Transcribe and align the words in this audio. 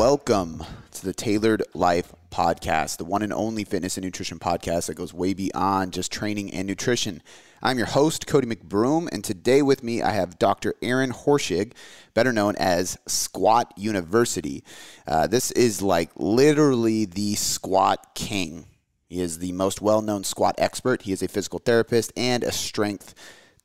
welcome 0.00 0.64
to 0.90 1.04
the 1.04 1.12
Tailored 1.12 1.62
Life 1.74 2.14
Podcast, 2.30 2.96
the 2.96 3.04
one 3.04 3.20
and 3.20 3.34
only 3.34 3.64
fitness 3.64 3.98
and 3.98 4.04
nutrition 4.04 4.38
podcast 4.38 4.86
that 4.86 4.94
goes 4.94 5.12
way 5.12 5.34
beyond 5.34 5.92
just 5.92 6.10
training 6.10 6.54
and 6.54 6.66
nutrition. 6.66 7.22
I'm 7.62 7.76
your 7.76 7.88
host, 7.88 8.26
Cody 8.26 8.46
McBroom, 8.46 9.10
and 9.12 9.22
today 9.22 9.60
with 9.60 9.82
me 9.82 10.00
I 10.00 10.12
have 10.12 10.38
Dr. 10.38 10.72
Aaron 10.80 11.12
Horschig, 11.12 11.74
better 12.14 12.32
known 12.32 12.56
as 12.56 12.96
Squat 13.06 13.74
University. 13.76 14.64
Uh, 15.06 15.26
this 15.26 15.50
is 15.50 15.82
like 15.82 16.08
literally 16.16 17.04
the 17.04 17.34
squat 17.34 18.14
king. 18.14 18.64
He 19.06 19.20
is 19.20 19.38
the 19.38 19.52
most 19.52 19.82
well 19.82 20.00
known 20.00 20.24
squat 20.24 20.54
expert. 20.56 21.02
He 21.02 21.12
is 21.12 21.22
a 21.22 21.28
physical 21.28 21.58
therapist 21.58 22.10
and 22.16 22.42
a 22.42 22.52
strength 22.52 23.14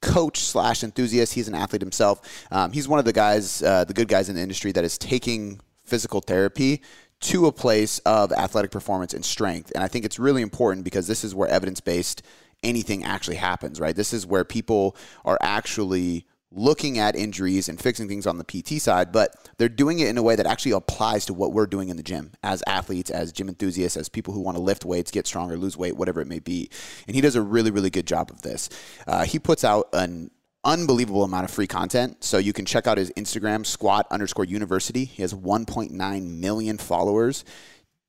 coach 0.02 0.40
slash 0.40 0.84
enthusiast. 0.84 1.34
He's 1.34 1.48
an 1.48 1.56
athlete 1.56 1.82
himself. 1.82 2.46
Um, 2.52 2.74
he's 2.74 2.90
one 2.90 3.00
of 3.00 3.06
the 3.06 3.14
guys, 3.14 3.64
uh, 3.64 3.86
the 3.86 3.94
good 3.94 4.10
guys 4.10 4.28
in 4.28 4.36
the 4.36 4.42
industry 4.42 4.74
that 4.74 4.84
is 4.84 4.98
taking 4.98 5.62
physical 5.86 6.22
therapy 6.22 6.82
to 7.22 7.48
a 7.48 7.52
place 7.52 8.00
of 8.00 8.32
athletic 8.34 8.72
performance 8.72 9.14
and 9.14 9.24
strength. 9.24 9.72
And 9.74 9.84
I 9.84 9.88
think 9.88 10.06
it's 10.06 10.20
really 10.20 10.42
important 10.42 10.84
because 10.84 11.08
this 11.08 11.24
is 11.24 11.34
where 11.34 11.50
evidence 11.50 11.80
based 11.82 12.22
anything 12.64 13.04
actually 13.04 13.38
happens, 13.38 13.80
right? 13.80 13.96
This 13.96 14.14
is 14.14 14.26
where 14.26 14.44
people 14.44 14.96
are 15.24 15.38
actually 15.42 16.26
looking 16.52 16.98
at 16.98 17.16
injuries 17.16 17.68
and 17.68 17.80
fixing 17.80 18.08
things 18.08 18.26
on 18.26 18.38
the 18.38 18.44
PT 18.44 18.82
side, 18.82 19.12
but 19.12 19.36
they're 19.58 19.68
doing 19.68 20.00
it 20.00 20.08
in 20.08 20.18
a 20.18 20.24
way 20.24 20.36
that 20.36 20.46
actually 20.46 20.72
applies 20.72 21.26
to 21.26 21.34
what 21.34 21.52
we're 21.52 21.66
doing 21.66 21.90
in 21.90 21.98
the 21.98 22.04
gym 22.04 22.32
as 22.44 22.64
athletes, 22.66 23.10
as 23.10 23.32
gym 23.32 23.50
enthusiasts, 23.50 23.98
as 23.98 24.08
people 24.08 24.34
who 24.34 24.40
want 24.40 24.56
to 24.56 24.64
lift 24.64 24.86
weights, 24.86 25.12
get 25.12 25.28
stronger, 25.28 25.58
lose 25.58 25.76
weight, 25.76 25.98
whatever 25.98 26.22
it 26.22 26.28
may 26.28 26.40
be. 26.40 26.70
And 27.08 27.16
he 27.16 27.22
does 27.22 27.36
a 27.36 27.42
really, 27.42 27.72
really 27.72 27.90
good 27.90 28.08
job 28.08 28.32
of 28.32 28.42
this. 28.42 28.70
Uh, 29.06 29.26
he 29.26 29.38
puts 29.38 29.64
out 29.64 29.90
an 29.94 30.32
unbelievable 30.66 31.24
amount 31.24 31.46
of 31.46 31.52
free 31.52 31.68
content. 31.68 32.24
So 32.24 32.38
you 32.38 32.52
can 32.52 32.66
check 32.66 32.88
out 32.88 32.98
his 32.98 33.12
Instagram, 33.12 33.66
squat 33.66 34.08
underscore 34.12 34.46
university. 34.46 35.06
He 35.06 35.22
has 35.22 35.34
1.9 35.34 36.28
million 36.40 36.78
followers 36.78 37.46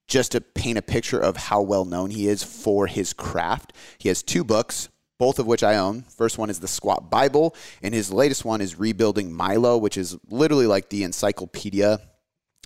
just 0.09 0.33
to 0.33 0.41
paint 0.41 0.79
a 0.79 0.83
picture 0.83 1.21
of 1.21 1.37
how 1.37 1.61
well 1.61 1.85
known 1.85 2.11
he 2.11 2.29
is 2.29 2.43
for 2.43 2.87
his 2.87 3.13
craft. 3.13 3.73
He 3.99 4.09
has 4.09 4.23
two 4.23 4.45
books, 4.45 4.89
both 5.19 5.39
of 5.39 5.47
which 5.47 5.63
I 5.63 5.77
own. 5.77 6.03
First 6.03 6.39
one 6.39 6.51
is 6.51 6.61
the 6.61 6.69
Squat 6.69 7.11
Bible, 7.11 7.55
and 7.83 7.93
his 7.93 8.13
latest 8.13 8.45
one 8.45 8.61
is 8.61 8.79
Rebuilding 8.79 9.33
Milo, 9.33 9.77
which 9.77 9.97
is 9.97 10.17
literally 10.29 10.67
like 10.67 10.89
the 10.89 11.05
encyclopedia 11.05 12.01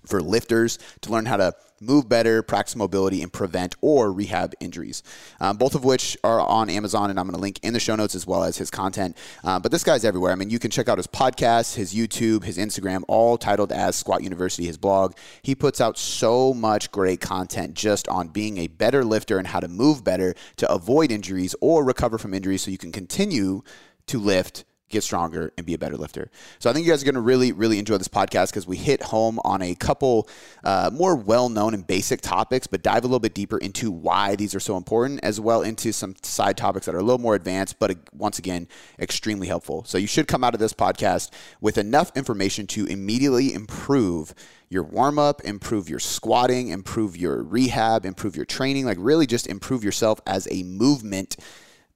for 0.07 0.21
lifters 0.21 0.79
to 1.03 1.11
learn 1.11 1.27
how 1.27 1.37
to 1.37 1.55
move 1.81 2.09
better, 2.09 2.43
practice 2.43 2.77
mobility, 2.77 3.23
and 3.23 3.33
prevent 3.33 3.75
or 3.81 4.13
rehab 4.13 4.53
injuries. 4.61 5.03
Um, 5.41 5.57
both 5.57 5.75
of 5.75 5.85
which 5.85 6.17
are 6.23 6.41
on 6.41 6.69
Amazon, 6.69 7.11
and 7.11 7.19
I'm 7.19 7.27
going 7.27 7.35
to 7.35 7.41
link 7.41 7.59
in 7.63 7.73
the 7.73 7.81
show 7.81 7.97
notes 7.97 8.15
as 8.15 8.27
well 8.27 8.45
as 8.45 8.59
his 8.59 8.71
content. 8.71 9.17
Uh, 9.43 9.59
but 9.59 9.73
this 9.73 9.83
guy's 9.83 10.05
everywhere. 10.05 10.33
I 10.33 10.35
mean, 10.35 10.51
you 10.51 10.59
can 10.59 10.71
check 10.71 10.89
out 10.89 10.99
his 10.99 11.07
podcast, 11.07 11.77
his 11.77 11.95
YouTube, 11.95 12.45
his 12.45 12.59
Instagram, 12.59 13.03
all 13.09 13.39
titled 13.39 13.73
as 13.73 13.97
Squat 13.97 14.23
University, 14.23 14.67
his 14.67 14.77
blog. 14.77 15.15
He 15.43 15.55
puts 15.55 15.81
out 15.81 15.97
so 15.99 16.53
much 16.53 16.93
great 16.93 17.21
content 17.21 17.75
just 17.75 18.09
on 18.09 18.29
being 18.29 18.59
a 18.59 18.67
better 18.67 19.05
lifter 19.05 19.39
and 19.39 19.47
how 19.47 19.61
to 19.61 19.69
move 19.69 20.05
better 20.05 20.35
to 20.57 20.71
avoid 20.71 21.11
injuries 21.11 21.55
or 21.61 21.85
recover 21.85 22.19
from 22.19 22.35
injuries 22.35 22.63
so 22.63 22.71
you 22.71 22.79
can 22.79 22.93
continue 22.93 23.63
to 24.07 24.19
lift 24.19 24.65
get 24.91 25.03
stronger, 25.03 25.53
and 25.57 25.65
be 25.65 25.75
a 25.75 25.79
better 25.79 25.97
lifter. 25.97 26.31
So 26.59 26.69
I 26.69 26.73
think 26.73 26.85
you 26.85 26.93
guys 26.93 27.01
are 27.03 27.07
going 27.07 27.15
to 27.15 27.21
really, 27.21 27.53
really 27.53 27.79
enjoy 27.79 27.97
this 27.97 28.09
podcast 28.09 28.51
because 28.51 28.67
we 28.67 28.77
hit 28.77 29.03
home 29.03 29.41
on 29.45 29.63
a 29.63 29.75
couple 29.75 30.29
uh, 30.65 30.91
more 30.93 31.17
well-known 31.17 31.75
and 31.75 31.87
basic 31.87 32.21
topics, 32.21 32.67
but 32.67 32.83
dive 32.83 33.05
a 33.05 33.07
little 33.07 33.21
bit 33.21 33.35
deeper 33.35 33.57
into 33.59 33.91
why 33.91 34.37
these 34.37 34.55
are 34.55 34.61
so 34.61 34.77
important, 34.77 35.21
as 35.23 35.41
well 35.41 35.63
into 35.63 35.93
some 35.93 36.15
side 36.23 36.57
topics 36.57 36.87
that 36.87 36.95
are 36.95 36.99
a 36.99 37.03
little 37.03 37.19
more 37.19 37.35
advanced, 37.35 37.79
but 37.79 37.91
uh, 37.93 37.95
once 38.13 38.39
again, 38.39 38.69
extremely 38.99 39.47
helpful. 39.47 39.85
So 39.85 39.97
you 39.97 40.07
should 40.07 40.29
come 40.29 40.45
out 40.45 40.55
of 40.55 40.61
this 40.61 40.75
podcast 40.75 41.31
with 41.61 41.79
enough 41.79 42.11
information 42.17 42.67
to 42.69 42.87
immediately 42.87 43.55
improve 43.55 44.35
your 44.69 44.83
warm 44.85 45.19
up, 45.19 45.41
improve 45.43 45.89
your 45.89 45.99
squatting, 45.99 46.69
improve 46.69 47.17
your 47.17 47.43
rehab, 47.43 48.05
improve 48.05 48.37
your 48.37 48.45
training, 48.45 48.85
like 48.85 48.99
really 49.01 49.27
just 49.27 49.47
improve 49.47 49.83
yourself 49.83 50.21
as 50.27 50.47
a 50.51 50.63
movement 50.63 51.37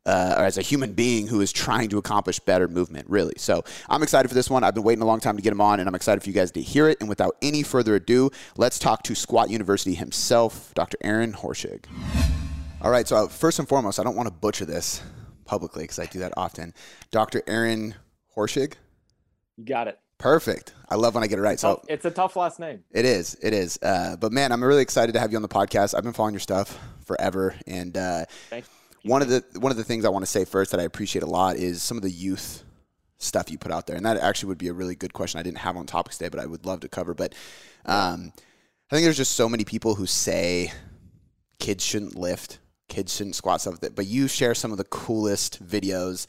uh, 0.07 0.35
or 0.39 0.45
as 0.45 0.59
a 0.59 0.63
human 0.63 0.93
being 0.93 1.27
who 1.27 1.41
is 1.41 1.53
trying 1.53 1.89
to 1.89 1.99
accomplish 1.99 2.39
better 2.41 2.69
movement, 2.69 3.09
really. 3.09 3.35
So 3.37 3.65
I'm 3.89 4.03
excited 4.03 4.29
for 4.29 4.35
this 4.35 4.51
one. 4.51 4.65
I've 4.65 4.75
been 4.75 4.83
waiting 4.83 5.03
a 5.03 5.07
long 5.07 5.21
time 5.21 5.37
to 5.37 5.43
get 5.43 5.53
him 5.53 5.61
on, 5.61 5.81
and 5.81 5.89
I'm 5.89 5.95
excited 5.95 6.23
for 6.23 6.29
you 6.29 6.35
guys 6.35 6.51
to 6.53 6.63
hear 6.63 6.89
it. 6.89 6.99
And 7.01 7.09
without 7.09 7.37
any 7.43 7.63
further 7.63 7.95
ado, 7.95 8.31
let's 8.57 8.79
talk 8.79 9.03
to 9.05 9.15
Squat 9.15 9.51
University 9.51 9.95
himself, 9.95 10.73
Dr. 10.75 10.99
Aaron 11.03 11.33
Horschig. 11.33 11.85
All 12.83 12.91
right, 12.91 13.09
so 13.09 13.29
first 13.29 13.59
and 13.59 13.69
foremost, 13.69 13.99
I 13.99 14.03
don't 14.03 14.17
want 14.17 14.27
to 14.27 14.35
butcher 14.35 14.67
this 14.67 15.03
publicly 15.47 15.85
because 15.85 15.99
I 15.99 16.07
do 16.07 16.19
that 16.21 16.35
often. 16.37 16.75
Dr. 17.11 17.43
Aaron 17.47 17.95
Horschig? 18.37 18.75
You 19.57 19.65
got 19.65 19.89
it. 19.89 19.99
Perfect. 20.19 20.75
I 20.89 20.95
love 20.95 21.15
when 21.15 21.25
I 21.25 21.27
get 21.27 21.39
it 21.39 21.43
right. 21.43 21.59
So 21.59 21.83
it's 21.89 22.05
a 22.05 22.11
tough 22.11 22.37
last 22.37 22.61
name. 22.61 22.85
It 22.93 23.05
is. 23.05 23.37
It 23.43 23.53
is. 23.53 23.79
Uh, 23.83 24.17
but 24.17 24.33
man, 24.33 24.53
I'm 24.53 24.63
really 24.63 24.83
excited 24.83 25.13
to 25.13 25.21
have 25.21 25.33
you 25.33 25.37
on 25.37 25.43
the 25.43 25.49
podcast. 25.49 25.95
I've 25.95 26.05
been 26.05 26.13
following 26.13 26.35
your 26.35 26.41
stuff 26.41 26.79
forever, 27.05 27.55
and 27.67 27.97
uh, 27.97 28.25
Thanks 28.49 28.69
one 29.05 29.23
of 29.23 29.29
the 29.29 29.45
one 29.61 29.71
of 29.71 29.77
the 29.77 29.85
things 29.85 30.05
I 30.05 30.09
want 30.09 30.25
to 30.25 30.31
say 30.31 30.45
first 30.45 30.71
that 30.71 30.81
I 30.81 30.85
appreciate 30.85 31.23
a 31.23 31.27
lot 31.27 31.57
is 31.57 31.83
some 31.83 31.97
of 31.97 32.03
the 32.03 32.11
youth 32.11 32.65
stuff 33.19 33.51
you 33.51 33.59
put 33.59 33.71
out 33.71 33.87
there, 33.87 33.97
and 33.97 34.05
that 34.07 34.17
actually 34.17 34.49
would 34.49 34.59
be 34.59 34.69
a 34.69 34.73
really 34.73 34.95
good 34.95 35.13
question 35.13 35.39
I 35.39 35.43
didn't 35.43 35.59
have 35.59 35.77
on 35.77 35.87
topics 35.87 36.19
today, 36.19 36.31
but 36.31 36.41
I 36.41 36.47
would 36.47 36.67
love 36.67 36.81
to 36.81 36.89
cover. 36.89 37.15
But 37.15 37.35
um, 37.85 38.33
I 38.91 38.97
think 38.97 39.05
there's 39.05 39.17
just 39.17 39.33
so 39.33 39.49
many 39.49 39.65
people 39.65 39.95
who 39.95 40.07
say 40.07 40.73
kids 41.59 41.85
shouldn't 41.85 42.17
lift, 42.17 42.59
kids 42.89 43.15
shouldn't 43.15 43.37
squat 43.37 43.61
stuff. 43.61 43.81
That, 43.81 43.95
but 43.95 44.07
you 44.07 44.27
share 44.27 44.55
some 44.55 44.73
of 44.73 44.79
the 44.79 44.85
coolest 44.85 45.65
videos 45.65 46.27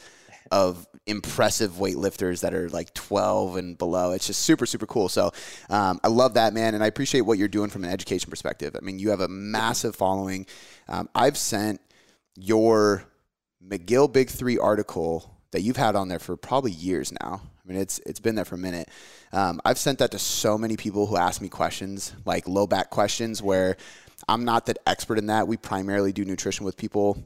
of 0.51 0.85
impressive 1.07 1.73
weightlifters 1.73 2.41
that 2.41 2.53
are 2.53 2.69
like 2.69 2.93
12 2.93 3.57
and 3.57 3.77
below. 3.77 4.11
It's 4.11 4.27
just 4.27 4.41
super, 4.41 4.65
super 4.65 4.85
cool. 4.85 5.09
So 5.09 5.31
um, 5.69 5.99
I 6.03 6.07
love 6.07 6.35
that, 6.35 6.53
man. 6.53 6.75
And 6.75 6.83
I 6.83 6.87
appreciate 6.87 7.21
what 7.21 7.37
you're 7.37 7.47
doing 7.47 7.69
from 7.69 7.83
an 7.83 7.89
education 7.89 8.29
perspective. 8.29 8.75
I 8.75 8.81
mean, 8.81 8.99
you 8.99 9.09
have 9.09 9.21
a 9.21 9.27
massive 9.27 9.95
following. 9.95 10.45
Um, 10.87 11.09
I've 11.15 11.37
sent 11.37 11.81
your 12.35 13.05
McGill 13.65 14.11
Big 14.11 14.29
Three 14.29 14.57
article 14.57 15.35
that 15.51 15.61
you've 15.61 15.77
had 15.77 15.95
on 15.95 16.07
there 16.09 16.19
for 16.19 16.35
probably 16.35 16.71
years 16.71 17.13
now. 17.21 17.41
I 17.43 17.67
mean, 17.67 17.79
it's 17.79 17.99
it's 18.05 18.19
been 18.19 18.35
there 18.35 18.45
for 18.45 18.55
a 18.55 18.59
minute. 18.59 18.89
Um, 19.31 19.61
I've 19.65 19.77
sent 19.77 19.99
that 19.99 20.11
to 20.11 20.19
so 20.19 20.57
many 20.57 20.77
people 20.77 21.07
who 21.07 21.17
ask 21.17 21.41
me 21.41 21.49
questions, 21.49 22.13
like 22.25 22.47
low 22.47 22.67
back 22.67 22.89
questions, 22.89 23.41
where 23.41 23.77
I'm 24.27 24.45
not 24.45 24.65
that 24.67 24.77
expert 24.85 25.17
in 25.17 25.27
that. 25.27 25.47
We 25.47 25.57
primarily 25.57 26.11
do 26.11 26.25
nutrition 26.25 26.65
with 26.65 26.77
people, 26.77 27.17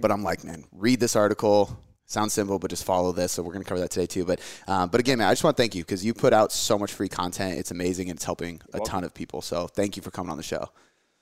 but 0.00 0.10
I'm 0.10 0.22
like, 0.22 0.44
man, 0.44 0.64
read 0.72 1.00
this 1.00 1.16
article. 1.16 1.76
Sounds 2.08 2.32
simple, 2.32 2.60
but 2.60 2.70
just 2.70 2.84
follow 2.84 3.10
this. 3.10 3.32
So 3.32 3.42
we're 3.42 3.52
going 3.52 3.64
to 3.64 3.68
cover 3.68 3.80
that 3.80 3.90
today 3.90 4.06
too. 4.06 4.24
But 4.24 4.40
um, 4.68 4.88
but 4.88 5.00
again, 5.00 5.18
man, 5.18 5.26
I 5.26 5.32
just 5.32 5.42
want 5.42 5.56
to 5.56 5.62
thank 5.62 5.74
you 5.74 5.82
because 5.82 6.04
you 6.04 6.14
put 6.14 6.32
out 6.32 6.52
so 6.52 6.78
much 6.78 6.92
free 6.92 7.08
content. 7.08 7.58
It's 7.58 7.72
amazing 7.72 8.10
and 8.10 8.16
it's 8.16 8.24
helping 8.24 8.60
a 8.72 8.80
ton 8.80 9.02
of 9.02 9.12
people. 9.12 9.42
So 9.42 9.66
thank 9.66 9.96
you 9.96 10.02
for 10.02 10.12
coming 10.12 10.30
on 10.30 10.36
the 10.36 10.44
show 10.44 10.70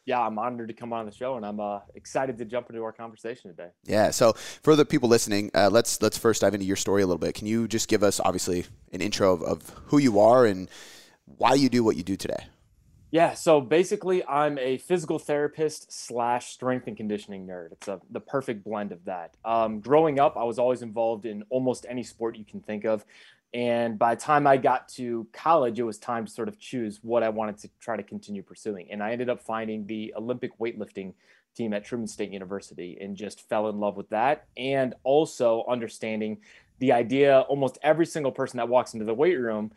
yeah, 0.07 0.21
I'm 0.21 0.39
honored 0.39 0.69
to 0.69 0.75
come 0.75 0.93
on 0.93 1.07
the 1.07 1.13
show, 1.13 1.37
and 1.37 1.47
I'm 1.47 1.61
uh, 1.61 1.81
excited 1.95 2.37
to 2.39 2.45
jump 2.45 2.69
into 2.69 2.83
our 2.83 2.93
conversation 2.93 3.51
today. 3.51 3.69
Yeah. 3.85 4.11
So 4.11 4.35
for 4.35 4.77
the 4.77 4.85
people 4.85 5.09
listening, 5.09 5.51
uh, 5.55 5.71
let's 5.71 6.03
let's 6.03 6.19
first 6.19 6.43
dive 6.43 6.55
into 6.55 6.67
your 6.67 6.77
story 6.77 7.03
a 7.03 7.07
little 7.07 7.19
bit. 7.19 7.35
Can 7.35 7.47
you 7.47 7.67
just 7.67 7.89
give 7.89 8.03
us, 8.03 8.21
obviously, 8.21 8.67
an 8.93 9.01
intro 9.01 9.33
of, 9.33 9.43
of 9.43 9.71
who 9.87 9.99
you 9.99 10.21
are 10.21 10.45
and 10.45 10.69
why 11.25 11.55
you 11.55 11.69
do 11.69 11.83
what 11.83 11.97
you 11.97 12.03
do 12.03 12.17
today? 12.17 12.45
Yeah. 13.11 13.33
So 13.35 13.61
basically, 13.61 14.27
I'm 14.27 14.59
a 14.59 14.77
physical 14.79 15.19
therapist 15.19 15.93
slash 15.93 16.53
strength 16.53 16.87
and 16.87 16.97
conditioning 16.97 17.47
nerd. 17.47 17.73
It's 17.73 17.89
a, 17.89 18.01
the 18.11 18.21
perfect 18.21 18.65
blend 18.65 18.93
of 18.93 19.05
that. 19.05 19.37
Um, 19.45 19.81
growing 19.81 20.19
up, 20.19 20.37
I 20.37 20.45
was 20.45 20.59
always 20.59 20.83
involved 20.83 21.25
in 21.25 21.45
almost 21.49 21.87
any 21.89 22.03
sport 22.03 22.37
you 22.37 22.45
can 22.45 22.61
think 22.61 22.85
of. 22.85 23.05
And 23.55 23.97
by 23.97 24.17
the 24.17 24.21
time 24.21 24.49
I 24.49 24.57
got 24.57 24.89
to 24.91 25.29
college, 25.33 25.79
it 25.79 25.85
was 25.85 25.99
time 25.99 26.27
to 26.27 26.31
sort 26.31 26.49
of 26.49 26.59
choose 26.59 26.99
what 27.03 27.23
I 27.23 27.29
wanted 27.29 27.57
to 27.59 27.71
try 27.81 27.97
to 27.97 28.03
continue 28.03 28.43
pursuing. 28.43 28.91
And 28.91 29.01
I 29.01 29.13
ended 29.13 29.31
up 29.31 29.41
finding 29.41 29.87
the 29.87 30.13
Olympic 30.17 30.59
weightlifting 30.59 31.15
team 31.55 31.73
at 31.73 31.85
Truman 31.85 32.09
State 32.09 32.33
University 32.33 32.99
and 33.01 33.17
just 33.17 33.49
fell 33.49 33.69
in 33.69 33.79
love 33.79 33.97
with 33.97 34.09
that. 34.11 34.49
And 34.57 34.95
also 35.05 35.65
understanding 35.69 36.39
the 36.81 36.91
idea 36.91 37.43
almost 37.43 37.79
every 37.83 38.07
single 38.07 38.33
person 38.33 38.57
that 38.57 38.69
walks 38.69 38.93
into 38.93 39.07
the 39.07 39.15
weight 39.15 39.39
room 39.39 39.71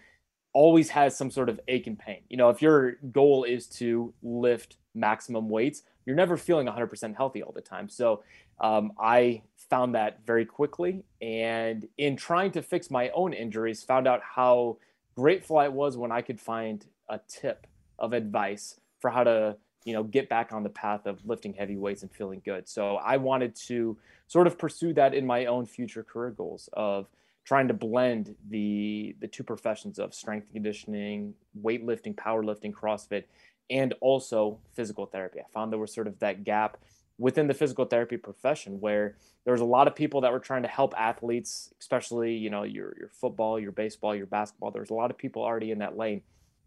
always 0.53 0.89
has 0.89 1.15
some 1.15 1.29
sort 1.29 1.47
of 1.47 1.59
ache 1.67 1.85
and 1.85 1.99
pain. 1.99 2.21
You 2.29 2.37
know, 2.37 2.49
if 2.49 2.63
your 2.63 2.93
goal 3.11 3.43
is 3.43 3.67
to 3.67 4.11
lift 4.23 4.77
maximum 4.97 5.49
weights, 5.49 5.83
you're 6.05 6.15
never 6.15 6.37
feeling 6.37 6.67
100% 6.67 7.15
healthy 7.15 7.43
all 7.43 7.51
the 7.51 7.61
time. 7.61 7.89
So 7.89 8.23
um, 8.59 8.91
I 8.99 9.43
found 9.69 9.95
that 9.95 10.19
very 10.25 10.45
quickly. 10.45 11.03
And 11.21 11.87
in 11.97 12.15
trying 12.15 12.51
to 12.51 12.61
fix 12.61 12.89
my 12.89 13.09
own 13.09 13.33
injuries, 13.33 13.83
found 13.83 14.07
out 14.07 14.21
how 14.23 14.77
grateful 15.15 15.57
I 15.57 15.67
was 15.67 15.97
when 15.97 16.11
I 16.11 16.21
could 16.21 16.39
find 16.39 16.85
a 17.09 17.19
tip 17.27 17.67
of 17.99 18.13
advice 18.13 18.79
for 18.99 19.09
how 19.09 19.23
to, 19.23 19.57
you 19.83 19.93
know, 19.93 20.03
get 20.03 20.29
back 20.29 20.53
on 20.53 20.63
the 20.63 20.69
path 20.69 21.05
of 21.05 21.25
lifting 21.25 21.53
heavy 21.53 21.77
weights 21.77 22.01
and 22.01 22.11
feeling 22.11 22.41
good. 22.43 22.67
So 22.67 22.97
I 22.97 23.17
wanted 23.17 23.55
to 23.67 23.97
sort 24.27 24.47
of 24.47 24.57
pursue 24.57 24.93
that 24.93 25.13
in 25.13 25.25
my 25.25 25.45
own 25.45 25.65
future 25.65 26.03
career 26.03 26.31
goals 26.31 26.69
of 26.73 27.07
trying 27.47 27.69
to 27.69 27.73
blend 27.73 28.35
the 28.49 29.15
the 29.21 29.27
two 29.27 29.43
professions 29.43 29.99
of 29.99 30.13
strength 30.13 30.51
conditioning, 30.51 31.33
weightlifting, 31.63 32.13
powerlifting, 32.13 32.73
CrossFit, 32.73 33.23
and 33.69 33.93
also 34.01 34.59
physical 34.73 35.05
therapy. 35.05 35.39
I 35.39 35.45
found 35.53 35.71
there 35.71 35.79
was 35.79 35.93
sort 35.93 36.07
of 36.07 36.19
that 36.19 36.43
gap 36.43 36.77
within 37.17 37.47
the 37.47 37.53
physical 37.53 37.85
therapy 37.85 38.17
profession 38.17 38.79
where 38.79 39.17
there 39.43 39.51
was 39.51 39.61
a 39.61 39.65
lot 39.65 39.87
of 39.87 39.95
people 39.95 40.21
that 40.21 40.31
were 40.31 40.39
trying 40.39 40.61
to 40.61 40.67
help 40.67 40.93
athletes 40.95 41.73
especially 41.79 42.35
you 42.35 42.51
know 42.51 42.61
your 42.61 42.95
your 42.99 43.09
football 43.09 43.59
your 43.59 43.71
baseball 43.71 44.15
your 44.15 44.27
basketball 44.27 44.69
there's 44.69 44.91
a 44.91 44.93
lot 44.93 45.09
of 45.09 45.17
people 45.17 45.41
already 45.41 45.71
in 45.71 45.79
that 45.79 45.97
lane 45.97 46.21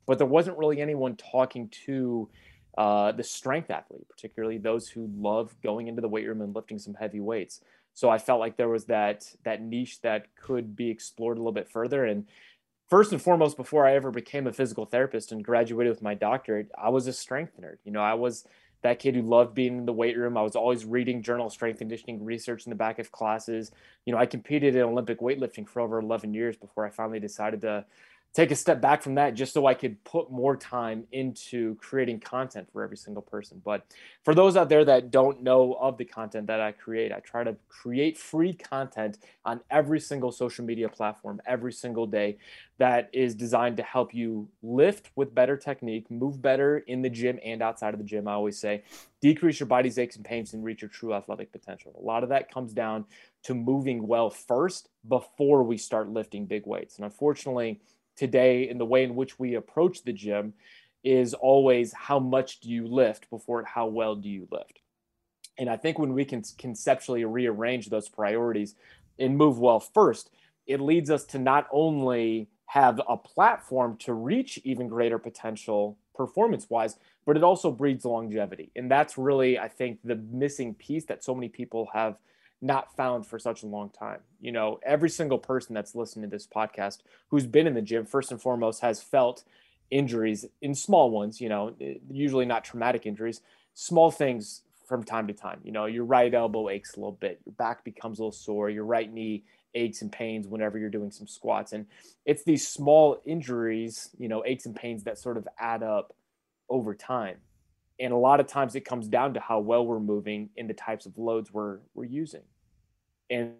but 0.06 0.18
there 0.18 0.26
wasn't 0.26 0.58
really 0.58 0.80
anyone 0.80 1.14
talking 1.14 1.68
to 1.86 2.28
uh, 2.78 3.12
the 3.12 3.22
strength 3.22 3.70
athlete, 3.70 4.08
particularly 4.08 4.58
those 4.58 4.88
who 4.88 5.10
love 5.18 5.54
going 5.62 5.88
into 5.88 6.00
the 6.00 6.08
weight 6.08 6.26
room 6.26 6.40
and 6.40 6.54
lifting 6.54 6.78
some 6.78 6.94
heavy 6.94 7.20
weights. 7.20 7.60
So 7.94 8.08
I 8.08 8.18
felt 8.18 8.40
like 8.40 8.56
there 8.56 8.68
was 8.68 8.86
that 8.86 9.24
that 9.44 9.60
niche 9.60 10.00
that 10.02 10.34
could 10.36 10.76
be 10.76 10.88
explored 10.88 11.36
a 11.36 11.40
little 11.40 11.52
bit 11.52 11.68
further. 11.68 12.04
And 12.04 12.26
first 12.90 13.12
and 13.12 13.22
foremost, 13.22 13.56
before 13.56 13.86
I 13.86 13.94
ever 13.94 14.10
became 14.10 14.46
a 14.46 14.52
physical 14.52 14.84
therapist 14.84 15.32
and 15.32 15.44
graduated 15.44 15.90
with 15.92 16.02
my 16.02 16.14
doctorate, 16.14 16.70
I 16.76 16.90
was 16.90 17.06
a 17.06 17.12
strength 17.12 17.52
nerd. 17.60 17.76
You 17.84 17.92
know, 17.92 18.02
I 18.02 18.14
was 18.14 18.44
that 18.82 18.98
kid 18.98 19.14
who 19.14 19.22
loved 19.22 19.54
being 19.54 19.78
in 19.78 19.86
the 19.86 19.92
weight 19.92 20.16
room. 20.16 20.36
I 20.36 20.42
was 20.42 20.56
always 20.56 20.84
reading 20.84 21.22
journal 21.22 21.50
strength 21.50 21.78
conditioning 21.78 22.24
research 22.24 22.66
in 22.66 22.70
the 22.70 22.76
back 22.76 22.98
of 22.98 23.12
classes. 23.12 23.70
You 24.04 24.12
know, 24.12 24.18
I 24.18 24.26
competed 24.26 24.74
in 24.74 24.82
Olympic 24.82 25.20
weightlifting 25.20 25.68
for 25.68 25.80
over 25.80 25.98
11 25.98 26.34
years 26.34 26.56
before 26.56 26.86
I 26.86 26.90
finally 26.90 27.20
decided 27.20 27.60
to 27.62 27.84
take 28.32 28.52
a 28.52 28.56
step 28.56 28.80
back 28.80 29.02
from 29.02 29.16
that 29.16 29.34
just 29.34 29.52
so 29.52 29.66
I 29.66 29.74
could 29.74 30.02
put 30.04 30.30
more 30.30 30.56
time 30.56 31.04
into 31.10 31.74
creating 31.76 32.20
content 32.20 32.68
for 32.72 32.82
every 32.84 32.96
single 32.96 33.22
person. 33.22 33.60
But 33.64 33.84
for 34.24 34.34
those 34.36 34.56
out 34.56 34.68
there 34.68 34.84
that 34.84 35.10
don't 35.10 35.42
know 35.42 35.76
of 35.80 35.98
the 35.98 36.04
content 36.04 36.46
that 36.46 36.60
I 36.60 36.70
create, 36.70 37.10
I 37.10 37.18
try 37.20 37.42
to 37.42 37.56
create 37.68 38.16
free 38.16 38.52
content 38.52 39.18
on 39.44 39.60
every 39.68 39.98
single 39.98 40.30
social 40.30 40.64
media 40.64 40.88
platform 40.88 41.40
every 41.44 41.72
single 41.72 42.06
day 42.06 42.38
that 42.78 43.10
is 43.12 43.34
designed 43.34 43.76
to 43.78 43.82
help 43.82 44.14
you 44.14 44.48
lift 44.62 45.10
with 45.16 45.34
better 45.34 45.56
technique, 45.56 46.08
move 46.08 46.40
better 46.40 46.78
in 46.78 47.02
the 47.02 47.10
gym 47.10 47.40
and 47.44 47.62
outside 47.62 47.94
of 47.94 47.98
the 47.98 48.06
gym. 48.06 48.28
I 48.28 48.32
always 48.32 48.58
say, 48.58 48.84
decrease 49.20 49.58
your 49.58 49.66
body's 49.66 49.98
aches 49.98 50.14
and 50.14 50.24
pains 50.24 50.54
and 50.54 50.64
reach 50.64 50.82
your 50.82 50.88
true 50.88 51.14
athletic 51.14 51.50
potential. 51.50 51.94
A 51.98 52.04
lot 52.04 52.22
of 52.22 52.28
that 52.28 52.50
comes 52.50 52.72
down 52.72 53.06
to 53.42 53.54
moving 53.54 54.06
well 54.06 54.30
first 54.30 54.88
before 55.08 55.62
we 55.64 55.76
start 55.76 56.08
lifting 56.08 56.46
big 56.46 56.64
weights. 56.64 56.96
And 56.96 57.04
unfortunately, 57.04 57.80
today 58.16 58.68
in 58.68 58.78
the 58.78 58.84
way 58.84 59.04
in 59.04 59.14
which 59.14 59.38
we 59.38 59.54
approach 59.54 60.02
the 60.02 60.12
gym 60.12 60.54
is 61.02 61.34
always 61.34 61.92
how 61.92 62.18
much 62.18 62.60
do 62.60 62.68
you 62.68 62.86
lift 62.86 63.30
before 63.30 63.64
how 63.64 63.86
well 63.86 64.14
do 64.14 64.28
you 64.28 64.46
lift? 64.50 64.80
And 65.58 65.68
i 65.68 65.76
think 65.76 65.98
when 65.98 66.12
we 66.12 66.24
can 66.24 66.42
conceptually 66.58 67.24
rearrange 67.24 67.88
those 67.88 68.08
priorities 68.08 68.74
and 69.18 69.36
move 69.36 69.58
well 69.58 69.80
first 69.80 70.30
it 70.66 70.80
leads 70.80 71.10
us 71.10 71.24
to 71.24 71.38
not 71.38 71.66
only 71.72 72.48
have 72.66 73.00
a 73.08 73.16
platform 73.16 73.96
to 73.98 74.14
reach 74.14 74.60
even 74.62 74.86
greater 74.88 75.18
potential 75.18 75.98
performance 76.14 76.68
wise 76.70 76.96
but 77.26 77.36
it 77.36 77.44
also 77.44 77.70
breeds 77.70 78.04
longevity. 78.04 78.70
And 78.76 78.90
that's 78.90 79.18
really 79.18 79.58
i 79.58 79.68
think 79.68 79.98
the 80.04 80.16
missing 80.16 80.74
piece 80.74 81.04
that 81.06 81.24
so 81.24 81.34
many 81.34 81.48
people 81.48 81.88
have 81.92 82.16
not 82.62 82.94
found 82.96 83.26
for 83.26 83.38
such 83.38 83.62
a 83.62 83.66
long 83.66 83.90
time. 83.90 84.20
You 84.40 84.52
know, 84.52 84.80
every 84.82 85.08
single 85.08 85.38
person 85.38 85.74
that's 85.74 85.94
listening 85.94 86.28
to 86.28 86.36
this 86.36 86.46
podcast 86.46 86.98
who's 87.28 87.46
been 87.46 87.66
in 87.66 87.74
the 87.74 87.82
gym, 87.82 88.04
first 88.04 88.30
and 88.30 88.40
foremost, 88.40 88.80
has 88.82 89.02
felt 89.02 89.44
injuries 89.90 90.44
in 90.60 90.74
small 90.74 91.10
ones, 91.10 91.40
you 91.40 91.48
know, 91.48 91.74
eh, 91.80 91.94
usually 92.10 92.44
not 92.44 92.64
traumatic 92.64 93.06
injuries, 93.06 93.40
small 93.74 94.10
things 94.10 94.62
from 94.86 95.04
time 95.04 95.26
to 95.26 95.32
time. 95.32 95.60
You 95.64 95.72
know, 95.72 95.86
your 95.86 96.04
right 96.04 96.32
elbow 96.32 96.68
aches 96.68 96.94
a 96.94 97.00
little 97.00 97.12
bit, 97.12 97.40
your 97.46 97.54
back 97.54 97.84
becomes 97.84 98.18
a 98.18 98.22
little 98.22 98.32
sore, 98.32 98.70
your 98.70 98.84
right 98.84 99.12
knee 99.12 99.44
aches 99.74 100.02
and 100.02 100.10
pains 100.10 100.46
whenever 100.46 100.78
you're 100.78 100.90
doing 100.90 101.10
some 101.10 101.26
squats. 101.26 101.72
And 101.72 101.86
it's 102.26 102.44
these 102.44 102.66
small 102.66 103.20
injuries, 103.24 104.10
you 104.18 104.28
know, 104.28 104.44
aches 104.44 104.66
and 104.66 104.74
pains 104.74 105.04
that 105.04 105.18
sort 105.18 105.36
of 105.36 105.46
add 105.58 105.82
up 105.82 106.12
over 106.68 106.94
time 106.94 107.36
and 108.00 108.12
a 108.12 108.16
lot 108.16 108.40
of 108.40 108.46
times 108.46 108.74
it 108.74 108.84
comes 108.84 109.08
down 109.08 109.34
to 109.34 109.40
how 109.40 109.60
well 109.60 109.86
we're 109.86 110.00
moving 110.00 110.50
in 110.56 110.66
the 110.66 110.74
types 110.74 111.06
of 111.06 111.16
loads 111.18 111.52
we're 111.52 111.78
we're 111.94 112.04
using. 112.04 112.42
And 113.28 113.54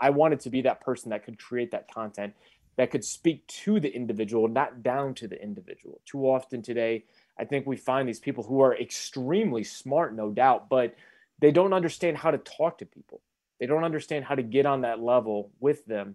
i 0.00 0.10
wanted 0.10 0.40
to 0.40 0.50
be 0.50 0.62
that 0.62 0.80
person 0.80 1.10
that 1.10 1.24
could 1.24 1.38
create 1.38 1.70
that 1.72 1.92
content 1.92 2.34
that 2.76 2.90
could 2.90 3.04
speak 3.04 3.46
to 3.46 3.78
the 3.80 3.94
individual 3.94 4.48
not 4.48 4.82
down 4.82 5.14
to 5.14 5.28
the 5.28 5.42
individual. 5.42 6.00
Too 6.06 6.22
often 6.24 6.62
today 6.62 7.04
i 7.38 7.44
think 7.44 7.66
we 7.66 7.76
find 7.76 8.08
these 8.08 8.20
people 8.20 8.44
who 8.44 8.60
are 8.60 8.76
extremely 8.76 9.64
smart 9.64 10.14
no 10.14 10.30
doubt 10.30 10.68
but 10.68 10.94
they 11.42 11.50
don't 11.50 11.72
understand 11.72 12.16
how 12.16 12.30
to 12.30 12.38
talk 12.38 12.78
to 12.78 12.86
people. 12.86 13.20
They 13.58 13.66
don't 13.66 13.82
understand 13.82 14.24
how 14.24 14.36
to 14.36 14.44
get 14.44 14.64
on 14.64 14.82
that 14.82 15.02
level 15.02 15.50
with 15.58 15.84
them 15.86 16.14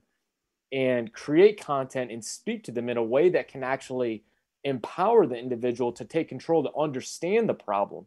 and 0.71 1.13
create 1.13 1.61
content 1.61 2.11
and 2.11 2.23
speak 2.23 2.63
to 2.63 2.71
them 2.71 2.87
in 2.89 2.95
a 2.95 3.03
way 3.03 3.29
that 3.29 3.49
can 3.49 3.61
actually 3.61 4.23
empower 4.63 5.25
the 5.25 5.37
individual 5.37 5.91
to 5.93 6.05
take 6.05 6.29
control 6.29 6.63
to 6.63 6.71
understand 6.77 7.47
the 7.47 7.53
problem 7.53 8.05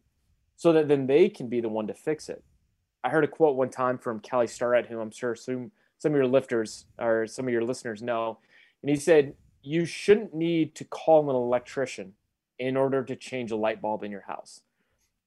so 0.55 0.73
that 0.73 0.87
then 0.87 1.07
they 1.07 1.29
can 1.29 1.47
be 1.47 1.61
the 1.61 1.69
one 1.69 1.87
to 1.87 1.93
fix 1.93 2.29
it. 2.29 2.43
I 3.03 3.09
heard 3.09 3.23
a 3.23 3.27
quote 3.27 3.55
one 3.55 3.69
time 3.69 3.97
from 3.97 4.19
Kelly 4.19 4.47
Starrett, 4.47 4.85
who 4.85 4.99
I'm 4.99 5.11
sure 5.11 5.35
some, 5.35 5.71
some 5.97 6.11
of 6.11 6.15
your 6.15 6.27
lifters 6.27 6.85
or 6.99 7.25
some 7.25 7.47
of 7.47 7.51
your 7.51 7.63
listeners 7.63 8.01
know. 8.01 8.37
And 8.83 8.89
he 8.89 8.95
said, 8.95 9.33
You 9.63 9.85
shouldn't 9.85 10.35
need 10.35 10.75
to 10.75 10.85
call 10.85 11.29
an 11.29 11.35
electrician 11.35 12.13
in 12.59 12.77
order 12.77 13.03
to 13.03 13.15
change 13.15 13.49
a 13.49 13.55
light 13.55 13.81
bulb 13.81 14.03
in 14.03 14.11
your 14.11 14.25
house. 14.27 14.61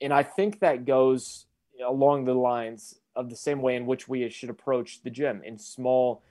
And 0.00 0.12
I 0.12 0.22
think 0.22 0.60
that 0.60 0.84
goes 0.84 1.46
along 1.84 2.24
the 2.24 2.34
lines 2.34 3.00
of 3.16 3.30
the 3.30 3.36
same 3.36 3.60
way 3.60 3.74
in 3.74 3.86
which 3.86 4.08
we 4.08 4.28
should 4.28 4.50
approach 4.50 5.02
the 5.02 5.10
gym 5.10 5.42
in 5.44 5.58
small 5.58 6.22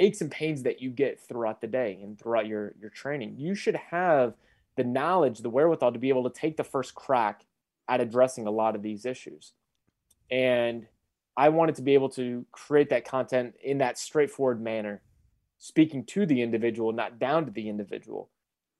aches 0.00 0.20
and 0.22 0.30
pains 0.30 0.62
that 0.64 0.80
you 0.80 0.90
get 0.90 1.20
throughout 1.20 1.60
the 1.60 1.66
day 1.66 2.00
and 2.02 2.18
throughout 2.18 2.46
your, 2.46 2.74
your 2.80 2.90
training. 2.90 3.34
You 3.38 3.54
should 3.54 3.76
have 3.76 4.34
the 4.76 4.82
knowledge, 4.82 5.40
the 5.40 5.50
wherewithal 5.50 5.92
to 5.92 5.98
be 5.98 6.08
able 6.08 6.28
to 6.28 6.40
take 6.40 6.56
the 6.56 6.64
first 6.64 6.94
crack 6.94 7.42
at 7.88 8.00
addressing 8.00 8.46
a 8.46 8.50
lot 8.50 8.74
of 8.74 8.82
these 8.82 9.04
issues. 9.04 9.52
And 10.30 10.86
I 11.36 11.50
wanted 11.50 11.74
to 11.76 11.82
be 11.82 11.94
able 11.94 12.08
to 12.10 12.46
create 12.50 12.88
that 12.90 13.04
content 13.04 13.54
in 13.62 13.78
that 13.78 13.98
straightforward 13.98 14.62
manner, 14.62 15.02
speaking 15.58 16.04
to 16.06 16.24
the 16.24 16.40
individual, 16.40 16.92
not 16.92 17.18
down 17.18 17.44
to 17.44 17.52
the 17.52 17.68
individual, 17.68 18.30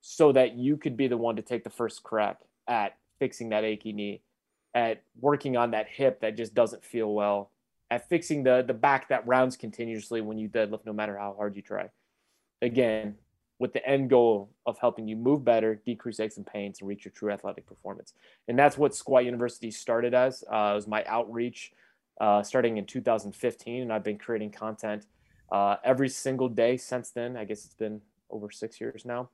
so 0.00 0.32
that 0.32 0.56
you 0.56 0.76
could 0.76 0.96
be 0.96 1.06
the 1.06 1.17
one 1.17 1.37
to 1.37 1.43
take 1.43 1.64
the 1.64 1.70
first 1.70 2.02
crack 2.02 2.38
at 2.67 2.96
fixing 3.19 3.50
that 3.50 3.64
achy 3.64 3.93
knee, 3.93 4.22
at 4.75 5.02
working 5.20 5.56
on 5.56 5.72
that 5.72 5.87
hip 5.88 6.20
that 6.20 6.37
just 6.37 6.55
doesn't 6.55 6.84
feel 6.84 7.12
well, 7.12 7.50
at 7.91 8.09
fixing 8.09 8.43
the 8.43 8.65
the 8.67 8.75
back 8.75 9.09
that 9.09 9.27
rounds 9.27 9.57
continuously 9.57 10.21
when 10.21 10.39
you 10.39 10.49
deadlift, 10.49 10.87
no 10.87 10.93
matter 10.93 11.17
how 11.17 11.35
hard 11.37 11.57
you 11.57 11.63
try. 11.63 11.89
Again, 12.63 13.17
with 13.59 13.73
the 13.73 13.87
end 13.87 14.11
goal 14.11 14.51
of 14.67 14.79
helping 14.79 15.07
you 15.07 15.17
move 15.17 15.45
better, 15.45 15.81
decrease 15.85 16.19
aches 16.19 16.37
and 16.39 16.47
pains, 16.47 16.81
and 16.81 16.89
reach 16.89 17.05
your 17.05 17.13
true 17.13 17.31
athletic 17.31 17.67
performance. 17.67 18.15
And 18.49 18.59
that's 18.59 18.79
what 18.79 18.95
Squat 18.95 19.25
University 19.25 19.71
started 19.71 20.15
as. 20.15 20.43
Uh, 20.51 20.71
it 20.73 20.75
was 20.75 20.89
my 20.89 21.05
outreach 21.05 21.73
uh, 22.21 22.43
starting 22.43 22.79
in 22.79 22.87
2015, 22.87 23.83
and 23.83 23.93
I've 23.93 24.05
been 24.05 24.19
creating 24.19 24.53
content 24.53 25.07
uh, 25.53 25.77
every 25.85 26.09
single 26.09 26.49
day 26.49 26.77
since 26.77 27.11
then. 27.11 27.37
I 27.37 27.45
guess 27.45 27.65
it's 27.65 27.75
been 27.75 28.01
over 28.31 28.51
six 28.51 28.81
years 28.81 29.05
now, 29.05 29.29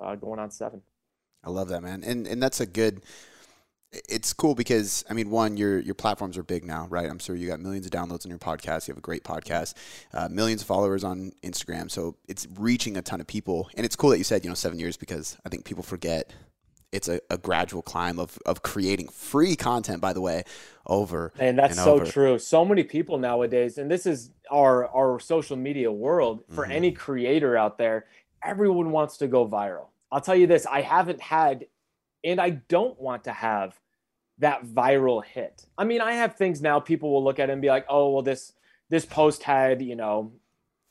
uh, 0.00 0.14
going 0.14 0.38
on 0.38 0.50
seven. 0.50 0.82
I 1.44 1.50
love 1.50 1.68
that, 1.68 1.82
man. 1.82 2.02
And, 2.02 2.26
and 2.26 2.42
that's 2.42 2.60
a 2.60 2.66
good 2.66 3.02
it's 4.08 4.32
cool 4.32 4.54
because 4.54 5.04
I 5.08 5.14
mean, 5.14 5.30
one, 5.30 5.56
your 5.56 5.78
your 5.78 5.94
platforms 5.94 6.36
are 6.38 6.42
big 6.42 6.64
now, 6.64 6.86
right? 6.88 7.08
I'm 7.08 7.18
sure 7.18 7.36
you 7.36 7.46
got 7.46 7.60
millions 7.60 7.86
of 7.86 7.92
downloads 7.92 8.24
on 8.24 8.30
your 8.30 8.38
podcast. 8.38 8.86
You 8.86 8.92
have 8.92 8.98
a 8.98 9.02
great 9.02 9.24
podcast, 9.24 9.74
uh, 10.12 10.28
millions 10.28 10.62
of 10.62 10.66
followers 10.66 11.04
on 11.04 11.32
Instagram, 11.42 11.90
so 11.90 12.16
it's 12.28 12.46
reaching 12.58 12.96
a 12.96 13.02
ton 13.02 13.20
of 13.20 13.26
people. 13.26 13.68
And 13.76 13.84
it's 13.84 13.96
cool 13.96 14.10
that 14.10 14.18
you 14.18 14.24
said 14.24 14.44
you 14.44 14.50
know 14.50 14.54
seven 14.54 14.78
years 14.78 14.96
because 14.96 15.36
I 15.44 15.48
think 15.48 15.64
people 15.64 15.82
forget 15.82 16.32
it's 16.92 17.08
a, 17.08 17.20
a 17.30 17.38
gradual 17.38 17.82
climb 17.82 18.18
of 18.18 18.38
of 18.46 18.62
creating 18.62 19.08
free 19.08 19.56
content. 19.56 20.00
By 20.00 20.12
the 20.12 20.20
way, 20.20 20.44
over 20.86 21.32
and 21.38 21.58
that's 21.58 21.76
and 21.76 21.84
so 21.84 21.94
over. 21.94 22.06
true. 22.06 22.38
So 22.38 22.64
many 22.64 22.84
people 22.84 23.18
nowadays, 23.18 23.78
and 23.78 23.90
this 23.90 24.06
is 24.06 24.30
our 24.50 24.86
our 24.88 25.18
social 25.18 25.56
media 25.56 25.90
world 25.90 26.44
for 26.50 26.64
mm-hmm. 26.64 26.72
any 26.72 26.92
creator 26.92 27.56
out 27.56 27.78
there. 27.78 28.06
Everyone 28.44 28.90
wants 28.90 29.16
to 29.18 29.28
go 29.28 29.48
viral. 29.48 29.86
I'll 30.12 30.20
tell 30.20 30.36
you 30.36 30.46
this: 30.46 30.66
I 30.66 30.82
haven't 30.82 31.20
had 31.20 31.66
and 32.26 32.40
I 32.40 32.50
don't 32.50 33.00
want 33.00 33.24
to 33.24 33.32
have 33.32 33.78
that 34.38 34.64
viral 34.66 35.24
hit. 35.24 35.66
I 35.78 35.84
mean, 35.84 36.00
I 36.00 36.12
have 36.12 36.36
things 36.36 36.60
now 36.60 36.80
people 36.80 37.12
will 37.12 37.24
look 37.24 37.38
at 37.38 37.50
and 37.50 37.62
be 37.62 37.68
like, 37.68 37.86
"Oh, 37.88 38.10
well 38.10 38.22
this 38.22 38.52
this 38.88 39.04
post 39.04 39.42
had, 39.42 39.82
you 39.82 39.96
know, 39.96 40.32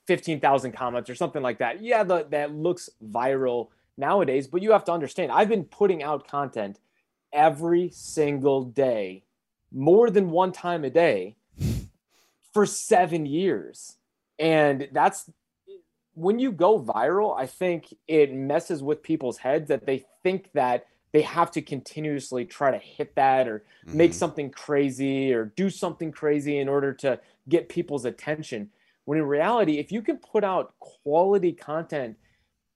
15,000 0.07 0.71
comments 0.71 1.09
or 1.09 1.15
something 1.15 1.41
like 1.41 1.59
that." 1.59 1.81
Yeah, 1.81 2.03
the, 2.03 2.25
that 2.31 2.53
looks 2.53 2.89
viral 3.03 3.69
nowadays, 3.97 4.47
but 4.47 4.61
you 4.61 4.71
have 4.71 4.83
to 4.85 4.91
understand, 4.91 5.31
I've 5.31 5.49
been 5.49 5.63
putting 5.63 6.03
out 6.03 6.27
content 6.27 6.79
every 7.31 7.89
single 7.89 8.63
day, 8.63 9.23
more 9.71 10.09
than 10.09 10.31
one 10.31 10.51
time 10.51 10.83
a 10.83 10.89
day 10.89 11.35
for 12.53 12.65
7 12.65 13.25
years. 13.25 13.97
And 14.37 14.89
that's 14.91 15.29
when 16.13 16.39
you 16.39 16.51
go 16.51 16.79
viral, 16.79 17.37
I 17.37 17.45
think 17.45 17.93
it 18.07 18.33
messes 18.33 18.81
with 18.81 19.03
people's 19.03 19.37
heads 19.37 19.67
that 19.67 19.85
they 19.85 20.05
think 20.23 20.51
that 20.53 20.87
they 21.15 21.21
have 21.21 21.49
to 21.49 21.61
continuously 21.61 22.43
try 22.43 22.71
to 22.71 22.77
hit 22.77 23.15
that 23.15 23.47
or 23.47 23.63
mm-hmm. 23.87 23.97
make 23.97 24.13
something 24.13 24.49
crazy 24.49 25.31
or 25.31 25.45
do 25.55 25.69
something 25.69 26.11
crazy 26.11 26.57
in 26.57 26.67
order 26.67 26.91
to 26.91 27.17
get 27.47 27.69
people's 27.69 28.03
attention. 28.03 28.69
When 29.05 29.17
in 29.17 29.23
reality, 29.23 29.79
if 29.79 29.93
you 29.93 30.01
can 30.01 30.17
put 30.17 30.43
out 30.43 30.73
quality 30.79 31.53
content 31.53 32.17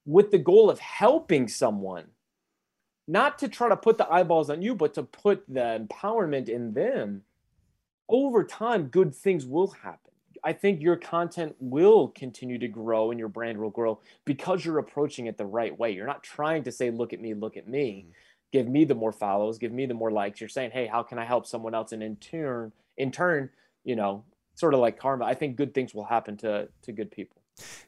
with 0.06 0.32
the 0.32 0.38
goal 0.38 0.70
of 0.70 0.80
helping 0.80 1.50
someone, 1.50 2.06
not 3.10 3.38
to 3.40 3.50
try 3.50 3.68
to 3.68 3.76
put 3.76 3.98
the 3.98 4.10
eyeballs 4.10 4.50
on 4.50 4.62
you, 4.62 4.74
but 4.74 4.94
to 4.94 5.04
put 5.04 5.44
the 5.50 5.86
empowerment 5.86 6.48
in 6.48 6.74
them, 6.74 7.24
over 8.08 8.46
time, 8.46 8.88
good 8.88 9.14
things 9.14 9.46
will 9.46 9.72
happen. 9.84 10.14
I 10.46 10.54
think 10.54 10.82
your 10.82 10.96
content 10.96 11.58
will 11.60 12.08
continue 12.08 12.58
to 12.60 12.70
grow 12.70 13.12
and 13.12 13.20
your 13.20 13.28
brand 13.28 13.58
will 13.58 13.70
grow 13.70 14.00
because 14.24 14.64
you're 14.64 14.78
approaching 14.78 15.26
it 15.26 15.38
the 15.38 15.46
right 15.46 15.78
way. 15.78 15.92
You're 15.92 16.08
not 16.08 16.24
trying 16.24 16.64
to 16.64 16.72
say, 16.72 16.90
look 16.90 17.12
at 17.12 17.20
me, 17.20 17.34
look 17.34 17.58
at 17.58 17.68
me. 17.68 18.06
Mm-hmm. 18.06 18.12
Give 18.52 18.68
me 18.68 18.86
the 18.86 18.96
more 18.96 19.12
follows, 19.12 19.58
give 19.58 19.72
me 19.72 19.86
the 19.86 19.94
more 19.94 20.12
likes. 20.12 20.42
You're 20.42 20.50
saying, 20.50 20.72
hey, 20.72 20.88
how 20.88 21.04
can 21.04 21.20
I 21.20 21.26
help 21.26 21.46
someone 21.46 21.76
else? 21.76 21.92
And 21.92 22.02
in 22.02 22.16
turn, 22.16 22.72
in 22.98 23.12
turn, 23.12 23.50
you 23.84 23.96
know, 23.96 24.24
sort 24.56 24.74
of 24.74 24.80
like 24.80 25.00
karma, 25.00 25.26
I 25.26 25.36
think 25.36 25.56
good 25.56 25.74
things 25.74 25.94
will 25.94 26.06
happen 26.06 26.38
to 26.38 26.70
to 26.84 26.92
good 26.92 27.12
people. 27.12 27.42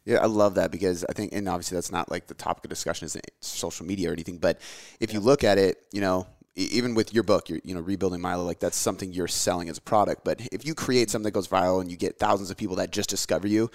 Yeah, 0.06 0.18
I 0.18 0.26
love 0.26 0.56
that 0.56 0.72
because 0.72 1.06
I 1.10 1.14
think, 1.14 1.34
and 1.34 1.48
obviously 1.48 1.76
that's 1.76 1.92
not 1.92 2.12
like 2.12 2.28
the 2.28 2.34
topic 2.34 2.66
of 2.66 2.70
discussion 2.70 3.06
is 3.06 3.18
social 3.40 3.86
media 3.86 4.10
or 4.10 4.14
anything, 4.14 4.38
but 4.38 4.60
if 5.00 5.10
yeah. 5.10 5.16
you 5.16 5.20
look 5.22 5.44
at 5.44 5.58
it, 5.58 5.78
you 5.92 6.02
know, 6.02 6.28
even 6.56 6.96
with 6.96 7.14
your 7.14 7.24
book, 7.24 7.50
you're, 7.50 7.60
you 7.64 7.74
know, 7.74 7.80
rebuilding 7.80 8.20
Milo, 8.20 8.44
like 8.44 8.60
that's 8.60 8.78
something 8.78 9.14
you're 9.14 9.28
selling 9.28 9.70
as 9.70 9.78
a 9.78 9.82
product. 9.82 10.24
But 10.24 10.42
if 10.52 10.66
you 10.66 10.76
create 10.76 11.10
something 11.10 11.24
that 11.24 11.32
goes 11.32 11.48
viral 11.48 11.80
and 11.80 11.90
you 11.90 11.98
get 11.98 12.20
thousands 12.20 12.52
of 12.52 12.58
people 12.58 12.76
that 12.78 12.92
just 12.92 13.10
discover 13.10 13.48
you, 13.48 13.72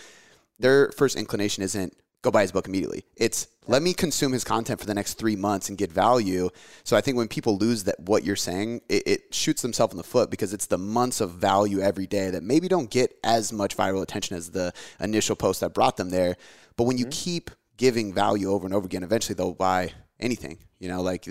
their 0.58 0.90
first 0.92 1.16
inclination 1.16 1.62
isn't 1.62 1.96
go 2.26 2.30
buy 2.32 2.42
his 2.42 2.52
book 2.52 2.66
immediately. 2.66 3.04
It's 3.16 3.46
let 3.68 3.82
me 3.82 3.94
consume 3.94 4.32
his 4.32 4.44
content 4.44 4.80
for 4.80 4.86
the 4.86 4.94
next 4.94 5.14
three 5.14 5.36
months 5.36 5.68
and 5.68 5.78
get 5.78 5.92
value. 5.92 6.50
So 6.84 6.96
I 6.96 7.00
think 7.00 7.16
when 7.16 7.28
people 7.28 7.56
lose 7.56 7.84
that 7.84 7.98
what 8.00 8.24
you're 8.24 8.36
saying, 8.36 8.82
it, 8.88 9.02
it 9.06 9.34
shoots 9.34 9.62
themselves 9.62 9.92
in 9.92 9.98
the 9.98 10.04
foot 10.04 10.30
because 10.30 10.52
it's 10.52 10.66
the 10.66 10.78
months 10.78 11.20
of 11.20 11.32
value 11.32 11.80
every 11.80 12.06
day 12.06 12.30
that 12.30 12.42
maybe 12.42 12.68
don't 12.68 12.90
get 12.90 13.16
as 13.22 13.52
much 13.52 13.76
viral 13.76 14.02
attention 14.02 14.36
as 14.36 14.50
the 14.50 14.72
initial 15.00 15.36
post 15.36 15.60
that 15.60 15.72
brought 15.72 15.96
them 15.96 16.10
there. 16.10 16.36
But 16.76 16.84
when 16.84 16.98
you 16.98 17.06
mm-hmm. 17.06 17.30
keep 17.30 17.50
giving 17.76 18.12
value 18.12 18.50
over 18.50 18.66
and 18.66 18.74
over 18.74 18.86
again, 18.86 19.04
eventually 19.04 19.34
they'll 19.34 19.54
buy 19.54 19.92
anything, 20.18 20.58
you 20.80 20.88
know, 20.88 21.02
like 21.02 21.28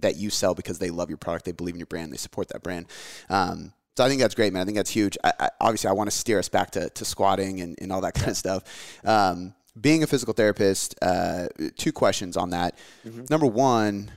that 0.00 0.16
you 0.16 0.30
sell 0.30 0.54
because 0.54 0.78
they 0.78 0.90
love 0.90 1.10
your 1.10 1.18
product, 1.18 1.44
they 1.44 1.52
believe 1.52 1.74
in 1.74 1.80
your 1.80 1.86
brand, 1.86 2.12
they 2.12 2.16
support 2.16 2.48
that 2.48 2.62
brand. 2.62 2.86
Um, 3.28 3.72
so 3.96 4.04
I 4.04 4.08
think 4.08 4.20
that's 4.20 4.36
great, 4.36 4.52
man. 4.52 4.62
I 4.62 4.64
think 4.64 4.76
that's 4.76 4.90
huge. 4.90 5.18
I, 5.24 5.32
I, 5.40 5.50
obviously, 5.60 5.90
I 5.90 5.92
want 5.92 6.08
to 6.08 6.16
steer 6.16 6.38
us 6.38 6.48
back 6.48 6.70
to, 6.72 6.88
to 6.88 7.04
squatting 7.04 7.60
and, 7.60 7.76
and 7.80 7.90
all 7.90 8.00
that 8.02 8.14
kind 8.14 8.30
of 8.30 8.36
stuff. 8.36 8.62
Um, 9.04 9.54
being 9.80 10.02
a 10.02 10.06
physical 10.06 10.34
therapist, 10.34 10.94
uh, 11.02 11.48
two 11.76 11.92
questions 11.92 12.36
on 12.36 12.50
that. 12.50 12.76
Mm-hmm. 13.06 13.24
Number 13.30 13.46
one, 13.46 14.10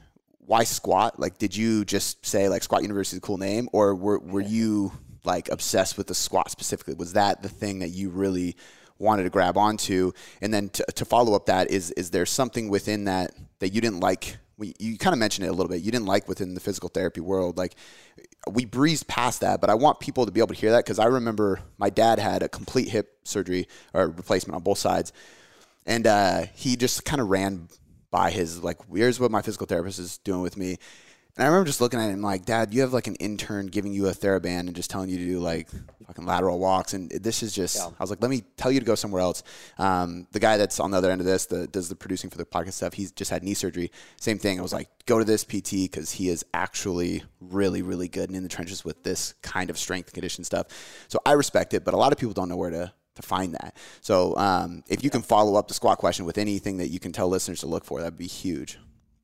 why 0.46 0.63
squat? 0.63 1.20
Like, 1.20 1.38
did 1.38 1.56
you 1.56 1.86
just 1.86 2.25
say 2.25 2.50
like 2.50 2.63
Squat 2.63 2.82
University 2.82 3.15
is 3.15 3.20
a 3.20 3.22
cool 3.22 3.38
name, 3.38 3.70
or 3.72 3.96
were 3.96 4.20
were 4.20 4.41
you 4.41 4.91
like 5.24 5.50
obsessed 5.50 5.98
with 5.98 6.08
the 6.08 6.15
squat 6.15 6.51
specifically? 6.51 6.94
Was 6.96 7.13
that 7.13 7.41
the 7.41 7.50
thing 7.50 7.80
that 7.80 7.89
you 7.89 8.10
really 8.10 8.56
wanted 8.98 9.24
to 9.24 9.30
grab 9.30 9.58
onto? 9.58 10.12
And 10.41 10.53
then 10.53 10.70
to, 10.70 10.86
to 10.96 11.06
follow 11.06 11.36
up 11.36 11.46
that 11.46 11.72
is 11.72 11.91
is 11.91 12.12
there 12.12 12.25
something 12.25 12.70
within 12.70 13.06
that 13.06 13.32
that 13.60 13.70
you 13.70 13.82
didn't 13.82 14.00
like? 14.01 14.38
We, 14.58 14.75
you 14.77 14.98
kind 14.98 15.13
of 15.13 15.20
mentioned 15.20 15.48
it 15.48 15.50
a 15.50 15.53
little 15.53 15.70
bit. 15.70 15.82
You 15.82 15.91
didn't 15.91 16.06
like 16.06 16.27
within 16.27 16.53
the 16.53 16.60
physical 16.60 16.89
therapy 16.89 17.22
world, 17.22 17.58
like 17.58 17.75
we 18.50 18.65
breezed 18.65 19.08
past 19.08 19.41
that, 19.41 19.62
but 19.62 19.70
I 19.70 19.75
want 19.75 20.00
people 20.00 20.25
to 20.25 20.32
be 20.32 20.39
able 20.39 20.53
to 20.53 20.60
hear 20.60 20.72
that 20.72 20.86
because 20.86 21.00
I 21.00 21.06
remember 21.06 21.62
my 21.77 21.89
dad 21.89 22.20
had 22.20 22.44
a 22.44 22.50
complete 22.50 22.89
hip 22.89 23.18
surgery 23.24 23.68
or 23.94 24.08
replacement 24.08 24.56
on 24.56 24.63
both 24.63 24.77
sides, 24.77 25.13
and 25.86 26.08
uh, 26.08 26.46
he 26.54 26.76
just 26.76 27.06
kind 27.06 27.22
of 27.22 27.30
ran 27.30 27.68
by 28.10 28.32
his 28.32 28.64
like, 28.64 28.78
here's 28.94 29.20
what 29.20 29.32
my 29.32 29.42
physical 29.42 29.68
therapist 29.68 30.00
is 30.00 30.18
doing 30.20 30.42
with 30.42 30.58
me, 30.58 30.78
and 31.38 31.46
I 31.46 31.48
remember 31.48 31.68
just 31.68 31.80
looking 31.80 32.00
at 32.00 32.10
him 32.10 32.22
like, 32.22 32.46
Dad, 32.46 32.74
you 32.74 32.82
have 32.82 32.92
like 32.92 33.08
an 33.08 33.16
intern 33.16 33.68
giving 33.68 33.94
you 33.94 34.08
a 34.08 34.12
TheraBand 34.12 34.62
and 34.62 34.76
just 34.76 34.90
telling 34.90 35.10
you 35.10 35.18
to 35.18 35.26
do 35.26 35.40
like 35.40 35.70
fucking 36.06 36.26
lateral 36.26 36.60
walks. 36.60 36.94
And 36.94 37.10
this 37.10 37.42
is 37.42 37.54
just, 37.54 37.78
yeah. 37.78 37.88
I 37.88 38.04
was 38.04 38.10
like, 38.10 38.22
let 38.22 38.30
me 38.30 38.44
tell 38.58 38.70
you 38.70 38.82
to 38.82 38.86
go 38.86 38.96
somewhere 38.96 39.22
else. 39.22 39.42
Um, 39.78 40.28
the 40.32 40.40
guy 40.40 40.58
that's 40.58 40.82
on 40.82 40.92
the 40.92 40.98
other 40.98 41.10
end 41.10 41.22
of 41.22 41.26
this, 41.26 41.46
the, 41.46 41.68
does 41.68 41.88
the 41.88 41.96
producing 41.96 42.30
for 42.30 42.38
the 42.38 42.46
podcast 42.46 42.74
stuff, 42.74 42.94
he's 42.94 43.14
just 43.14 43.32
had 43.32 43.44
knee 43.44 43.54
surgery. 43.54 43.92
Same 44.18 44.40
thing. 44.40 44.60
I 44.60 44.62
was 44.62 44.74
like, 44.74 44.90
go 45.06 45.20
to 45.20 45.26
this 45.26 45.46
PT 45.46 45.72
because 45.72 46.12
he 46.12 46.28
is 46.28 46.44
actually 46.54 47.24
really, 47.40 47.82
really 47.82 48.10
good 48.10 48.30
and 48.30 48.36
in 48.36 48.44
the 48.44 48.50
trenches 48.50 48.84
with 48.84 49.02
this 49.04 49.34
kind 49.42 49.70
of 49.70 49.78
strength 49.78 50.08
and 50.08 50.14
condition 50.14 50.44
stuff. 50.44 50.68
So 51.08 51.20
I 51.26 51.32
respect 51.32 51.74
it, 51.74 51.86
but 51.86 51.94
a 51.94 51.98
lot 51.98 52.12
of 52.12 52.18
people 52.18 52.34
don't 52.34 52.50
know 52.50 52.58
where 52.58 52.72
to, 52.72 52.94
to 53.15 53.22
find 53.22 53.53
that. 53.53 53.75
So 54.01 54.36
um, 54.38 54.84
if 54.88 55.03
you 55.03 55.10
can 55.10 55.22
follow 55.22 55.56
up 55.56 55.68
the 55.68 55.74
squat 55.74 55.98
question 55.98 56.25
with 56.25 56.38
anything 56.38 56.77
that 56.77 56.89
you 56.89 57.00
can 57.00 57.12
tell 57.12 57.27
listeners 57.27 57.60
to 57.62 57.68
look 57.68 57.84
for, 57.84 58.00
that'd 58.00 58.18
be 58.18 58.27
huge. 58.27 58.80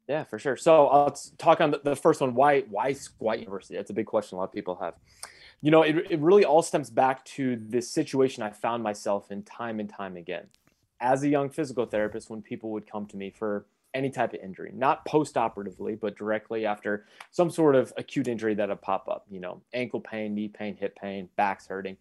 Yeah, 0.07 0.23
for 0.23 0.39
sure. 0.39 0.55
So 0.55 1.03
let's 1.03 1.31
talk 1.37 1.59
on 1.59 1.75
the, 1.83 1.95
first 1.95 2.21
one. 2.21 2.33
Why 2.33 2.61
why 2.61 2.93
Squat 2.93 3.39
University? 3.39 3.75
That's 3.75 3.89
a 3.89 3.93
big 3.93 4.05
question 4.05 4.37
a 4.37 4.39
lot 4.39 4.45
of 4.45 4.53
people 4.53 4.75
have. 4.81 4.93
You 5.61 5.71
know, 5.71 5.81
it, 5.81 5.97
it 6.09 6.19
really 6.19 6.45
all 6.45 6.61
stems 6.61 6.89
back 6.89 7.25
to 7.25 7.57
this 7.57 7.91
situation 7.91 8.43
I 8.43 8.51
found 8.51 8.83
myself 8.83 9.31
in 9.31 9.43
time 9.43 9.79
and 9.79 9.89
time 9.89 10.15
again. 10.15 10.45
As 11.01 11.23
a 11.23 11.29
young 11.29 11.49
physical 11.49 11.85
therapist, 11.85 12.29
when 12.29 12.41
people 12.41 12.71
would 12.71 12.89
come 12.89 13.05
to 13.07 13.17
me 13.17 13.31
for 13.31 13.65
any 13.93 14.09
type 14.09 14.33
of 14.33 14.39
injury, 14.41 14.71
not 14.73 15.03
post-operatively, 15.05 15.95
but 15.95 16.15
directly 16.15 16.65
after 16.65 17.05
some 17.31 17.49
sort 17.49 17.75
of 17.75 17.91
acute 17.97 18.27
injury 18.27 18.53
that 18.53 18.69
would 18.69 18.81
pop 18.81 19.07
up, 19.09 19.25
you 19.29 19.39
know, 19.39 19.61
ankle 19.73 19.99
pain, 19.99 20.35
knee 20.35 20.47
pain, 20.47 20.75
hip 20.75 20.95
pain, 20.95 21.27
back's 21.35 21.67
hurting. 21.67 21.97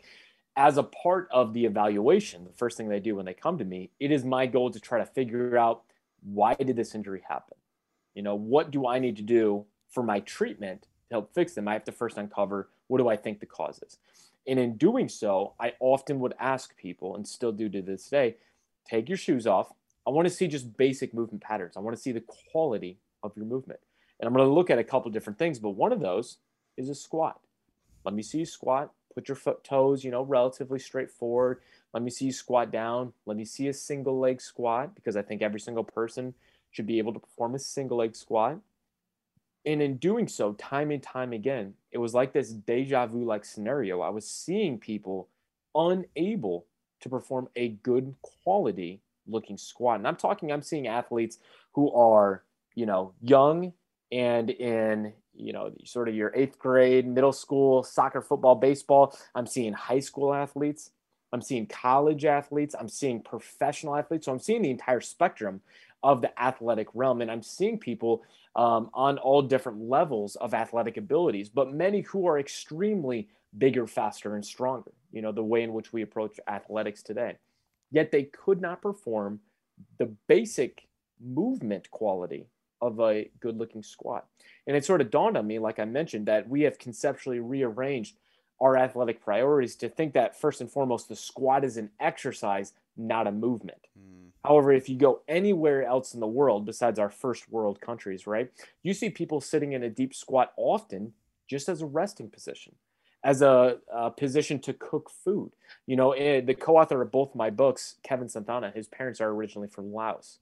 As 0.56 0.78
a 0.78 0.82
part 0.82 1.28
of 1.30 1.52
the 1.52 1.66
evaluation, 1.66 2.44
the 2.44 2.52
first 2.52 2.78
thing 2.78 2.88
they 2.88 3.00
do 3.00 3.16
when 3.16 3.26
they 3.26 3.34
come 3.34 3.58
to 3.58 3.64
me, 3.64 3.90
it 4.00 4.10
is 4.10 4.24
my 4.24 4.46
goal 4.46 4.70
to 4.70 4.80
try 4.80 4.98
to 4.98 5.04
figure 5.04 5.58
out 5.58 5.82
why 6.22 6.54
did 6.54 6.76
this 6.76 6.94
injury 6.94 7.22
happen? 7.28 7.56
You 8.14 8.22
know, 8.22 8.34
what 8.34 8.70
do 8.70 8.86
I 8.86 8.98
need 8.98 9.16
to 9.16 9.22
do 9.22 9.66
for 9.90 10.02
my 10.02 10.20
treatment 10.20 10.82
to 10.82 11.16
help 11.16 11.34
fix 11.34 11.52
them? 11.54 11.68
I 11.68 11.74
have 11.74 11.84
to 11.84 11.92
first 11.92 12.16
uncover 12.16 12.70
what 12.86 12.98
do 12.98 13.08
I 13.08 13.16
think 13.16 13.40
the 13.40 13.46
cause 13.46 13.80
is. 13.86 13.98
And 14.46 14.58
in 14.58 14.76
doing 14.76 15.08
so, 15.08 15.52
I 15.60 15.74
often 15.80 16.20
would 16.20 16.34
ask 16.38 16.76
people, 16.76 17.16
and 17.16 17.26
still 17.26 17.52
do 17.52 17.68
to 17.68 17.82
this 17.82 18.08
day, 18.08 18.36
take 18.88 19.08
your 19.08 19.18
shoes 19.18 19.46
off. 19.46 19.72
I 20.06 20.10
want 20.10 20.26
to 20.26 20.32
see 20.32 20.46
just 20.46 20.76
basic 20.76 21.12
movement 21.12 21.42
patterns. 21.42 21.76
I 21.76 21.80
want 21.80 21.96
to 21.96 22.02
see 22.02 22.12
the 22.12 22.22
quality 22.52 22.98
of 23.22 23.36
your 23.36 23.44
movement. 23.44 23.80
And 24.18 24.26
I'm 24.26 24.32
going 24.32 24.46
to 24.46 24.52
look 24.52 24.70
at 24.70 24.78
a 24.78 24.84
couple 24.84 25.10
different 25.10 25.38
things, 25.38 25.58
but 25.58 25.70
one 25.70 25.92
of 25.92 26.00
those 26.00 26.38
is 26.76 26.88
a 26.88 26.94
squat. 26.94 27.40
Let 28.04 28.14
me 28.14 28.22
see 28.22 28.38
you 28.38 28.46
squat. 28.46 28.92
Put 29.16 29.28
your 29.28 29.36
foot 29.36 29.64
toes, 29.64 30.04
you 30.04 30.10
know, 30.10 30.22
relatively 30.22 30.78
straight 30.78 31.10
forward. 31.10 31.60
Let 31.94 32.02
me 32.02 32.10
see 32.10 32.26
you 32.26 32.32
squat 32.32 32.70
down. 32.70 33.14
Let 33.24 33.38
me 33.38 33.46
see 33.46 33.68
a 33.68 33.72
single 33.72 34.20
leg 34.20 34.42
squat 34.42 34.94
because 34.94 35.16
I 35.16 35.22
think 35.22 35.40
every 35.40 35.58
single 35.58 35.84
person 35.84 36.34
should 36.70 36.86
be 36.86 36.98
able 36.98 37.14
to 37.14 37.18
perform 37.18 37.54
a 37.54 37.58
single 37.58 37.96
leg 37.96 38.14
squat. 38.14 38.58
And 39.64 39.80
in 39.80 39.96
doing 39.96 40.28
so, 40.28 40.52
time 40.52 40.90
and 40.90 41.02
time 41.02 41.32
again, 41.32 41.72
it 41.90 41.98
was 41.98 42.12
like 42.12 42.34
this 42.34 42.50
deja 42.50 43.06
vu 43.06 43.24
like 43.24 43.46
scenario. 43.46 44.02
I 44.02 44.10
was 44.10 44.28
seeing 44.28 44.78
people 44.78 45.28
unable 45.74 46.66
to 47.00 47.08
perform 47.08 47.48
a 47.56 47.70
good 47.70 48.14
quality 48.20 49.00
looking 49.26 49.56
squat. 49.56 49.98
And 49.98 50.06
I'm 50.06 50.16
talking, 50.16 50.52
I'm 50.52 50.62
seeing 50.62 50.86
athletes 50.86 51.38
who 51.72 51.90
are, 51.92 52.44
you 52.74 52.84
know, 52.84 53.14
young 53.22 53.72
and 54.12 54.50
in, 54.50 55.14
you 55.38 55.52
know, 55.52 55.72
sort 55.84 56.08
of 56.08 56.14
your 56.14 56.32
eighth 56.34 56.58
grade, 56.58 57.06
middle 57.06 57.32
school, 57.32 57.82
soccer, 57.82 58.20
football, 58.20 58.54
baseball. 58.54 59.16
I'm 59.34 59.46
seeing 59.46 59.72
high 59.72 60.00
school 60.00 60.32
athletes. 60.32 60.90
I'm 61.32 61.42
seeing 61.42 61.66
college 61.66 62.24
athletes. 62.24 62.74
I'm 62.78 62.88
seeing 62.88 63.20
professional 63.20 63.96
athletes. 63.96 64.26
So 64.26 64.32
I'm 64.32 64.38
seeing 64.38 64.62
the 64.62 64.70
entire 64.70 65.00
spectrum 65.00 65.60
of 66.02 66.22
the 66.22 66.40
athletic 66.40 66.88
realm. 66.94 67.20
And 67.20 67.30
I'm 67.30 67.42
seeing 67.42 67.78
people 67.78 68.22
um, 68.54 68.90
on 68.94 69.18
all 69.18 69.42
different 69.42 69.80
levels 69.80 70.36
of 70.36 70.54
athletic 70.54 70.96
abilities, 70.96 71.48
but 71.48 71.74
many 71.74 72.00
who 72.02 72.26
are 72.26 72.38
extremely 72.38 73.28
bigger, 73.58 73.86
faster, 73.86 74.34
and 74.34 74.44
stronger, 74.44 74.92
you 75.12 75.20
know, 75.20 75.32
the 75.32 75.42
way 75.42 75.62
in 75.62 75.72
which 75.72 75.92
we 75.92 76.02
approach 76.02 76.38
athletics 76.48 77.02
today. 77.02 77.36
Yet 77.90 78.10
they 78.10 78.24
could 78.24 78.60
not 78.60 78.82
perform 78.82 79.40
the 79.98 80.06
basic 80.26 80.86
movement 81.20 81.90
quality 81.90 82.46
of 82.80 83.00
a 83.00 83.30
good 83.40 83.56
looking 83.56 83.82
squat. 83.82 84.26
And 84.66 84.76
it 84.76 84.84
sort 84.84 85.00
of 85.00 85.10
dawned 85.10 85.36
on 85.36 85.46
me, 85.46 85.58
like 85.58 85.78
I 85.78 85.84
mentioned, 85.84 86.26
that 86.26 86.48
we 86.48 86.62
have 86.62 86.78
conceptually 86.78 87.40
rearranged 87.40 88.16
our 88.60 88.76
athletic 88.76 89.22
priorities 89.22 89.76
to 89.76 89.88
think 89.88 90.14
that 90.14 90.38
first 90.38 90.60
and 90.60 90.70
foremost, 90.70 91.08
the 91.08 91.16
squat 91.16 91.64
is 91.64 91.76
an 91.76 91.90
exercise, 92.00 92.72
not 92.96 93.26
a 93.26 93.32
movement. 93.32 93.86
Mm. 93.98 94.30
However, 94.44 94.72
if 94.72 94.88
you 94.88 94.96
go 94.96 95.20
anywhere 95.28 95.84
else 95.84 96.14
in 96.14 96.20
the 96.20 96.26
world 96.26 96.64
besides 96.64 96.98
our 96.98 97.10
first 97.10 97.50
world 97.50 97.80
countries, 97.80 98.26
right, 98.26 98.50
you 98.82 98.94
see 98.94 99.10
people 99.10 99.40
sitting 99.40 99.72
in 99.72 99.82
a 99.82 99.90
deep 99.90 100.14
squat 100.14 100.52
often 100.56 101.12
just 101.48 101.68
as 101.68 101.82
a 101.82 101.86
resting 101.86 102.30
position, 102.30 102.74
as 103.22 103.42
a, 103.42 103.78
a 103.92 104.10
position 104.10 104.58
to 104.60 104.72
cook 104.72 105.10
food. 105.10 105.52
You 105.86 105.96
know, 105.96 106.12
eh, 106.12 106.40
the 106.40 106.54
co 106.54 106.76
author 106.78 107.02
of 107.02 107.12
both 107.12 107.34
my 107.34 107.50
books, 107.50 107.96
Kevin 108.02 108.28
Sonthana, 108.28 108.74
his 108.74 108.88
parents 108.88 109.20
are 109.20 109.30
originally 109.30 109.68
from 109.68 109.92
Laos. 109.92 110.38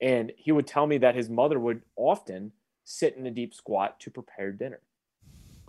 And 0.00 0.32
he 0.36 0.52
would 0.52 0.66
tell 0.66 0.86
me 0.86 0.98
that 0.98 1.14
his 1.14 1.28
mother 1.28 1.58
would 1.58 1.82
often 1.96 2.52
sit 2.84 3.16
in 3.16 3.26
a 3.26 3.30
deep 3.30 3.54
squat 3.54 4.00
to 4.00 4.10
prepare 4.10 4.52
dinner. 4.52 4.80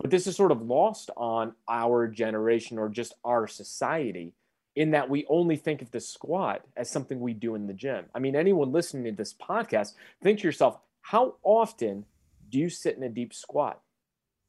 But 0.00 0.10
this 0.10 0.26
is 0.26 0.34
sort 0.34 0.50
of 0.50 0.62
lost 0.62 1.10
on 1.16 1.54
our 1.68 2.08
generation 2.08 2.78
or 2.78 2.88
just 2.88 3.14
our 3.24 3.46
society 3.46 4.34
in 4.74 4.92
that 4.92 5.10
we 5.10 5.26
only 5.28 5.56
think 5.56 5.82
of 5.82 5.90
the 5.90 6.00
squat 6.00 6.64
as 6.76 6.90
something 6.90 7.20
we 7.20 7.34
do 7.34 7.54
in 7.54 7.66
the 7.66 7.74
gym. 7.74 8.06
I 8.14 8.18
mean, 8.18 8.34
anyone 8.34 8.72
listening 8.72 9.04
to 9.04 9.12
this 9.12 9.34
podcast, 9.34 9.92
think 10.22 10.40
to 10.40 10.48
yourself, 10.48 10.78
how 11.02 11.36
often 11.42 12.06
do 12.48 12.58
you 12.58 12.70
sit 12.70 12.96
in 12.96 13.02
a 13.02 13.08
deep 13.08 13.34
squat? 13.34 13.80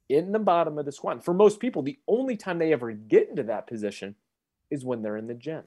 In 0.10 0.32
the 0.32 0.40
bottom 0.40 0.78
of 0.78 0.86
the 0.86 0.92
squat. 0.92 1.16
And 1.16 1.24
for 1.26 1.34
most 1.34 1.60
people, 1.60 1.82
the 1.82 2.00
only 2.08 2.38
time 2.38 2.58
they 2.58 2.74
ever 2.74 2.92
get 2.92 3.30
into 3.30 3.44
that 3.44 3.68
position 3.68 4.16
is 4.72 4.86
when 4.86 5.02
they're 5.02 5.18
in 5.18 5.28
the 5.28 5.34
gym. 5.34 5.64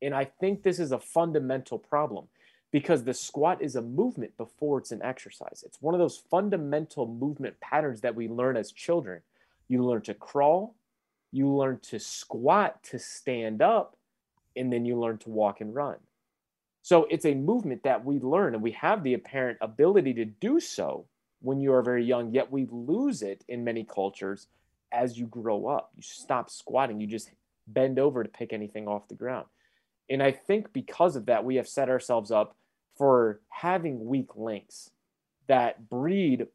And 0.00 0.14
I 0.14 0.24
think 0.24 0.62
this 0.62 0.78
is 0.78 0.92
a 0.92 0.98
fundamental 0.98 1.78
problem 1.78 2.28
because 2.72 3.04
the 3.04 3.14
squat 3.14 3.60
is 3.60 3.76
a 3.76 3.82
movement 3.82 4.36
before 4.38 4.78
it's 4.78 4.92
an 4.92 5.02
exercise. 5.02 5.62
It's 5.64 5.80
one 5.80 5.94
of 5.94 6.00
those 6.00 6.22
fundamental 6.30 7.06
movement 7.06 7.60
patterns 7.60 8.00
that 8.00 8.14
we 8.14 8.28
learn 8.28 8.56
as 8.56 8.72
children. 8.72 9.20
You 9.68 9.84
learn 9.84 10.02
to 10.02 10.14
crawl, 10.14 10.74
you 11.30 11.48
learn 11.54 11.78
to 11.90 11.98
squat 11.98 12.82
to 12.84 12.98
stand 12.98 13.60
up, 13.60 13.96
and 14.56 14.72
then 14.72 14.86
you 14.86 14.98
learn 14.98 15.18
to 15.18 15.30
walk 15.30 15.60
and 15.60 15.74
run. 15.74 15.96
So 16.80 17.06
it's 17.10 17.26
a 17.26 17.34
movement 17.34 17.84
that 17.84 18.04
we 18.04 18.18
learn 18.18 18.54
and 18.54 18.62
we 18.62 18.72
have 18.72 19.04
the 19.04 19.14
apparent 19.14 19.58
ability 19.60 20.14
to 20.14 20.24
do 20.24 20.58
so 20.58 21.06
when 21.40 21.60
you 21.60 21.72
are 21.72 21.82
very 21.82 22.04
young, 22.04 22.32
yet 22.32 22.50
we 22.50 22.66
lose 22.70 23.22
it 23.22 23.44
in 23.48 23.64
many 23.64 23.84
cultures 23.84 24.48
as 24.92 25.18
you 25.18 25.26
grow 25.26 25.66
up. 25.66 25.90
You 25.96 26.02
stop 26.02 26.50
squatting, 26.50 27.00
you 27.00 27.06
just 27.06 27.30
bend 27.66 27.98
over 27.98 28.22
to 28.22 28.28
pick 28.28 28.52
anything 28.52 28.88
off 28.88 29.08
the 29.08 29.14
ground. 29.14 29.46
And 30.10 30.22
I 30.22 30.32
think 30.32 30.72
because 30.72 31.16
of 31.16 31.26
that, 31.26 31.44
we 31.44 31.56
have 31.56 31.68
set 31.68 31.88
ourselves 31.88 32.30
up 32.30 32.56
for 32.96 33.40
having 33.48 34.06
weak 34.06 34.36
links 34.36 34.90
that 35.48 35.88
breed 35.88 36.46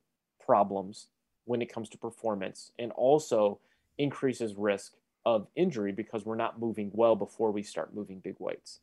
problems 0.44 1.08
when 1.46 1.62
it 1.62 1.72
comes 1.72 1.90
to 1.90 1.98
performance 1.98 2.72
and 2.78 2.92
also 2.92 3.60
increases 3.98 4.56
risk 4.56 4.94
of 5.26 5.48
injury 5.56 5.92
because 5.92 6.26
we're 6.26 6.36
not 6.36 6.60
moving 6.60 6.90
well 6.94 7.16
before 7.16 7.52
we 7.52 7.64
start 7.64 7.94
moving 7.94 8.20
big 8.20 8.36
weights. 8.40 8.80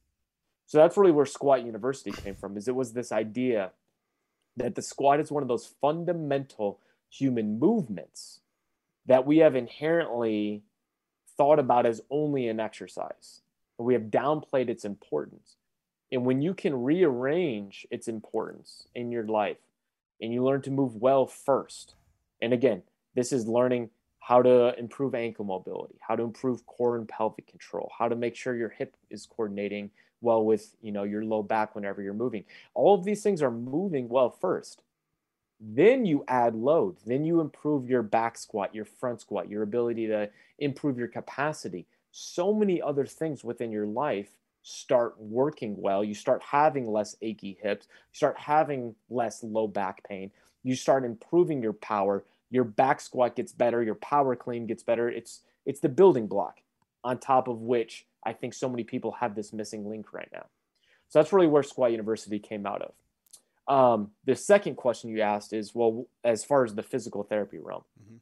So 0.67 0.79
that's 0.79 0.97
really 0.97 1.13
where 1.13 1.27
squat 1.27 1.65
university 1.65 2.11
came 2.11 2.35
from 2.35 2.57
is 2.57 2.69
it 2.69 2.75
was 2.75 2.93
this 2.93 3.13
idea 3.13 3.73
that 4.57 4.75
the 4.75 4.83
squat 4.83 5.21
is 5.21 5.31
one 5.31 5.43
of 5.43 5.49
those 5.49 5.75
fundamental 5.81 6.81
human 7.11 7.59
movements 7.59 8.41
that 9.07 9.27
we 9.27 9.39
have 9.39 9.55
inherently 9.55 10.63
thought 11.37 11.59
about 11.59 11.87
as 11.87 12.01
only 12.11 12.49
an 12.49 12.61
exercise. 12.61 13.43
We 13.79 13.95
have 13.95 14.05
downplayed 14.05 14.69
its 14.69 14.85
importance. 14.85 15.57
And 16.15 16.25
when 16.25 16.41
you 16.41 16.55
can 16.55 16.85
rearrange 16.85 17.89
its 17.91 18.07
importance 18.07 18.87
in 18.95 19.11
your 19.11 19.25
life 19.25 19.57
and 20.21 20.33
you 20.33 20.45
learn 20.45 20.63
to 20.63 20.71
move 20.71 20.95
well 20.95 21.27
first, 21.27 21.97
and 22.41 22.53
again, 22.53 22.85
this 23.17 23.33
is 23.33 23.49
learning 23.49 23.91
how 24.21 24.41
to 24.41 24.79
improve 24.79 25.17
ankle 25.17 25.45
mobility, 25.45 25.97
how 26.01 26.15
to 26.15 26.23
improve 26.23 26.65
core 26.67 26.97
and 26.97 27.09
pelvic 27.09 27.49
control, 27.49 27.91
how 27.99 28.07
to 28.09 28.15
make 28.15 28.37
sure 28.37 28.55
your 28.55 28.69
hip 28.69 28.97
is 29.11 29.27
coordinating 29.27 29.91
well 30.21 30.45
with 30.45 30.77
you 30.81 30.93
know 30.93 31.03
your 31.03 31.25
low 31.25 31.43
back 31.43 31.75
whenever 31.75 32.01
you're 32.01 32.15
moving. 32.15 32.45
All 32.75 32.95
of 32.95 33.05
these 33.05 33.25
things 33.25 33.43
are 33.43 33.51
moving 33.51 34.09
well 34.09 34.31
first. 34.31 34.83
Then 35.59 36.07
you 36.07 36.25
add 36.29 36.55
load. 36.55 36.99
Then 37.05 37.25
you 37.25 37.41
improve 37.41 37.91
your 37.91 38.03
back 38.03 38.39
squat, 38.39 38.73
your 38.73 38.85
front 38.85 39.21
squat, 39.21 39.51
your 39.51 39.65
ability 39.65 40.07
to 40.07 40.31
improve 40.61 40.97
your 40.97 41.09
capacity. 41.09 41.87
So 42.13 42.55
many 42.55 42.81
other 42.81 43.05
things 43.05 43.43
within 43.43 43.73
your 43.73 43.87
life 43.87 44.31
start 44.65 45.15
working 45.21 45.77
well. 45.79 46.03
You 46.03 46.15
start 46.15 46.43
having 46.43 46.91
less 46.91 47.15
achy 47.23 47.57
hips, 47.63 47.87
you 48.13 48.17
start 48.17 48.37
having 48.39 48.97
less 49.09 49.45
low 49.45 49.69
back 49.69 50.03
pain. 50.03 50.33
You 50.65 50.75
start 50.75 51.05
improving 51.05 51.63
your 51.63 51.75
power. 51.75 52.25
Your 52.51 52.65
back 52.65 53.01
squat 53.01 53.37
gets 53.37 53.53
better, 53.53 53.83
your 53.83 53.95
power 53.97 54.35
clean 54.35 54.67
gets 54.67 54.83
better. 54.83 55.09
It's 55.09 55.43
it's 55.67 55.81
the 55.81 55.89
building 55.89 56.27
block 56.27 56.61
on 57.05 57.19
top 57.19 57.47
of 57.47 57.61
which 57.61 58.07
I 58.25 58.33
think 58.33 58.55
so 58.55 58.69
many 58.69 58.85
people 58.85 59.13
have 59.13 59.35
this 59.35 59.53
missing 59.53 59.89
link 59.89 60.13
right 60.13 60.29
now. 60.33 60.47
So 61.09 61.19
that's 61.19 61.33
really 61.33 61.47
where 61.47 61.63
Squat 61.63 61.93
University 61.93 62.39
came 62.39 62.67
out 62.67 62.83
of. 62.83 62.93
Um, 63.67 64.11
the 64.25 64.35
second 64.35 64.77
question 64.77 65.11
you 65.11 65.21
asked 65.21 65.53
is 65.53 65.75
well, 65.75 66.07
as 66.23 66.45
far 66.45 66.65
as 66.65 66.75
the 66.75 66.83
physical 66.83 67.23
therapy 67.23 67.59
realm, 67.59 67.83
mm-hmm. 68.03 68.17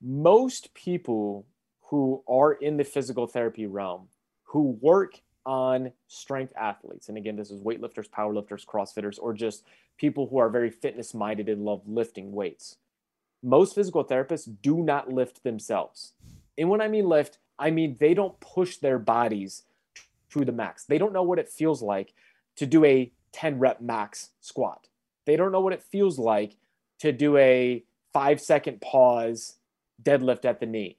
most 0.00 0.72
people 0.74 1.46
who 1.90 2.22
are 2.28 2.52
in 2.52 2.76
the 2.76 2.84
physical 2.84 3.26
therapy 3.26 3.66
realm 3.66 4.08
who 4.44 4.78
work 4.80 5.20
on 5.46 5.92
strength 6.08 6.52
athletes, 6.56 7.08
and 7.08 7.16
again, 7.16 7.36
this 7.36 7.50
is 7.50 7.62
weightlifters, 7.62 8.10
powerlifters, 8.10 8.66
CrossFitters, 8.66 9.18
or 9.20 9.32
just 9.32 9.64
people 9.96 10.26
who 10.26 10.38
are 10.38 10.50
very 10.50 10.70
fitness 10.70 11.14
minded 11.14 11.48
and 11.48 11.64
love 11.64 11.82
lifting 11.86 12.32
weights. 12.32 12.76
Most 13.42 13.74
physical 13.74 14.04
therapists 14.04 14.52
do 14.60 14.82
not 14.82 15.12
lift 15.12 15.42
themselves. 15.44 16.12
And 16.58 16.68
when 16.68 16.80
I 16.80 16.88
mean 16.88 17.08
lift, 17.08 17.38
I 17.58 17.70
mean 17.70 17.96
they 17.98 18.12
don't 18.12 18.38
push 18.40 18.76
their 18.78 18.98
bodies 18.98 19.62
to 20.30 20.44
the 20.44 20.52
max. 20.52 20.84
They 20.84 20.98
don't 20.98 21.12
know 21.12 21.22
what 21.22 21.38
it 21.38 21.48
feels 21.48 21.80
like 21.80 22.12
to 22.56 22.66
do 22.66 22.84
a 22.84 23.12
10 23.32 23.58
rep 23.58 23.80
max 23.80 24.30
squat. 24.40 24.88
They 25.26 25.36
don't 25.36 25.52
know 25.52 25.60
what 25.60 25.72
it 25.72 25.82
feels 25.82 26.18
like 26.18 26.56
to 27.00 27.12
do 27.12 27.36
a 27.36 27.84
five 28.12 28.40
second 28.40 28.80
pause 28.80 29.56
deadlift 30.02 30.44
at 30.44 30.60
the 30.60 30.66
knee. 30.66 30.96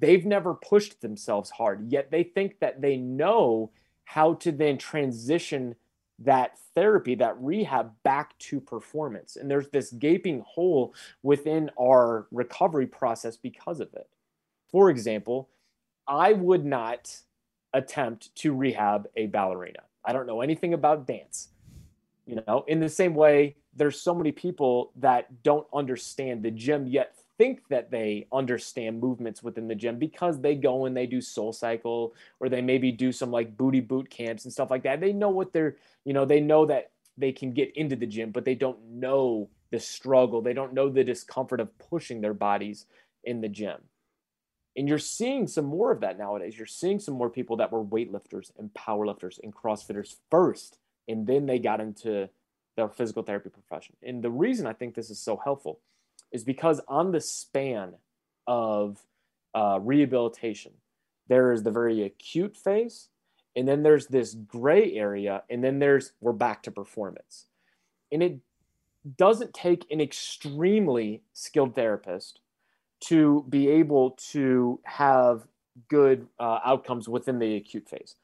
They've 0.00 0.24
never 0.24 0.54
pushed 0.54 1.00
themselves 1.00 1.50
hard, 1.50 1.92
yet 1.92 2.10
they 2.10 2.22
think 2.22 2.58
that 2.60 2.80
they 2.80 2.96
know 2.96 3.70
how 4.04 4.34
to 4.34 4.50
then 4.50 4.78
transition 4.78 5.76
that 6.18 6.58
therapy, 6.74 7.14
that 7.14 7.40
rehab 7.40 7.92
back 8.02 8.36
to 8.38 8.60
performance. 8.60 9.36
And 9.36 9.50
there's 9.50 9.68
this 9.68 9.90
gaping 9.92 10.44
hole 10.46 10.94
within 11.22 11.70
our 11.80 12.26
recovery 12.30 12.86
process 12.86 13.36
because 13.36 13.80
of 13.80 13.92
it. 13.94 14.08
For 14.70 14.90
example, 14.90 15.48
I 16.06 16.32
would 16.32 16.64
not 16.64 17.14
attempt 17.72 18.34
to 18.36 18.54
rehab 18.54 19.08
a 19.16 19.26
ballerina. 19.26 19.80
I 20.04 20.12
don't 20.12 20.26
know 20.26 20.40
anything 20.40 20.74
about 20.74 21.06
dance. 21.06 21.48
You 22.26 22.42
know, 22.46 22.64
in 22.68 22.80
the 22.80 22.88
same 22.88 23.14
way, 23.14 23.56
there's 23.74 24.00
so 24.00 24.14
many 24.14 24.32
people 24.32 24.92
that 24.96 25.42
don't 25.42 25.66
understand 25.72 26.42
the 26.42 26.50
gym 26.50 26.86
yet 26.86 27.14
think 27.40 27.66
that 27.68 27.90
they 27.90 28.26
understand 28.30 29.00
movements 29.00 29.42
within 29.42 29.66
the 29.66 29.74
gym 29.74 29.98
because 29.98 30.42
they 30.42 30.54
go 30.54 30.84
and 30.84 30.94
they 30.94 31.06
do 31.06 31.22
soul 31.22 31.54
cycle 31.54 32.14
or 32.38 32.50
they 32.50 32.60
maybe 32.60 32.92
do 32.92 33.10
some 33.10 33.30
like 33.30 33.56
booty 33.56 33.80
boot 33.80 34.10
camps 34.10 34.44
and 34.44 34.52
stuff 34.52 34.70
like 34.70 34.82
that. 34.82 35.00
They 35.00 35.14
know 35.14 35.30
what 35.30 35.54
they're, 35.54 35.76
you 36.04 36.12
know, 36.12 36.26
they 36.26 36.40
know 36.40 36.66
that 36.66 36.90
they 37.16 37.32
can 37.32 37.54
get 37.54 37.74
into 37.76 37.96
the 37.96 38.04
gym, 38.06 38.30
but 38.30 38.44
they 38.44 38.54
don't 38.54 38.78
know 38.84 39.48
the 39.70 39.80
struggle. 39.80 40.42
They 40.42 40.52
don't 40.52 40.74
know 40.74 40.90
the 40.90 41.02
discomfort 41.02 41.60
of 41.60 41.78
pushing 41.78 42.20
their 42.20 42.34
bodies 42.34 42.84
in 43.24 43.40
the 43.40 43.48
gym. 43.48 43.78
And 44.76 44.86
you're 44.86 44.98
seeing 44.98 45.46
some 45.46 45.64
more 45.64 45.92
of 45.92 46.02
that 46.02 46.18
nowadays. 46.18 46.58
You're 46.58 46.66
seeing 46.66 47.00
some 47.00 47.14
more 47.14 47.30
people 47.30 47.56
that 47.56 47.72
were 47.72 47.82
weightlifters 47.82 48.52
and 48.58 48.68
powerlifters 48.74 49.40
and 49.42 49.54
CrossFitters 49.54 50.16
first 50.30 50.76
and 51.08 51.26
then 51.26 51.46
they 51.46 51.58
got 51.58 51.80
into 51.80 52.28
the 52.76 52.88
physical 52.88 53.22
therapy 53.22 53.48
profession. 53.48 53.96
And 54.02 54.22
the 54.22 54.30
reason 54.30 54.66
I 54.66 54.74
think 54.74 54.94
this 54.94 55.10
is 55.10 55.18
so 55.18 55.40
helpful 55.42 55.80
is 56.32 56.44
because 56.44 56.80
on 56.88 57.12
the 57.12 57.20
span 57.20 57.94
of 58.46 58.98
uh, 59.54 59.78
rehabilitation, 59.80 60.72
there 61.28 61.52
is 61.52 61.62
the 61.62 61.70
very 61.70 62.02
acute 62.02 62.56
phase, 62.56 63.08
and 63.56 63.66
then 63.66 63.82
there's 63.82 64.06
this 64.06 64.34
gray 64.34 64.94
area, 64.94 65.42
and 65.50 65.62
then 65.62 65.78
there's 65.78 66.12
we're 66.20 66.32
back 66.32 66.62
to 66.64 66.70
performance. 66.70 67.46
And 68.12 68.22
it 68.22 68.38
doesn't 69.16 69.54
take 69.54 69.86
an 69.90 70.00
extremely 70.00 71.22
skilled 71.32 71.74
therapist 71.74 72.40
to 73.00 73.44
be 73.48 73.68
able 73.68 74.10
to 74.32 74.80
have 74.84 75.46
good 75.88 76.26
uh, 76.38 76.58
outcomes 76.64 77.08
within 77.08 77.38
the 77.38 77.56
acute 77.56 77.88
phase. 77.88 78.16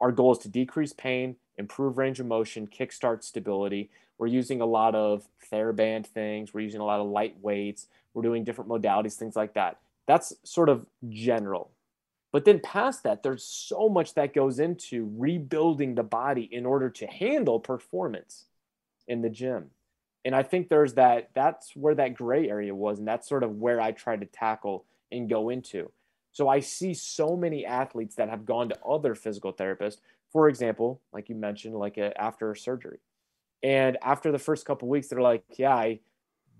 Our 0.00 0.12
goal 0.12 0.32
is 0.32 0.38
to 0.38 0.48
decrease 0.48 0.92
pain, 0.92 1.36
improve 1.56 1.98
range 1.98 2.20
of 2.20 2.26
motion, 2.26 2.66
kickstart 2.66 3.22
stability. 3.22 3.90
We're 4.20 4.26
using 4.26 4.60
a 4.60 4.66
lot 4.66 4.94
of 4.94 5.26
TheraBand 5.50 6.06
things. 6.06 6.52
We're 6.52 6.60
using 6.60 6.82
a 6.82 6.84
lot 6.84 7.00
of 7.00 7.08
light 7.08 7.36
weights. 7.40 7.86
We're 8.12 8.20
doing 8.20 8.44
different 8.44 8.68
modalities, 8.68 9.14
things 9.14 9.34
like 9.34 9.54
that. 9.54 9.78
That's 10.06 10.34
sort 10.44 10.68
of 10.68 10.84
general. 11.08 11.70
But 12.30 12.44
then 12.44 12.60
past 12.60 13.02
that, 13.04 13.22
there's 13.22 13.42
so 13.42 13.88
much 13.88 14.12
that 14.14 14.34
goes 14.34 14.60
into 14.60 15.10
rebuilding 15.16 15.94
the 15.94 16.02
body 16.02 16.50
in 16.52 16.66
order 16.66 16.90
to 16.90 17.06
handle 17.06 17.58
performance 17.58 18.44
in 19.08 19.22
the 19.22 19.30
gym. 19.30 19.70
And 20.26 20.34
I 20.34 20.42
think 20.42 20.68
there's 20.68 20.92
that, 20.94 21.30
that's 21.34 21.74
where 21.74 21.94
that 21.94 22.12
gray 22.12 22.46
area 22.50 22.74
was. 22.74 22.98
And 22.98 23.08
that's 23.08 23.26
sort 23.26 23.42
of 23.42 23.56
where 23.56 23.80
I 23.80 23.92
try 23.92 24.16
to 24.16 24.26
tackle 24.26 24.84
and 25.10 25.30
go 25.30 25.48
into. 25.48 25.90
So 26.32 26.46
I 26.46 26.60
see 26.60 26.92
so 26.92 27.36
many 27.36 27.64
athletes 27.64 28.16
that 28.16 28.28
have 28.28 28.44
gone 28.44 28.68
to 28.68 28.78
other 28.84 29.14
physical 29.14 29.54
therapists 29.54 29.96
for 30.30 30.48
example, 30.48 31.00
like 31.12 31.28
you 31.28 31.34
mentioned, 31.34 31.74
like 31.74 31.98
a, 31.98 32.18
after 32.20 32.54
surgery. 32.54 32.98
And 33.62 33.98
after 34.02 34.32
the 34.32 34.38
first 34.38 34.64
couple 34.64 34.88
weeks, 34.88 35.08
they're 35.08 35.20
like, 35.20 35.44
yeah, 35.56 35.74
I 35.74 36.00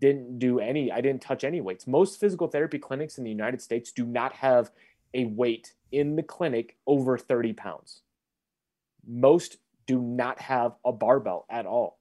didn't 0.01 0.39
do 0.39 0.59
any, 0.59 0.91
I 0.91 1.01
didn't 1.01 1.23
touch 1.23 1.45
any 1.45 1.61
weights. 1.61 1.87
Most 1.87 2.19
physical 2.19 2.49
therapy 2.49 2.79
clinics 2.79 3.19
in 3.19 3.25
the 3.25 3.31
United 3.31 3.61
States 3.61 3.93
do 3.93 4.05
not 4.05 4.33
have 4.35 4.71
a 5.15 5.25
weight 5.27 5.75
in 5.93 6.17
the 6.17 6.23
clinic 6.23 6.77
over 6.87 7.19
30 7.19 7.53
pounds. 7.53 8.03
Most 9.07 9.59
do 9.87 10.01
not 10.01 10.41
have 10.41 10.77
a 10.85 10.93
barbell 10.93 11.47
at 11.51 11.67
all. 11.67 11.99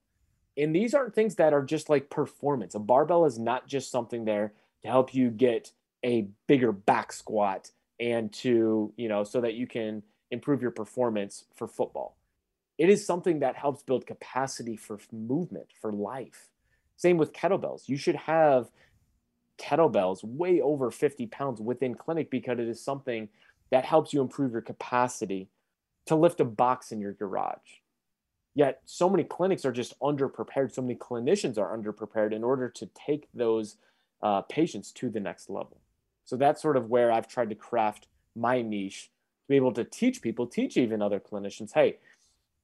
And 0.58 0.76
these 0.76 0.94
aren't 0.94 1.16
things 1.16 1.36
that 1.36 1.54
are 1.54 1.64
just 1.64 1.90
like 1.90 2.10
performance. 2.10 2.76
A 2.76 2.80
barbell 2.80 3.26
is 3.26 3.40
not 3.40 3.68
just 3.68 3.92
something 3.92 4.26
there 4.26 4.54
to 4.84 4.88
help 4.90 5.14
you 5.14 5.30
get 5.30 5.72
a 6.06 6.28
bigger 6.48 6.72
back 6.72 7.14
squat 7.14 7.72
and 8.00 8.32
to, 8.34 8.94
you 8.96 9.08
know, 9.10 9.24
so 9.24 9.42
that 9.42 9.56
you 9.56 9.68
can 9.68 10.04
improve 10.32 10.62
your 10.62 10.72
performance 10.72 11.46
for 11.56 11.68
football. 11.68 12.19
It 12.80 12.90
is 12.90 13.06
something 13.06 13.40
that 13.40 13.58
helps 13.58 13.84
build 13.84 14.08
capacity 14.08 14.78
for 14.78 14.98
movement, 15.12 15.68
for 15.82 15.92
life. 15.92 16.48
Same 16.96 17.18
with 17.18 17.34
kettlebells. 17.34 17.90
You 17.90 17.98
should 17.98 18.16
have 18.16 18.72
kettlebells 19.58 20.24
way 20.24 20.62
over 20.62 20.90
50 20.90 21.28
pounds 21.28 21.60
within 21.60 21.94
clinic 21.94 22.32
because 22.32 22.58
it 22.58 22.70
is 22.70 22.82
something 22.82 23.28
that 23.70 23.84
helps 23.84 24.14
you 24.14 24.22
improve 24.22 24.54
your 24.54 24.62
capacity 24.62 25.50
to 26.06 26.16
lift 26.16 26.40
a 26.40 26.46
box 26.46 26.94
in 26.94 27.02
your 27.02 27.12
garage. 27.12 27.58
Yet, 28.56 28.82
so 28.86 29.10
many 29.10 29.26
clinics 29.26 29.66
are 29.66 29.74
just 29.74 30.00
underprepared. 30.00 30.72
So 30.72 30.82
many 30.82 30.96
clinicians 30.96 31.58
are 31.58 31.78
underprepared 31.78 32.34
in 32.34 32.46
order 32.46 32.70
to 32.70 32.86
take 32.88 33.28
those 33.34 33.76
uh, 34.24 34.42
patients 34.44 34.94
to 34.94 35.10
the 35.10 35.20
next 35.20 35.50
level. 35.50 35.82
So, 36.24 36.38
that's 36.38 36.62
sort 36.62 36.78
of 36.78 36.90
where 36.90 37.12
I've 37.12 37.28
tried 37.28 37.50
to 37.50 37.56
craft 37.56 38.08
my 38.36 38.62
niche 38.62 39.04
to 39.04 39.50
be 39.50 39.56
able 39.56 39.74
to 39.74 39.84
teach 39.84 40.22
people, 40.22 40.48
teach 40.48 40.78
even 40.78 41.02
other 41.02 41.20
clinicians, 41.20 41.74
hey, 41.74 41.98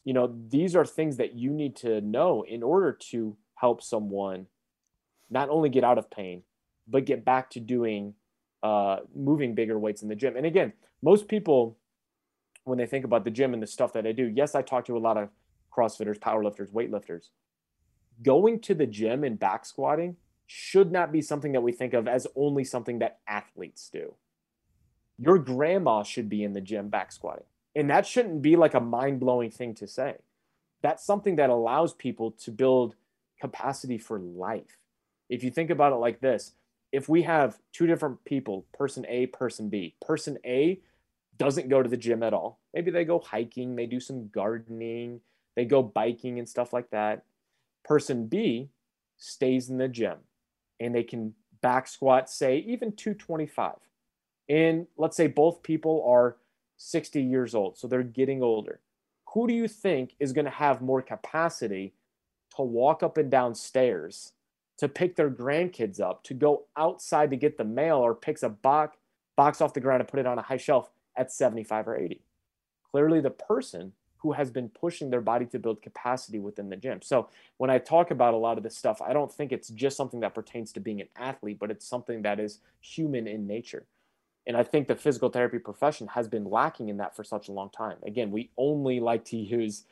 you 0.05 0.13
know, 0.13 0.33
these 0.47 0.75
are 0.75 0.85
things 0.85 1.17
that 1.17 1.33
you 1.33 1.51
need 1.51 1.75
to 1.77 1.99
know 1.99 2.45
in 2.47 2.63
order 2.63 2.93
to 3.09 3.35
help 3.55 3.81
someone 3.81 4.45
not 5.29 5.49
only 5.49 5.67
get 5.67 5.83
out 5.83 5.97
of 5.97 6.09
pain, 6.11 6.43
but 6.87 7.05
get 7.05 7.25
back 7.25 7.49
to 7.49 7.59
doing 7.59 8.13
uh, 8.61 8.97
moving 9.15 9.55
bigger 9.55 9.77
weights 9.79 10.03
in 10.03 10.07
the 10.07 10.15
gym. 10.15 10.37
And 10.37 10.45
again, 10.45 10.73
most 11.01 11.27
people, 11.27 11.77
when 12.63 12.77
they 12.77 12.85
think 12.85 13.03
about 13.03 13.23
the 13.25 13.31
gym 13.31 13.53
and 13.53 13.61
the 13.61 13.67
stuff 13.67 13.93
that 13.93 14.05
I 14.05 14.11
do, 14.11 14.31
yes, 14.33 14.53
I 14.53 14.61
talk 14.61 14.85
to 14.85 14.95
a 14.95 14.99
lot 14.99 15.17
of 15.17 15.29
CrossFitters, 15.75 16.19
powerlifters, 16.19 16.71
weightlifters. 16.71 17.29
Going 18.21 18.59
to 18.61 18.75
the 18.75 18.85
gym 18.85 19.23
and 19.23 19.39
back 19.39 19.65
squatting 19.65 20.17
should 20.45 20.91
not 20.91 21.11
be 21.11 21.21
something 21.21 21.51
that 21.53 21.61
we 21.61 21.71
think 21.71 21.93
of 21.95 22.07
as 22.07 22.27
only 22.35 22.63
something 22.63 22.99
that 22.99 23.19
athletes 23.27 23.89
do. 23.91 24.13
Your 25.17 25.39
grandma 25.39 26.03
should 26.03 26.29
be 26.29 26.43
in 26.43 26.53
the 26.53 26.61
gym 26.61 26.89
back 26.89 27.11
squatting. 27.11 27.45
And 27.75 27.89
that 27.89 28.07
shouldn't 28.07 28.41
be 28.41 28.55
like 28.55 28.73
a 28.73 28.79
mind 28.79 29.19
blowing 29.19 29.51
thing 29.51 29.75
to 29.75 29.87
say. 29.87 30.15
That's 30.81 31.05
something 31.05 31.35
that 31.37 31.49
allows 31.49 31.93
people 31.93 32.31
to 32.31 32.51
build 32.51 32.95
capacity 33.39 33.97
for 33.97 34.19
life. 34.19 34.77
If 35.29 35.43
you 35.43 35.51
think 35.51 35.69
about 35.69 35.91
it 35.91 35.97
like 35.97 36.21
this, 36.21 36.53
if 36.91 37.09
we 37.09 37.23
have 37.23 37.57
two 37.73 37.87
different 37.87 38.23
people, 38.23 38.65
person 38.73 39.05
A, 39.09 39.25
person 39.27 39.69
B, 39.69 39.95
person 39.99 40.37
A 40.45 40.79
doesn't 41.37 41.69
go 41.69 41.83
to 41.83 41.89
the 41.89 41.97
gym 41.97 42.23
at 42.23 42.33
all. 42.33 42.59
Maybe 42.73 42.91
they 42.91 43.03
go 43.03 43.19
hiking, 43.19 43.75
they 43.75 43.85
do 43.85 43.99
some 43.99 44.29
gardening, 44.29 45.19
they 45.55 45.65
go 45.65 45.83
biking 45.83 46.39
and 46.39 46.47
stuff 46.47 46.71
like 46.71 46.91
that. 46.91 47.23
Person 47.83 48.27
B 48.27 48.69
stays 49.17 49.69
in 49.69 49.77
the 49.77 49.87
gym 49.87 50.17
and 50.79 50.95
they 50.95 51.03
can 51.03 51.33
back 51.61 51.87
squat, 51.87 52.29
say 52.29 52.59
even 52.59 52.93
225. 52.93 53.75
And 54.47 54.87
let's 54.97 55.17
say 55.17 55.27
both 55.27 55.63
people 55.63 56.05
are 56.07 56.37
60 56.77 57.21
years 57.21 57.55
old, 57.55 57.77
so 57.77 57.87
they're 57.87 58.03
getting 58.03 58.43
older. 58.43 58.79
Who 59.33 59.47
do 59.47 59.53
you 59.53 59.67
think 59.67 60.15
is 60.19 60.33
going 60.33 60.45
to 60.45 60.51
have 60.51 60.81
more 60.81 61.01
capacity 61.01 61.93
to 62.55 62.61
walk 62.61 63.03
up 63.03 63.17
and 63.17 63.29
down 63.29 63.55
stairs, 63.55 64.33
to 64.77 64.87
pick 64.87 65.15
their 65.15 65.29
grandkids 65.29 65.99
up, 65.99 66.23
to 66.23 66.33
go 66.33 66.63
outside 66.77 67.29
to 67.31 67.37
get 67.37 67.57
the 67.57 67.63
mail, 67.63 67.97
or 67.97 68.13
picks 68.15 68.43
a 68.43 68.49
box, 68.49 68.97
box 69.35 69.61
off 69.61 69.73
the 69.73 69.79
ground 69.79 70.01
and 70.01 70.09
put 70.09 70.19
it 70.19 70.25
on 70.25 70.39
a 70.39 70.43
high 70.43 70.57
shelf 70.57 70.89
at 71.15 71.31
75 71.31 71.87
or 71.87 71.97
80? 71.97 72.21
Clearly, 72.91 73.19
the 73.19 73.29
person 73.29 73.93
who 74.25 74.31
has 74.31 74.49
been 74.49 74.69
pushing 74.69 75.11
their 75.11 75.21
body 75.21 75.45
to 75.45 75.59
build 75.59 75.83
capacity 75.83 76.39
within 76.39 76.67
the 76.67 76.75
gym. 76.75 76.99
So 77.03 77.29
when 77.57 77.69
I 77.69 77.77
talk 77.77 78.09
about 78.09 78.33
a 78.33 78.37
lot 78.37 78.57
of 78.57 78.63
this 78.63 78.75
stuff, 78.75 78.99
I 78.99 79.13
don't 79.13 79.31
think 79.31 79.51
it's 79.51 79.69
just 79.69 79.95
something 79.95 80.21
that 80.21 80.33
pertains 80.33 80.71
to 80.73 80.79
being 80.79 80.99
an 80.99 81.09
athlete, 81.15 81.59
but 81.59 81.69
it's 81.69 81.85
something 81.85 82.23
that 82.23 82.39
is 82.39 82.59
human 82.81 83.27
in 83.27 83.45
nature. 83.45 83.85
And 84.47 84.55
I 84.55 84.63
think 84.63 84.87
the 84.87 84.95
physical 84.95 85.29
therapy 85.29 85.59
profession 85.59 86.07
has 86.07 86.27
been 86.27 86.45
lacking 86.45 86.89
in 86.89 86.97
that 86.97 87.15
for 87.15 87.23
such 87.23 87.47
a 87.47 87.51
long 87.51 87.69
time. 87.69 87.97
Again, 88.05 88.31
we 88.31 88.51
only 88.57 88.99
like 88.99 89.25
to 89.25 89.37
use 89.37 89.85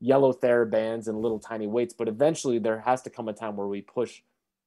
yellow 0.00 0.32
TheraBands 0.32 1.08
and 1.08 1.20
little 1.20 1.40
tiny 1.40 1.66
weights, 1.66 1.94
but 1.94 2.08
eventually 2.08 2.58
there 2.58 2.80
has 2.80 3.02
to 3.02 3.10
come 3.10 3.28
a 3.28 3.32
time 3.32 3.56
where 3.56 3.66
we 3.66 3.82
push 3.82 4.22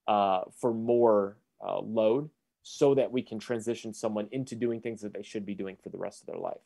uh, 0.07 0.41
for 0.59 0.73
more 0.73 1.37
uh, 1.65 1.79
load 1.79 2.29
so 2.63 2.93
that 2.93 3.11
we 3.11 3.21
can 3.21 3.39
transition 3.39 3.93
someone 3.93 4.27
into 4.31 4.55
doing 4.55 4.81
things 4.81 5.01
that 5.01 5.13
they 5.13 5.23
should 5.23 5.45
be 5.45 5.55
doing 5.55 5.77
for 5.81 5.89
the 5.89 5.97
rest 5.97 6.21
of 6.21 6.27
their 6.27 6.37
life. 6.37 6.59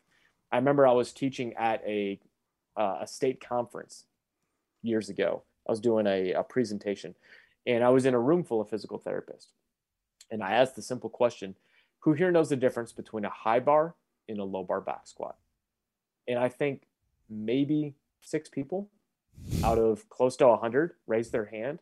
I 0.51 0.57
remember 0.57 0.87
I 0.87 0.91
was 0.93 1.13
teaching 1.13 1.53
at 1.55 1.81
a 1.85 2.19
uh, 2.77 2.99
a 3.01 3.07
state 3.07 3.39
conference 3.39 4.05
years 4.81 5.09
ago. 5.09 5.43
I 5.67 5.71
was 5.71 5.79
doing 5.79 6.05
a, 6.07 6.33
a 6.33 6.43
presentation 6.43 7.15
and 7.65 7.83
I 7.83 7.89
was 7.89 8.05
in 8.05 8.13
a 8.13 8.19
room 8.19 8.43
full 8.43 8.61
of 8.61 8.69
physical 8.69 8.99
therapists. 8.99 9.47
And 10.29 10.43
I 10.43 10.53
asked 10.53 10.75
the 10.75 10.81
simple 10.81 11.09
question 11.09 11.55
Who 12.05 12.13
here 12.13 12.31
knows 12.31 12.49
the 12.49 12.55
difference 12.55 12.91
between 12.91 13.25
a 13.25 13.31
high 13.31 13.59
bar 13.59 13.95
and 14.29 14.37
a 14.37 14.43
low 14.43 14.63
bar 14.63 14.79
back 14.79 15.07
squat? 15.07 15.37
And 16.27 16.37
I 16.37 16.49
think 16.49 16.83
maybe 17.27 17.95
six 18.21 18.47
people 18.47 18.89
out 19.63 19.79
of 19.79 20.07
close 20.07 20.37
to 20.37 20.47
100 20.47 20.93
raised 21.07 21.31
their 21.31 21.45
hand. 21.45 21.79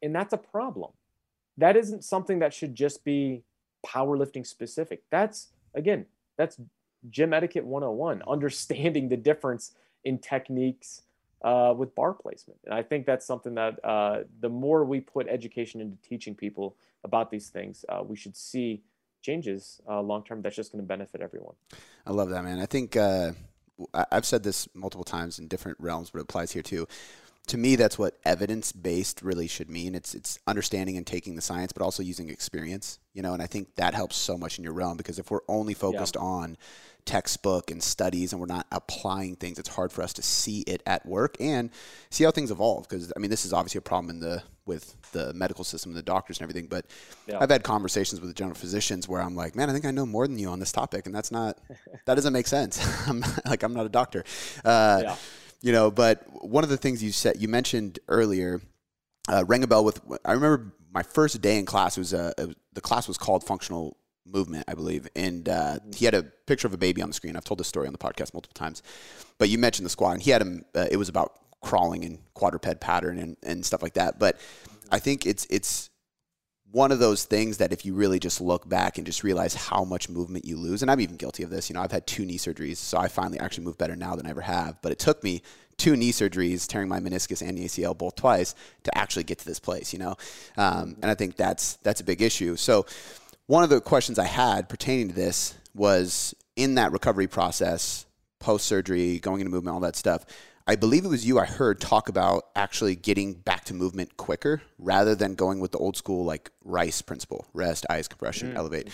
And 0.00 0.14
that's 0.14 0.32
a 0.32 0.36
problem. 0.38 0.92
That 1.58 1.76
isn't 1.76 2.04
something 2.04 2.38
that 2.38 2.54
should 2.54 2.76
just 2.76 3.04
be 3.04 3.42
powerlifting 3.84 4.46
specific. 4.46 5.02
That's, 5.10 5.48
again, 5.74 6.06
that's 6.36 6.60
gym 7.10 7.32
etiquette 7.32 7.64
101, 7.64 8.22
understanding 8.28 9.08
the 9.08 9.16
difference 9.16 9.72
in 10.04 10.18
techniques 10.18 11.02
uh, 11.42 11.74
with 11.76 11.92
bar 11.96 12.14
placement. 12.14 12.60
And 12.64 12.72
I 12.72 12.84
think 12.84 13.04
that's 13.04 13.26
something 13.26 13.56
that 13.56 13.84
uh, 13.84 14.18
the 14.38 14.48
more 14.48 14.84
we 14.84 15.00
put 15.00 15.26
education 15.26 15.80
into 15.80 15.96
teaching 16.08 16.36
people 16.36 16.76
about 17.02 17.32
these 17.32 17.48
things, 17.48 17.84
uh, 17.88 18.04
we 18.06 18.14
should 18.14 18.36
see 18.36 18.84
changes 19.26 19.80
uh, 19.88 20.00
long 20.00 20.24
term 20.24 20.40
that's 20.40 20.56
just 20.56 20.72
going 20.72 20.82
to 20.82 20.86
benefit 20.86 21.20
everyone. 21.20 21.54
I 22.06 22.12
love 22.12 22.30
that, 22.30 22.44
man. 22.44 22.60
I 22.60 22.66
think 22.66 22.96
uh, 22.96 23.32
I've 23.92 24.24
said 24.24 24.42
this 24.42 24.68
multiple 24.74 25.04
times 25.04 25.38
in 25.38 25.48
different 25.48 25.78
realms, 25.80 26.10
but 26.10 26.20
it 26.20 26.22
applies 26.22 26.52
here 26.52 26.62
too 26.62 26.86
to 27.46 27.56
me 27.56 27.76
that's 27.76 27.98
what 27.98 28.18
evidence 28.24 28.72
based 28.72 29.22
really 29.22 29.46
should 29.46 29.70
mean 29.70 29.94
it's 29.94 30.14
it's 30.14 30.38
understanding 30.46 30.96
and 30.96 31.06
taking 31.06 31.36
the 31.36 31.42
science 31.42 31.72
but 31.72 31.82
also 31.82 32.02
using 32.02 32.28
experience 32.28 32.98
you 33.14 33.22
know 33.22 33.32
and 33.32 33.42
i 33.42 33.46
think 33.46 33.74
that 33.76 33.94
helps 33.94 34.16
so 34.16 34.36
much 34.36 34.58
in 34.58 34.64
your 34.64 34.72
realm 34.72 34.96
because 34.96 35.18
if 35.18 35.30
we're 35.30 35.40
only 35.48 35.74
focused 35.74 36.16
yeah. 36.16 36.22
on 36.22 36.56
textbook 37.04 37.70
and 37.70 37.82
studies 37.82 38.32
and 38.32 38.40
we're 38.40 38.46
not 38.46 38.66
applying 38.72 39.36
things 39.36 39.58
it's 39.58 39.68
hard 39.68 39.92
for 39.92 40.02
us 40.02 40.12
to 40.12 40.22
see 40.22 40.62
it 40.62 40.82
at 40.86 41.06
work 41.06 41.36
and 41.40 41.70
see 42.10 42.24
how 42.24 42.30
things 42.30 42.50
evolve 42.50 42.88
because 42.88 43.12
i 43.16 43.18
mean 43.18 43.30
this 43.30 43.44
is 43.44 43.52
obviously 43.52 43.78
a 43.78 43.82
problem 43.82 44.10
in 44.10 44.20
the 44.20 44.42
with 44.66 44.96
the 45.12 45.32
medical 45.32 45.64
system 45.64 45.90
and 45.92 45.98
the 45.98 46.02
doctors 46.02 46.38
and 46.38 46.42
everything 46.42 46.66
but 46.68 46.86
yeah. 47.26 47.38
i've 47.40 47.50
had 47.50 47.62
conversations 47.62 48.20
with 48.20 48.28
the 48.28 48.34
general 48.34 48.54
physicians 48.54 49.08
where 49.08 49.22
i'm 49.22 49.34
like 49.34 49.54
man 49.56 49.70
i 49.70 49.72
think 49.72 49.84
i 49.84 49.90
know 49.90 50.04
more 50.04 50.26
than 50.26 50.38
you 50.38 50.48
on 50.48 50.58
this 50.58 50.72
topic 50.72 51.06
and 51.06 51.14
that's 51.14 51.32
not 51.32 51.58
that 52.06 52.14
doesn't 52.14 52.32
make 52.32 52.46
sense 52.46 52.84
i'm 53.08 53.24
like 53.46 53.62
i'm 53.62 53.72
not 53.72 53.86
a 53.86 53.90
doctor 53.90 54.24
uh, 54.64 55.00
yeah 55.02 55.16
you 55.62 55.72
know, 55.72 55.90
but 55.90 56.22
one 56.46 56.64
of 56.64 56.70
the 56.70 56.76
things 56.76 57.02
you 57.02 57.12
said, 57.12 57.40
you 57.40 57.48
mentioned 57.48 57.98
earlier, 58.08 58.60
uh, 59.28 59.44
rang 59.46 59.64
a 59.64 59.66
bell 59.66 59.84
with. 59.84 60.00
I 60.24 60.32
remember 60.32 60.72
my 60.92 61.02
first 61.02 61.40
day 61.40 61.58
in 61.58 61.66
class 61.66 61.96
was 61.96 62.14
uh, 62.14 62.32
the 62.72 62.80
class 62.80 63.08
was 63.08 63.18
called 63.18 63.44
functional 63.44 63.96
movement, 64.24 64.64
I 64.68 64.74
believe, 64.74 65.08
and 65.16 65.48
uh, 65.48 65.78
he 65.94 66.04
had 66.04 66.14
a 66.14 66.22
picture 66.22 66.66
of 66.66 66.74
a 66.74 66.78
baby 66.78 67.02
on 67.02 67.08
the 67.08 67.14
screen. 67.14 67.36
I've 67.36 67.44
told 67.44 67.58
this 67.58 67.68
story 67.68 67.86
on 67.86 67.92
the 67.92 67.98
podcast 67.98 68.34
multiple 68.34 68.54
times, 68.54 68.82
but 69.38 69.48
you 69.48 69.58
mentioned 69.58 69.86
the 69.86 69.90
squat, 69.90 70.14
and 70.14 70.22
he 70.22 70.30
had 70.30 70.42
him. 70.42 70.64
Uh, 70.74 70.86
it 70.90 70.96
was 70.96 71.08
about 71.08 71.32
crawling 71.62 72.04
and 72.04 72.18
quadruped 72.34 72.80
pattern 72.80 73.18
and, 73.18 73.36
and 73.42 73.64
stuff 73.64 73.82
like 73.82 73.94
that. 73.94 74.18
But 74.18 74.38
I 74.90 74.98
think 74.98 75.26
it's 75.26 75.46
it's 75.50 75.90
one 76.72 76.92
of 76.92 76.98
those 76.98 77.24
things 77.24 77.58
that 77.58 77.72
if 77.72 77.84
you 77.84 77.94
really 77.94 78.18
just 78.18 78.40
look 78.40 78.68
back 78.68 78.98
and 78.98 79.06
just 79.06 79.24
realize 79.24 79.54
how 79.54 79.84
much 79.84 80.08
movement 80.08 80.44
you 80.44 80.56
lose, 80.56 80.82
and 80.82 80.90
I'm 80.90 81.00
even 81.00 81.16
guilty 81.16 81.42
of 81.42 81.50
this. 81.50 81.70
You 81.70 81.74
know, 81.74 81.80
I've 81.80 81.92
had 81.92 82.06
two 82.06 82.24
knee 82.24 82.38
surgeries, 82.38 82.76
so 82.76 82.98
I 82.98 83.08
finally 83.08 83.38
actually 83.38 83.64
move 83.64 83.78
better 83.78 83.96
now 83.96 84.16
than 84.16 84.26
I 84.26 84.30
ever 84.30 84.42
have. 84.42 84.80
But 84.82 84.92
it 84.92 84.98
took 84.98 85.22
me 85.22 85.42
two 85.78 85.96
knee 85.96 86.12
surgeries, 86.12 86.66
tearing 86.66 86.88
my 86.88 87.00
meniscus 87.00 87.46
and 87.46 87.56
the 87.56 87.64
ACL 87.64 87.96
both 87.96 88.16
twice, 88.16 88.54
to 88.84 88.98
actually 88.98 89.24
get 89.24 89.38
to 89.38 89.46
this 89.46 89.60
place. 89.60 89.92
You 89.92 90.00
know, 90.00 90.16
um, 90.56 90.96
and 91.02 91.10
I 91.10 91.14
think 91.14 91.36
that's 91.36 91.76
that's 91.76 92.00
a 92.00 92.04
big 92.04 92.20
issue. 92.20 92.56
So 92.56 92.86
one 93.46 93.62
of 93.62 93.70
the 93.70 93.80
questions 93.80 94.18
I 94.18 94.26
had 94.26 94.68
pertaining 94.68 95.08
to 95.08 95.14
this 95.14 95.54
was 95.74 96.34
in 96.56 96.74
that 96.74 96.92
recovery 96.92 97.28
process, 97.28 98.06
post 98.38 98.66
surgery, 98.66 99.18
going 99.20 99.40
into 99.40 99.50
movement, 99.50 99.74
all 99.74 99.80
that 99.80 99.96
stuff. 99.96 100.24
I 100.68 100.74
believe 100.74 101.04
it 101.04 101.08
was 101.08 101.24
you 101.24 101.38
I 101.38 101.44
heard 101.44 101.80
talk 101.80 102.08
about 102.08 102.48
actually 102.56 102.96
getting 102.96 103.34
back 103.34 103.64
to 103.66 103.74
movement 103.74 104.16
quicker 104.16 104.62
rather 104.78 105.14
than 105.14 105.34
going 105.34 105.60
with 105.60 105.70
the 105.70 105.78
old 105.78 105.96
school 105.96 106.24
like 106.24 106.50
RICE 106.64 107.02
principle 107.02 107.46
rest, 107.54 107.86
ice, 107.88 108.08
compression, 108.08 108.48
mm-hmm. 108.48 108.56
elevate. 108.56 108.88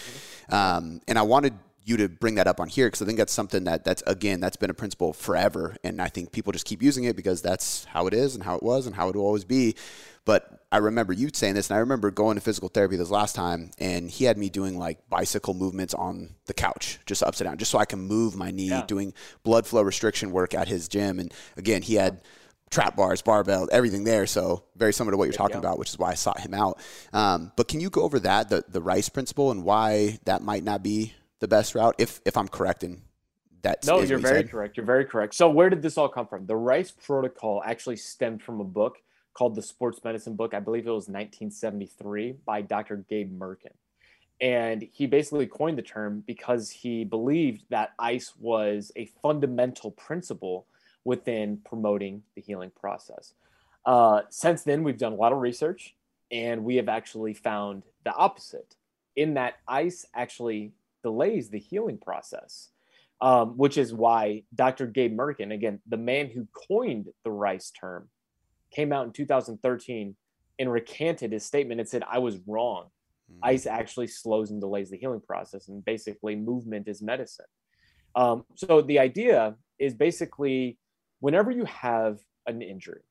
Um, 0.51 1.01
and 1.09 1.19
I 1.19 1.23
wanted 1.23 1.55
you 1.85 1.97
to 1.97 2.09
bring 2.09 2.37
that 2.37 2.47
up 2.47 2.61
on 2.61 2.69
here 2.69 2.87
because 2.87 3.03
I 3.03 3.07
think 3.07 3.19
that's 3.19 3.33
something 3.33 3.65
that 3.65 3.85
that's 3.85 4.03
again 4.07 4.41
that's 4.41 4.57
been 4.57 4.71
a 4.71 4.75
principle 4.75 5.13
forever, 5.13 5.77
and 5.83 6.01
I 6.01 6.09
think 6.09 6.31
people 6.31 6.53
just 6.53 6.67
keep 6.67 6.83
using 6.83 7.05
it 7.05 7.17
because 7.17 7.43
that's 7.43 7.85
how 7.87 8.07
it 8.07 8.15
is 8.15 8.35
and 8.35 8.45
how 8.45 8.57
it 8.57 8.63
was 8.63 8.87
and 8.87 8.95
how 8.95 9.09
it 9.09 9.17
will 9.17 9.25
always 9.25 9.45
be. 9.45 9.75
But 10.25 10.62
I 10.73 10.79
remember 10.79 11.13
you 11.13 11.29
saying 11.31 11.55
this, 11.55 11.69
and 11.69 11.77
I 11.77 11.81
remember 11.81 12.11
going 12.11 12.37
to 12.37 12.41
physical 12.41 12.71
therapy 12.71 12.97
this 12.97 13.11
last 13.11 13.37
time, 13.37 13.73
and 13.79 14.11
he 14.11 14.25
had 14.25 14.39
me 14.39 14.49
doing 14.49 14.79
like 14.79 15.07
bicycle 15.11 15.53
movements 15.53 15.93
on 15.93 16.31
the 16.47 16.55
couch, 16.55 16.99
just 17.05 17.23
upside 17.23 17.47
down, 17.47 17.59
just 17.59 17.71
so 17.71 17.79
I 17.79 17.85
can 17.85 17.99
move 18.01 18.37
my 18.37 18.51
knee, 18.51 18.71
yeah. 18.71 18.83
doing 18.87 19.13
blood 19.43 19.67
flow 19.67 19.83
restriction 19.83 20.33
work 20.33 20.55
at 20.55 20.69
his 20.69 20.89
gym. 20.89 21.21
And 21.21 21.31
again, 21.59 21.83
he 21.83 21.97
had 21.97 22.23
trap 22.71 22.97
bars, 22.97 23.21
barbell, 23.21 23.69
everything 23.71 24.05
there. 24.05 24.27
So 24.27 24.65
very 24.75 24.95
similar 24.95 25.13
to 25.13 25.19
what 25.19 25.25
you're 25.25 25.35
talking 25.35 25.59
about, 25.59 25.79
which 25.79 25.91
is 25.91 25.99
why 25.99 26.13
I 26.13 26.15
sought 26.15 26.41
him 26.41 26.55
out. 26.55 26.81
Um, 27.13 27.53
but 27.55 27.69
can 27.69 27.81
you 27.81 27.91
go 27.91 28.01
over 28.01 28.19
that, 28.21 28.49
the 28.49 28.65
the 28.67 28.81
Rice 28.81 29.11
principle, 29.11 29.51
and 29.51 29.65
why 29.65 30.21
that 30.25 30.41
might 30.41 30.65
not 30.65 30.83
be 30.83 31.13
the 31.41 31.49
best 31.49 31.75
route, 31.75 31.97
if 31.99 32.23
if 32.25 32.35
I'm 32.35 32.49
correct 32.49 32.83
in 32.83 33.03
that? 33.61 33.85
No, 33.85 34.01
you're 34.01 34.17
very 34.17 34.45
correct. 34.45 34.79
You're 34.79 34.87
very 34.87 35.05
correct. 35.05 35.35
So 35.35 35.51
where 35.51 35.69
did 35.69 35.83
this 35.83 35.99
all 35.99 36.09
come 36.09 36.27
from? 36.27 36.47
The 36.47 36.57
Rice 36.57 36.91
protocol 36.93 37.63
actually 37.63 37.97
stemmed 37.97 38.43
from 38.43 38.61
a 38.61 38.65
book 38.65 38.97
called 39.35 39.55
the 39.55 39.63
Sports 39.63 40.01
Medicine 40.05 40.37
book. 40.37 40.55
I 40.55 40.61
believe 40.61 40.87
it 40.87 40.91
was 40.91 41.09
1973 41.09 42.35
by 42.45 42.63
Dr. 42.63 43.05
Gabe 43.09 43.33
Mirkin. 43.33 43.73
And 44.41 44.87
he 44.93 45.07
basically 45.07 45.47
coined 45.47 45.79
the 45.79 45.83
term 45.83 46.23
because 46.27 46.71
he 46.71 47.05
believed 47.05 47.65
that 47.71 47.93
ice 47.99 48.33
was 48.39 48.91
a 48.97 49.07
fundamental 49.23 49.93
principle 49.93 50.67
within 51.05 51.59
promoting 51.65 52.23
the 52.35 52.43
healing 52.43 52.73
process. 52.79 53.35
Uh, 53.87 54.23
since 54.31 54.63
then, 54.63 54.83
we've 54.83 54.99
done 54.99 55.13
a 55.13 55.17
lot 55.17 55.33
of 55.33 55.39
research 55.39 55.95
and 56.31 56.65
we 56.65 56.77
have 56.77 56.89
actually 56.89 57.35
found 57.35 57.85
the 58.05 58.13
opposite 58.13 58.75
in 59.17 59.35
that 59.35 59.55
ice 59.69 60.07
actually 60.15 60.73
delays 61.03 61.51
the 61.51 61.59
healing 61.59 61.99
process. 61.99 62.71
um, 63.23 63.57
which 63.57 63.79
is 63.79 63.95
why 63.95 64.43
Dr. 64.53 64.89
Gabe 64.89 65.17
Mirkin, 65.17 65.53
again, 65.53 65.81
the 65.87 65.97
man 65.97 66.29
who 66.29 66.49
coined 66.69 67.07
the 67.23 67.31
RICE 67.31 67.71
term, 67.71 68.09
came 68.73 68.93
out 68.93 69.07
in 69.07 69.13
2013 69.13 70.17
and 70.59 70.73
recanted 70.73 71.33
his 71.33 71.45
statement 71.45 71.81
and 71.81 71.89
said, 71.89 72.03
I 72.11 72.19
was 72.19 72.39
wrong. 72.47 72.87
Mm-hmm. 73.31 73.41
Ice 73.45 73.67
actually 73.67 74.07
slows 74.07 74.51
and 74.51 74.61
delays 74.61 74.91
the 74.91 74.97
healing 74.99 75.21
process, 75.21 75.69
and 75.69 75.85
basically, 75.85 76.37
movement 76.37 76.89
is 76.89 77.03
medicine. 77.03 77.47
Um, 78.15 78.45
so, 78.57 78.83
the 78.83 78.99
idea 78.99 79.57
is 79.79 79.95
basically 79.95 80.79
whenever 81.21 81.51
you 81.51 81.65
have 81.65 82.19
an 82.47 82.63
injury, 82.63 83.03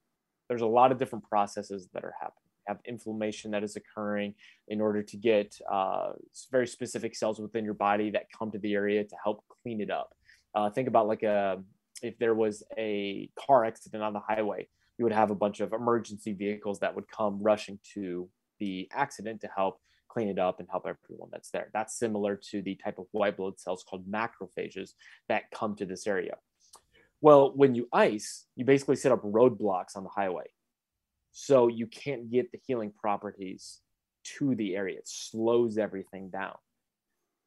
there's 0.49 0.61
a 0.61 0.67
lot 0.67 0.91
of 0.91 0.97
different 0.97 1.23
processes 1.23 1.87
that 1.93 2.03
are 2.03 2.13
happening. 2.19 2.35
You 2.67 2.75
have 2.75 2.79
inflammation 2.85 3.51
that 3.51 3.63
is 3.63 3.77
occurring 3.77 4.35
in 4.67 4.81
order 4.81 5.01
to 5.01 5.17
get 5.17 5.57
uh, 5.71 6.11
very 6.51 6.67
specific 6.67 7.15
cells 7.15 7.39
within 7.39 7.65
your 7.65 7.73
body 7.73 8.11
that 8.11 8.25
come 8.37 8.51
to 8.51 8.59
the 8.59 8.73
area 8.73 9.03
to 9.03 9.15
help 9.23 9.43
clean 9.63 9.81
it 9.81 9.89
up. 9.89 10.13
Uh, 10.53 10.69
think 10.69 10.87
about 10.87 11.07
like 11.07 11.23
a 11.23 11.63
if 12.03 12.17
there 12.17 12.33
was 12.33 12.63
a 12.77 13.29
car 13.39 13.63
accident 13.63 14.03
on 14.03 14.13
the 14.13 14.19
highway, 14.19 14.67
you 15.01 15.05
would 15.05 15.13
have 15.13 15.31
a 15.31 15.35
bunch 15.35 15.61
of 15.61 15.73
emergency 15.73 16.31
vehicles 16.31 16.79
that 16.81 16.95
would 16.95 17.07
come 17.07 17.41
rushing 17.41 17.79
to 17.95 18.29
the 18.59 18.87
accident 18.93 19.41
to 19.41 19.47
help 19.47 19.79
clean 20.07 20.27
it 20.27 20.37
up 20.37 20.59
and 20.59 20.69
help 20.69 20.85
everyone 20.85 21.29
that's 21.31 21.49
there. 21.49 21.71
That's 21.73 21.97
similar 21.97 22.35
to 22.51 22.61
the 22.61 22.75
type 22.75 22.99
of 22.99 23.07
white 23.09 23.35
blood 23.35 23.59
cells 23.59 23.83
called 23.83 24.05
macrophages 24.07 24.91
that 25.27 25.49
come 25.49 25.75
to 25.77 25.87
this 25.87 26.05
area. 26.05 26.35
Well, 27.19 27.51
when 27.55 27.73
you 27.73 27.89
ice, 27.91 28.45
you 28.55 28.63
basically 28.63 28.95
set 28.95 29.11
up 29.11 29.23
roadblocks 29.23 29.95
on 29.95 30.03
the 30.03 30.11
highway. 30.11 30.51
So 31.31 31.67
you 31.67 31.87
can't 31.87 32.29
get 32.29 32.51
the 32.51 32.59
healing 32.67 32.93
properties 32.95 33.79
to 34.37 34.53
the 34.53 34.75
area. 34.75 34.99
It 34.99 35.07
slows 35.07 35.79
everything 35.79 36.29
down. 36.29 36.57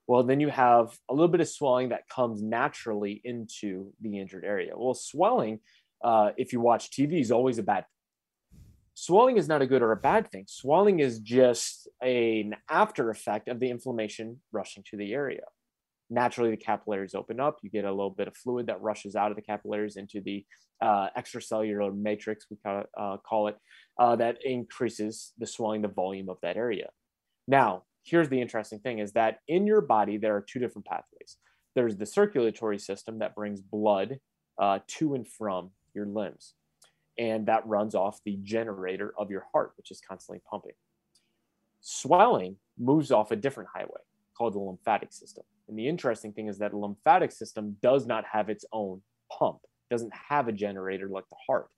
Well, 0.09 0.25
then 0.25 0.40
you 0.40 0.49
have 0.49 0.99
a 1.09 1.14
little 1.14 1.29
bit 1.29 1.40
of 1.40 1.49
swelling 1.49 1.90
that 1.90 2.09
comes 2.09 2.43
naturally 2.43 3.21
into 3.23 3.93
the 4.01 4.19
injured 4.19 4.45
area. 4.45 4.73
Well, 4.77 4.95
swelling, 4.95 5.61
uh, 6.03 6.31
if 6.37 6.53
you 6.53 6.61
watch 6.61 6.91
TV, 6.91 7.21
is 7.21 7.31
always 7.31 7.59
a 7.59 7.63
bad 7.63 7.85
thing. 7.85 8.61
swelling 8.95 9.37
is 9.37 9.49
not 9.49 9.63
a 9.63 9.67
good 9.67 9.83
or 9.83 9.93
a 9.93 9.97
bad 9.97 10.31
thing. 10.31 10.45
Swelling 10.47 11.01
is 11.01 11.19
just 11.21 11.89
an 12.03 12.55
after 12.71 13.11
effect 13.11 13.49
of 13.49 13.61
the 13.61 13.71
inflammation 13.71 14.41
rushing 14.53 14.83
to 14.91 14.97
the 14.97 15.13
area. 15.13 15.45
Naturally, 16.11 16.51
the 16.51 16.57
capillaries 16.57 17.15
open 17.15 17.41
up. 17.41 17.59
You 17.63 17.71
get 17.71 17.85
a 17.85 17.91
little 17.91 18.11
bit 18.11 18.29
of 18.29 18.37
fluid 18.37 18.67
that 18.67 18.83
rushes 18.83 19.17
out 19.17 19.31
of 19.31 19.37
the 19.37 19.43
capillaries 19.43 19.97
into 19.97 20.21
the 20.21 20.45
uh, 20.83 21.09
extracellular 21.17 21.97
matrix, 21.97 22.47
we 22.51 22.57
call 22.65 22.81
it, 22.81 22.87
uh, 22.99 23.17
call 23.27 23.49
it 23.49 23.57
uh, 23.99 24.17
that 24.17 24.39
increases 24.45 25.33
the 25.39 25.47
swelling, 25.47 25.83
the 25.83 25.89
volume 25.89 26.29
of 26.29 26.37
that 26.43 26.57
area. 26.57 26.91
Now, 27.49 27.85
here's 28.05 28.29
the 28.29 28.41
interesting 28.41 28.81
thing 28.81 28.99
is 28.99 29.13
that 29.13 29.39
in 29.49 29.67
your 29.67 29.81
body, 29.81 30.19
there 30.19 30.37
are 30.37 30.43
two 30.43 30.59
different 30.59 30.87
pathways. 30.87 31.37
There's 31.75 31.97
the 31.97 32.07
circulatory 32.07 32.79
system 32.79 33.19
that 33.19 33.35
brings 33.35 33.61
blood 33.61 34.19
uh, 34.61 34.81
to 34.87 35.15
and 35.15 35.27
from 35.27 35.71
your 35.95 36.07
limbs 36.07 36.55
and 37.19 37.47
that 37.47 37.67
runs 37.67 37.95
off 37.95 38.21
the 38.25 38.39
generator 38.43 39.15
of 39.19 39.31
your 39.31 39.47
heart, 39.53 39.73
which 39.77 39.91
is 39.91 40.01
constantly 40.01 40.43
pumping. 40.49 40.73
Swelling 41.81 42.57
moves 42.79 43.13
off 43.13 43.31
a 43.31 43.37
different 43.37 43.71
highway 43.73 44.01
called 44.37 44.55
the 44.55 44.59
lymphatic 44.59 45.13
system. 45.13 45.45
And 45.69 45.79
the 45.79 45.89
interesting 45.89 46.33
thing 46.33 46.49
is 46.49 46.59
that 46.59 46.73
the 46.73 46.77
lymphatic 46.77 47.31
system 47.31 47.77
does 47.83 48.07
not 48.07 48.25
have 48.31 48.49
its 48.49 48.65
own 48.73 49.01
pump, 49.31 49.59
doesn't 49.91 50.13
have 50.29 50.49
a 50.49 50.53
generator 50.53 51.09
like 51.09 51.29
the 51.29 51.37
heart. 51.47 51.69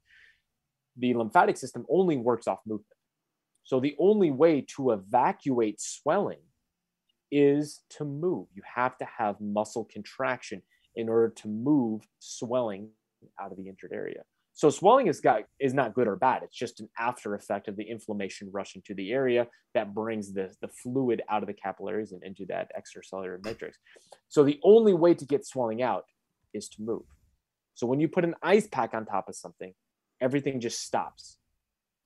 The 0.97 1.15
lymphatic 1.15 1.57
system 1.57 1.85
only 1.91 2.17
works 2.17 2.47
off 2.47 2.61
movement. 2.67 2.87
So 3.65 3.81
the 3.81 3.97
only 3.99 4.31
way 4.31 4.65
to 4.77 4.93
evacuate 4.93 5.81
swelling 5.81 6.39
is 7.31 7.83
to 7.91 8.05
move. 8.05 8.47
You 8.55 8.63
have 8.75 8.97
to 8.99 9.07
have 9.19 9.41
muscle 9.41 9.85
contraction 9.85 10.63
in 10.95 11.09
order 11.09 11.29
to 11.29 11.49
move 11.49 12.03
swelling 12.21 12.89
out 13.41 13.53
of 13.53 13.59
the 13.59 13.69
injured 13.69 13.93
area. 13.93 14.23
So 14.55 14.71
swelling 14.71 15.07
is 15.07 15.21
got 15.21 15.43
is 15.61 15.75
not 15.75 15.93
good 15.93 16.09
or 16.09 16.17
bad. 16.17 16.43
It's 16.43 16.57
just 16.57 16.81
an 16.81 16.89
after 16.99 17.35
effect 17.35 17.69
of 17.69 17.77
the 17.77 17.85
inflammation 17.85 18.49
rushing 18.51 18.81
to 18.87 18.95
the 18.95 19.13
area 19.13 19.47
that 19.75 19.95
brings 19.95 20.33
the, 20.33 20.51
the 20.63 20.69
fluid 20.69 21.21
out 21.29 21.43
of 21.43 21.47
the 21.47 21.53
capillaries 21.53 22.13
and 22.13 22.23
into 22.23 22.47
that 22.47 22.71
extracellular 22.79 23.45
matrix. 23.45 23.79
So 24.29 24.45
the 24.45 24.59
only 24.65 24.95
way 24.95 25.13
to 25.13 25.27
get 25.27 25.47
swelling 25.47 25.83
out 25.83 26.05
is 26.55 26.69
to 26.71 26.83
move. 26.83 27.03
So 27.75 27.87
when 27.87 28.01
you 28.01 28.09
put 28.09 28.25
an 28.25 28.35
ice 28.43 28.67
pack 28.67 28.95
on 28.95 29.05
top 29.05 29.29
of 29.29 29.37
something, 29.37 29.75
everything 30.23 30.59
just 30.59 30.81
stops. 30.81 31.37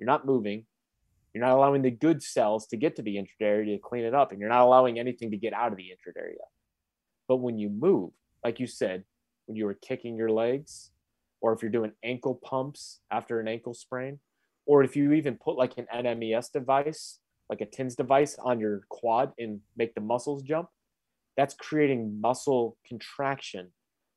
You're 0.00 0.08
not 0.08 0.26
moving. 0.26 0.66
You're 1.32 1.44
not 1.44 1.56
allowing 1.56 1.82
the 1.82 1.92
good 1.92 2.20
cells 2.20 2.66
to 2.68 2.76
get 2.76 2.96
to 2.96 3.02
the 3.02 3.16
injured 3.16 3.40
area 3.40 3.76
to 3.76 3.80
clean 3.80 4.04
it 4.04 4.14
up, 4.14 4.32
and 4.32 4.40
you're 4.40 4.48
not 4.48 4.62
allowing 4.62 4.98
anything 4.98 5.30
to 5.30 5.36
get 5.36 5.52
out 5.52 5.70
of 5.70 5.76
the 5.76 5.90
injured 5.90 6.16
area. 6.18 6.38
But 7.28 7.36
when 7.36 7.58
you 7.58 7.68
move, 7.68 8.10
like 8.44 8.58
you 8.58 8.66
said, 8.66 9.04
when 9.46 9.56
you 9.56 9.66
were 9.66 9.74
kicking 9.74 10.16
your 10.16 10.32
legs, 10.32 10.90
or 11.40 11.52
if 11.52 11.62
you're 11.62 11.70
doing 11.70 11.92
ankle 12.04 12.34
pumps 12.34 13.00
after 13.10 13.40
an 13.40 13.48
ankle 13.48 13.74
sprain, 13.74 14.18
or 14.66 14.82
if 14.82 14.96
you 14.96 15.12
even 15.12 15.36
put 15.36 15.56
like 15.56 15.78
an 15.78 15.86
NMES 15.94 16.52
device, 16.52 17.18
like 17.48 17.60
a 17.60 17.66
TENS 17.66 17.96
device 17.96 18.36
on 18.38 18.60
your 18.60 18.82
quad 18.88 19.32
and 19.38 19.60
make 19.76 19.94
the 19.94 20.00
muscles 20.00 20.42
jump, 20.42 20.68
that's 21.36 21.54
creating 21.54 22.20
muscle 22.20 22.76
contraction 22.86 23.72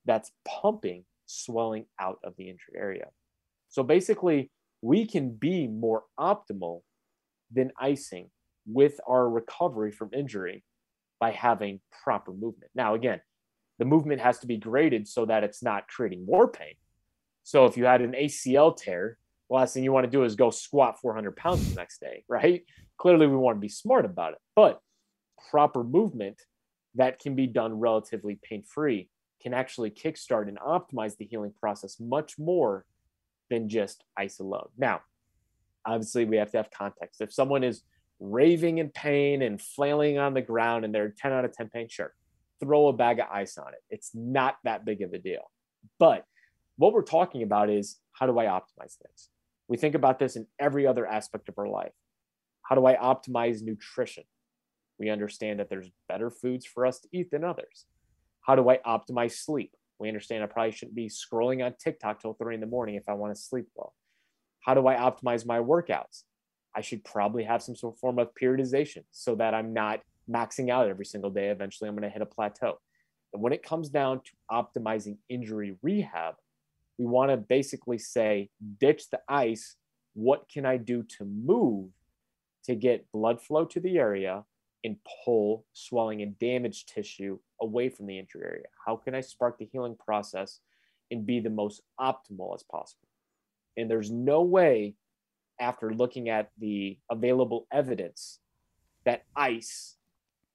that's 0.06 0.32
pumping 0.46 1.06
swelling 1.26 1.86
out 2.00 2.20
of 2.24 2.36
the 2.38 2.50
injured 2.50 2.76
area. 2.76 3.06
So 3.70 3.84
basically, 3.84 4.52
we 4.82 5.06
can 5.06 5.32
be 5.32 5.68
more 5.68 6.04
optimal 6.20 6.82
than 7.52 7.72
icing 7.80 8.30
with 8.66 9.00
our 9.08 9.30
recovery 9.30 9.92
from 9.92 10.10
injury 10.14 10.64
by 11.20 11.32
having 11.32 11.80
proper 12.04 12.32
movement. 12.32 12.72
Now, 12.76 12.96
again, 12.96 13.22
the 13.80 13.86
movement 13.86 14.22
has 14.22 14.40
to 14.40 14.48
be 14.48 14.58
graded 14.58 15.08
so 15.08 15.26
that 15.26 15.44
it's 15.44 15.64
not 15.64 15.88
creating 15.88 16.26
more 16.26 16.48
pain. 16.48 16.76
So 17.44 17.66
if 17.66 17.78
you 17.78 17.86
had 17.86 18.02
an 18.02 18.14
ACL 18.14 18.76
tear, 18.76 19.18
the 19.50 19.56
last 19.56 19.74
thing 19.74 19.84
you 19.84 19.92
want 19.92 20.06
to 20.06 20.12
do 20.12 20.24
is 20.24 20.36
go 20.36 20.50
squat 20.50 21.00
400 21.00 21.36
pounds 21.36 21.70
the 21.70 21.76
next 21.76 22.00
day, 22.00 22.24
right? 22.28 22.64
Clearly, 22.98 23.28
we 23.28 23.36
want 23.36 23.58
to 23.58 23.62
be 23.62 23.70
smart 23.70 24.06
about 24.06 24.34
it, 24.34 24.40
but 24.56 24.82
proper 25.50 25.84
movement 25.84 26.42
that 26.96 27.20
can 27.20 27.36
be 27.36 27.48
done 27.48 27.80
relatively 27.80 28.40
pain 28.42 28.64
free 28.64 29.10
can 29.42 29.54
actually 29.54 29.92
kickstart 29.92 30.48
and 30.48 30.58
optimize 30.60 31.18
the 31.18 31.26
healing 31.26 31.54
process 31.60 32.00
much 32.00 32.40
more 32.40 32.86
than 33.50 33.68
just 33.68 34.04
ice 34.18 34.40
alone. 34.40 34.70
Now, 34.78 35.02
obviously, 35.86 36.24
we 36.26 36.38
have 36.38 36.52
to 36.52 36.58
have 36.58 36.72
context. 36.72 37.20
If 37.20 37.34
someone 37.34 37.64
is 37.64 37.84
raving 38.20 38.78
in 38.78 38.90
pain 38.90 39.42
and 39.42 39.62
flailing 39.62 40.18
on 40.18 40.34
the 40.34 40.42
ground 40.42 40.86
and 40.86 40.96
they're 40.96 41.14
10 41.18 41.34
out 41.34 41.44
of 41.44 41.52
10 41.52 41.70
pain, 41.70 41.90
sure, 41.90 42.14
throw 42.62 42.88
a 42.88 42.94
bag 42.94 43.20
of 43.20 43.28
ice 43.32 43.58
on 43.58 43.74
it. 43.74 43.84
It's 43.90 44.12
not 44.14 44.56
that 44.64 44.86
big 44.86 45.02
of 45.02 45.14
a 45.14 45.18
deal. 45.18 45.52
But 46.00 46.26
what 46.78 46.94
we're 46.94 47.04
talking 47.04 47.44
about 47.44 47.70
is 47.70 48.00
how 48.12 48.26
do 48.26 48.38
I 48.40 48.46
optimize 48.46 48.96
things? 48.96 49.30
We 49.68 49.78
think 49.78 49.96
about 49.96 50.20
this 50.20 50.36
in 50.36 50.48
every 50.60 50.86
other 50.86 51.06
aspect 51.06 51.50
of 51.50 51.58
our 51.58 51.68
life. 51.68 51.94
How 52.64 52.76
do 52.76 52.86
I 52.86 52.96
optimize 52.96 53.62
nutrition? 53.62 54.24
We 55.00 55.10
understand 55.10 55.60
that 55.60 55.70
there's 55.70 55.90
better 56.08 56.30
foods 56.30 56.66
for 56.66 56.86
us 56.86 57.00
to 57.00 57.08
eat 57.12 57.32
than 57.32 57.44
others. 57.44 57.86
How 58.42 58.56
do 58.56 58.70
I 58.70 58.78
optimize 58.86 59.34
sleep? 59.34 59.72
We 60.00 60.08
understand 60.08 60.44
I 60.44 60.48
probably 60.48 60.72
shouldn't 60.72 60.96
be 60.96 61.10
scrolling 61.10 61.66
on 61.66 61.76
TikTok 61.80 62.22
till 62.22 62.34
three 62.34 62.56
in 62.56 62.62
the 62.62 62.68
morning 62.68 62.96
if 62.96 63.08
I 63.08 63.14
want 63.14 63.36
to 63.36 63.42
sleep 63.42 63.68
well. 63.76 63.94
How 64.62 64.74
do 64.74 64.88
I 64.88 64.96
optimize 64.96 65.46
my 65.46 65.60
workouts? 65.60 66.24
I 66.76 66.82
should 66.82 67.04
probably 67.04 67.44
have 67.44 67.62
some 67.62 67.76
sort 67.76 67.96
of 67.96 68.00
form 68.00 68.20
of 68.20 68.30
periodization 68.40 69.04
so 69.12 69.36
that 69.36 69.54
I'm 69.54 69.74
not 69.74 70.02
maxing 70.30 70.70
out 70.70 70.90
every 70.90 71.06
single 71.06 71.30
day. 71.30 71.50
Eventually, 71.50 71.88
I'm 71.88 71.96
going 71.96 72.04
to 72.04 72.10
hit 72.10 72.22
a 72.22 72.26
plateau. 72.26 72.80
And 73.34 73.42
when 73.42 73.54
it 73.54 73.64
comes 73.64 73.90
down 73.90 74.22
to 74.22 74.32
optimizing 74.52 75.18
injury 75.30 75.78
rehab, 75.82 76.36
we 76.98 77.06
want 77.06 77.32
to 77.32 77.38
basically 77.38 77.98
say 77.98 78.50
ditch 78.80 79.10
the 79.10 79.20
ice. 79.28 79.76
What 80.14 80.48
can 80.50 80.66
i 80.66 80.78
do 80.78 81.04
to 81.18 81.26
move 81.26 81.90
to 82.66 82.76
get 82.76 83.12
blood 83.12 83.42
flow 83.42 83.66
to 83.66 83.80
the 83.80 83.98
area 83.98 84.44
and 84.84 84.98
pull 85.26 85.66
swelling 85.74 86.22
and 86.22 86.38
damaged 86.40 86.90
tissue 86.94 87.40
away 87.62 87.90
from 87.90 88.06
the 88.06 88.20
injury 88.20 88.44
area? 88.46 88.66
How 88.86 88.96
can 88.96 89.16
i 89.16 89.22
spark 89.22 89.58
the 89.58 89.66
healing 89.66 89.96
process 89.96 90.60
and 91.12 91.26
be 91.26 91.40
the 91.40 91.50
most 91.50 91.82
optimal 92.00 92.54
as 92.54 92.64
possible? 92.64 93.08
And 93.78 93.90
there's 93.90 94.12
no 94.12 94.44
way 94.44 94.96
after 95.60 95.94
looking 95.94 96.30
at 96.30 96.52
the 96.60 96.98
available 97.10 97.68
evidence 97.72 98.40
that 99.06 99.24
ice 99.36 99.98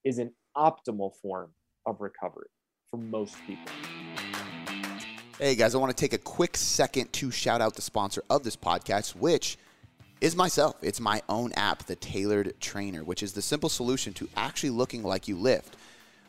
is 0.05 0.19
an 0.19 0.33
optimal 0.57 1.15
form 1.21 1.51
of 1.87 2.01
recovery 2.01 2.49
for 2.91 2.97
most 2.97 3.37
people. 3.47 3.98
Hey 5.41 5.55
guys, 5.55 5.77
I 5.77 5.79
want 5.79 5.97
to 5.97 6.01
take 6.01 6.15
a 6.15 6.19
quick 6.19 6.57
second 6.57 7.13
to 7.13 7.31
shout 7.31 7.61
out 7.61 7.77
the 7.77 7.81
sponsor 7.81 8.25
of 8.29 8.43
this 8.43 8.57
podcast, 8.57 9.15
which 9.15 9.57
is 10.21 10.35
myself. 10.35 10.75
It's 10.83 10.99
my 10.99 11.23
own 11.29 11.53
app, 11.53 11.85
the 11.85 11.95
Tailored 11.95 12.55
Trainer, 12.61 13.05
which 13.05 13.23
is 13.23 13.35
the 13.35 13.41
simple 13.41 13.69
solution 13.69 14.13
to 14.15 14.29
actually 14.37 14.71
looking 14.71 15.05
like 15.05 15.29
you 15.29 15.37
lift. 15.37 15.77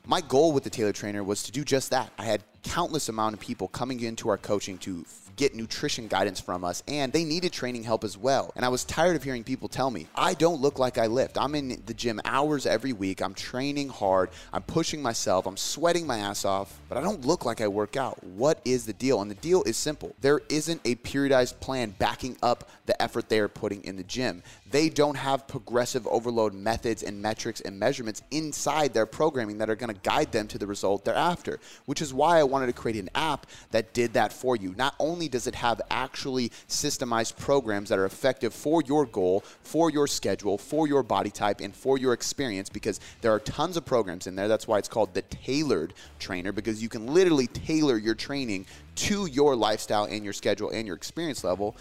My 0.05 0.21
goal 0.21 0.51
with 0.51 0.63
the 0.63 0.69
Tailored 0.69 0.93
Trainer 0.93 1.23
was 1.23 1.41
to 1.41 1.51
do 1.51 1.63
just 1.63 1.89
that. 1.89 2.13
I 2.19 2.25
had 2.25 2.43
countless 2.61 3.09
amount 3.09 3.33
of 3.33 3.39
people 3.39 3.67
coming 3.69 3.99
into 4.01 4.29
our 4.29 4.37
coaching 4.37 4.77
to 4.79 5.03
get 5.39 5.55
nutrition 5.55 6.09
guidance 6.09 6.41
from 6.41 6.65
us, 6.65 6.83
and 6.85 7.13
they 7.13 7.23
needed 7.23 7.53
training 7.53 7.81
help 7.81 8.03
as 8.03 8.17
well. 8.17 8.51
And 8.57 8.65
I 8.65 8.67
was 8.67 8.83
tired 8.83 9.15
of 9.15 9.23
hearing 9.23 9.45
people 9.45 9.69
tell 9.69 9.89
me, 9.89 10.05
I 10.13 10.33
don't 10.33 10.59
look 10.59 10.79
like 10.79 10.97
I 10.97 11.07
lift. 11.07 11.37
I'm 11.37 11.55
in 11.55 11.81
the 11.85 11.93
gym 11.93 12.19
hours 12.25 12.65
every 12.65 12.91
week. 12.91 13.21
I'm 13.21 13.33
training 13.33 13.87
hard. 13.87 14.31
I'm 14.51 14.63
pushing 14.63 15.01
myself. 15.01 15.47
I'm 15.47 15.55
sweating 15.55 16.05
my 16.05 16.17
ass 16.17 16.43
off, 16.43 16.77
but 16.89 16.97
I 16.97 17.01
don't 17.01 17.25
look 17.25 17.45
like 17.45 17.61
I 17.61 17.69
work 17.69 17.95
out. 17.95 18.21
What 18.21 18.59
is 18.65 18.85
the 18.85 18.91
deal? 18.91 19.21
And 19.21 19.31
the 19.31 19.35
deal 19.35 19.63
is 19.63 19.77
simple 19.77 20.13
there 20.19 20.41
isn't 20.49 20.81
a 20.83 20.95
periodized 20.95 21.61
plan 21.61 21.95
backing 21.97 22.35
up 22.43 22.69
the 22.85 23.01
effort 23.01 23.29
they 23.29 23.39
are 23.39 23.47
putting 23.47 23.81
in 23.85 23.95
the 23.95 24.03
gym. 24.03 24.43
They 24.71 24.89
don't 24.89 25.15
have 25.15 25.47
progressive 25.47 26.05
overload 26.07 26.53
methods 26.53 27.01
and 27.01 27.21
metrics 27.21 27.61
and 27.61 27.79
measurements 27.79 28.21
inside 28.29 28.93
their 28.93 29.05
programming 29.05 29.59
that 29.59 29.69
are 29.69 29.75
going 29.75 29.93
to 29.93 30.01
guide 30.01 30.31
them 30.33 30.47
to 30.49 30.57
the 30.57 30.67
result 30.67 31.05
they're 31.05 31.15
after, 31.15 31.59
which 31.85 32.01
is 32.01 32.13
why 32.13 32.39
I 32.39 32.43
wanted 32.43 32.67
to 32.67 32.73
create 32.73 32.97
an 32.97 33.09
app 33.15 33.47
that 33.71 33.93
did 33.93 34.13
that 34.13 34.33
for 34.33 34.55
you. 34.55 34.75
Not 34.75 34.95
only 34.99 35.28
does 35.29 35.47
it 35.47 35.55
have 35.55 35.81
actually 35.89 36.49
systemized 36.67 37.37
programs 37.37 37.89
that 37.89 37.99
are 37.99 38.05
effective 38.05 38.53
for 38.53 38.81
your 38.83 39.05
goal, 39.05 39.43
for 39.63 39.89
your 39.89 40.07
schedule, 40.07 40.57
for 40.57 40.87
your 40.87 41.03
body 41.03 41.29
type, 41.29 41.61
and 41.61 41.75
for 41.75 41.97
your 41.97 42.13
experience, 42.13 42.69
because 42.69 42.99
there 43.21 43.31
are 43.31 43.39
tons 43.39 43.77
of 43.77 43.85
programs 43.85 44.27
in 44.27 44.35
there. 44.35 44.47
That's 44.47 44.67
why 44.67 44.77
it's 44.77 44.87
called 44.87 45.13
the 45.13 45.21
tailored 45.23 45.93
trainer, 46.19 46.51
because 46.51 46.81
you 46.81 46.89
can 46.89 47.07
literally 47.07 47.47
tailor 47.47 47.97
your 47.97 48.15
training 48.15 48.65
to 48.95 49.27
your 49.27 49.55
lifestyle 49.55 50.05
and 50.05 50.23
your 50.23 50.33
schedule 50.33 50.69
and 50.71 50.85
your 50.85 50.95
experience 50.95 51.43
level 51.43 51.75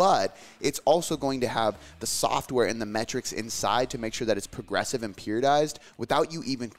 but 0.00 0.34
it's 0.62 0.78
also 0.86 1.14
going 1.14 1.42
to 1.42 1.46
have 1.46 1.76
the 1.98 2.06
software 2.06 2.66
and 2.66 2.80
the 2.80 2.86
metrics 2.86 3.32
inside 3.32 3.90
to 3.90 3.98
make 3.98 4.14
sure 4.14 4.26
that 4.26 4.38
it's 4.38 4.46
progressive 4.46 5.02
and 5.02 5.14
periodized 5.14 5.76
without 5.98 6.32
you 6.32 6.42
even 6.44 6.72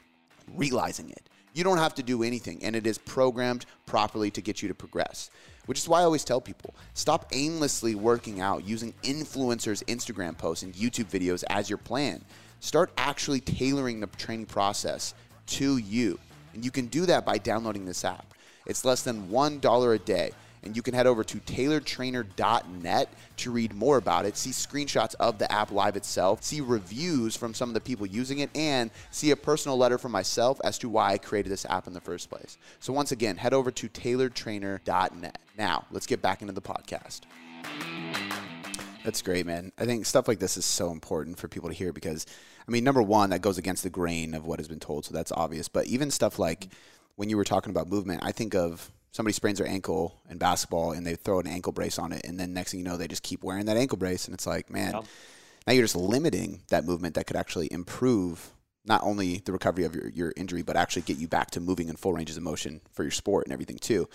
realizing 0.56 1.08
it. 1.08 1.28
You 1.54 1.62
don't 1.62 1.78
have 1.78 1.94
to 1.94 2.02
do 2.02 2.24
anything, 2.24 2.64
and 2.64 2.74
it 2.74 2.84
is 2.84 2.98
programmed 2.98 3.64
properly 3.86 4.32
to 4.32 4.40
get 4.40 4.60
you 4.60 4.66
to 4.66 4.74
progress. 4.74 5.30
Which 5.66 5.78
is 5.78 5.88
why 5.88 6.00
I 6.00 6.04
always 6.04 6.24
tell 6.24 6.40
people 6.40 6.74
stop 6.94 7.26
aimlessly 7.32 7.94
working 7.94 8.40
out 8.40 8.66
using 8.66 8.92
influencers' 9.02 9.84
Instagram 9.84 10.36
posts 10.36 10.62
and 10.62 10.74
YouTube 10.74 11.06
videos 11.06 11.44
as 11.48 11.70
your 11.70 11.78
plan. 11.78 12.24
Start 12.60 12.92
actually 12.96 13.40
tailoring 13.40 14.00
the 14.00 14.06
training 14.06 14.46
process 14.46 15.14
to 15.46 15.76
you. 15.78 16.18
And 16.54 16.64
you 16.64 16.70
can 16.70 16.86
do 16.86 17.06
that 17.06 17.24
by 17.24 17.38
downloading 17.38 17.84
this 17.84 18.04
app. 18.04 18.34
It's 18.66 18.84
less 18.84 19.02
than 19.02 19.28
$1 19.28 19.94
a 19.94 19.98
day 19.98 20.30
and 20.62 20.76
you 20.76 20.82
can 20.82 20.94
head 20.94 21.06
over 21.06 21.24
to 21.24 21.38
tailoredtrainer.net 21.38 23.08
to 23.36 23.50
read 23.50 23.74
more 23.74 23.96
about 23.96 24.24
it, 24.24 24.36
see 24.36 24.50
screenshots 24.50 25.14
of 25.18 25.38
the 25.38 25.50
app 25.50 25.72
live 25.72 25.96
itself, 25.96 26.42
see 26.42 26.60
reviews 26.60 27.36
from 27.36 27.54
some 27.54 27.68
of 27.68 27.74
the 27.74 27.80
people 27.80 28.06
using 28.06 28.38
it, 28.38 28.50
and 28.54 28.90
see 29.10 29.30
a 29.30 29.36
personal 29.36 29.76
letter 29.76 29.98
from 29.98 30.12
myself 30.12 30.60
as 30.64 30.78
to 30.78 30.88
why 30.88 31.12
I 31.12 31.18
created 31.18 31.50
this 31.50 31.66
app 31.66 31.86
in 31.86 31.92
the 31.92 32.00
first 32.00 32.30
place. 32.30 32.58
So, 32.80 32.92
once 32.92 33.12
again, 33.12 33.36
head 33.36 33.54
over 33.54 33.70
to 33.70 33.88
tailoredtrainer.net. 33.88 35.38
Now, 35.58 35.84
let's 35.90 36.06
get 36.06 36.22
back 36.22 36.42
into 36.42 36.52
the 36.52 36.62
podcast. 36.62 37.22
That's 39.04 39.20
great, 39.20 39.46
man. 39.46 39.72
I 39.78 39.84
think 39.84 40.06
stuff 40.06 40.28
like 40.28 40.38
this 40.38 40.56
is 40.56 40.64
so 40.64 40.92
important 40.92 41.38
for 41.38 41.48
people 41.48 41.68
to 41.68 41.74
hear 41.74 41.92
because, 41.92 42.24
I 42.66 42.70
mean, 42.70 42.84
number 42.84 43.02
one, 43.02 43.30
that 43.30 43.40
goes 43.40 43.58
against 43.58 43.82
the 43.82 43.90
grain 43.90 44.34
of 44.34 44.46
what 44.46 44.60
has 44.60 44.68
been 44.68 44.78
told, 44.78 45.04
so 45.04 45.12
that's 45.12 45.32
obvious. 45.32 45.68
But 45.68 45.86
even 45.86 46.10
stuff 46.10 46.38
like 46.38 46.68
when 47.16 47.28
you 47.28 47.36
were 47.36 47.44
talking 47.44 47.70
about 47.70 47.88
movement, 47.88 48.22
I 48.24 48.30
think 48.30 48.54
of 48.54 48.92
somebody 49.12 49.32
sprains 49.32 49.58
their 49.58 49.68
ankle 49.68 50.20
in 50.28 50.38
basketball 50.38 50.92
and 50.92 51.06
they 51.06 51.14
throw 51.14 51.38
an 51.38 51.46
ankle 51.46 51.72
brace 51.72 51.98
on 51.98 52.12
it, 52.12 52.22
and 52.24 52.40
then 52.40 52.52
next 52.52 52.72
thing 52.72 52.80
you 52.80 52.84
know, 52.84 52.96
they 52.96 53.08
just 53.08 53.22
keep 53.22 53.44
wearing 53.44 53.66
that 53.66 53.76
ankle 53.76 53.98
brace, 53.98 54.26
and 54.26 54.34
it's 54.34 54.46
like, 54.46 54.70
man, 54.70 54.92
yeah. 54.94 55.02
now 55.66 55.72
you're 55.72 55.84
just 55.84 55.96
limiting 55.96 56.62
that 56.68 56.84
movement 56.84 57.14
that 57.14 57.26
could 57.26 57.36
actually 57.36 57.68
improve 57.70 58.52
not 58.84 59.02
only 59.04 59.40
the 59.44 59.52
recovery 59.52 59.84
of 59.84 59.94
your, 59.94 60.08
your 60.08 60.32
injury, 60.36 60.62
but 60.62 60.76
actually 60.76 61.02
get 61.02 61.16
you 61.16 61.28
back 61.28 61.50
to 61.52 61.60
moving 61.60 61.88
in 61.88 61.94
full 61.94 62.12
ranges 62.12 62.36
of 62.36 62.42
motion 62.42 62.80
for 62.90 63.04
your 63.04 63.12
sport 63.12 63.46
and 63.46 63.52
everything 63.52 63.78
too. 63.78 64.08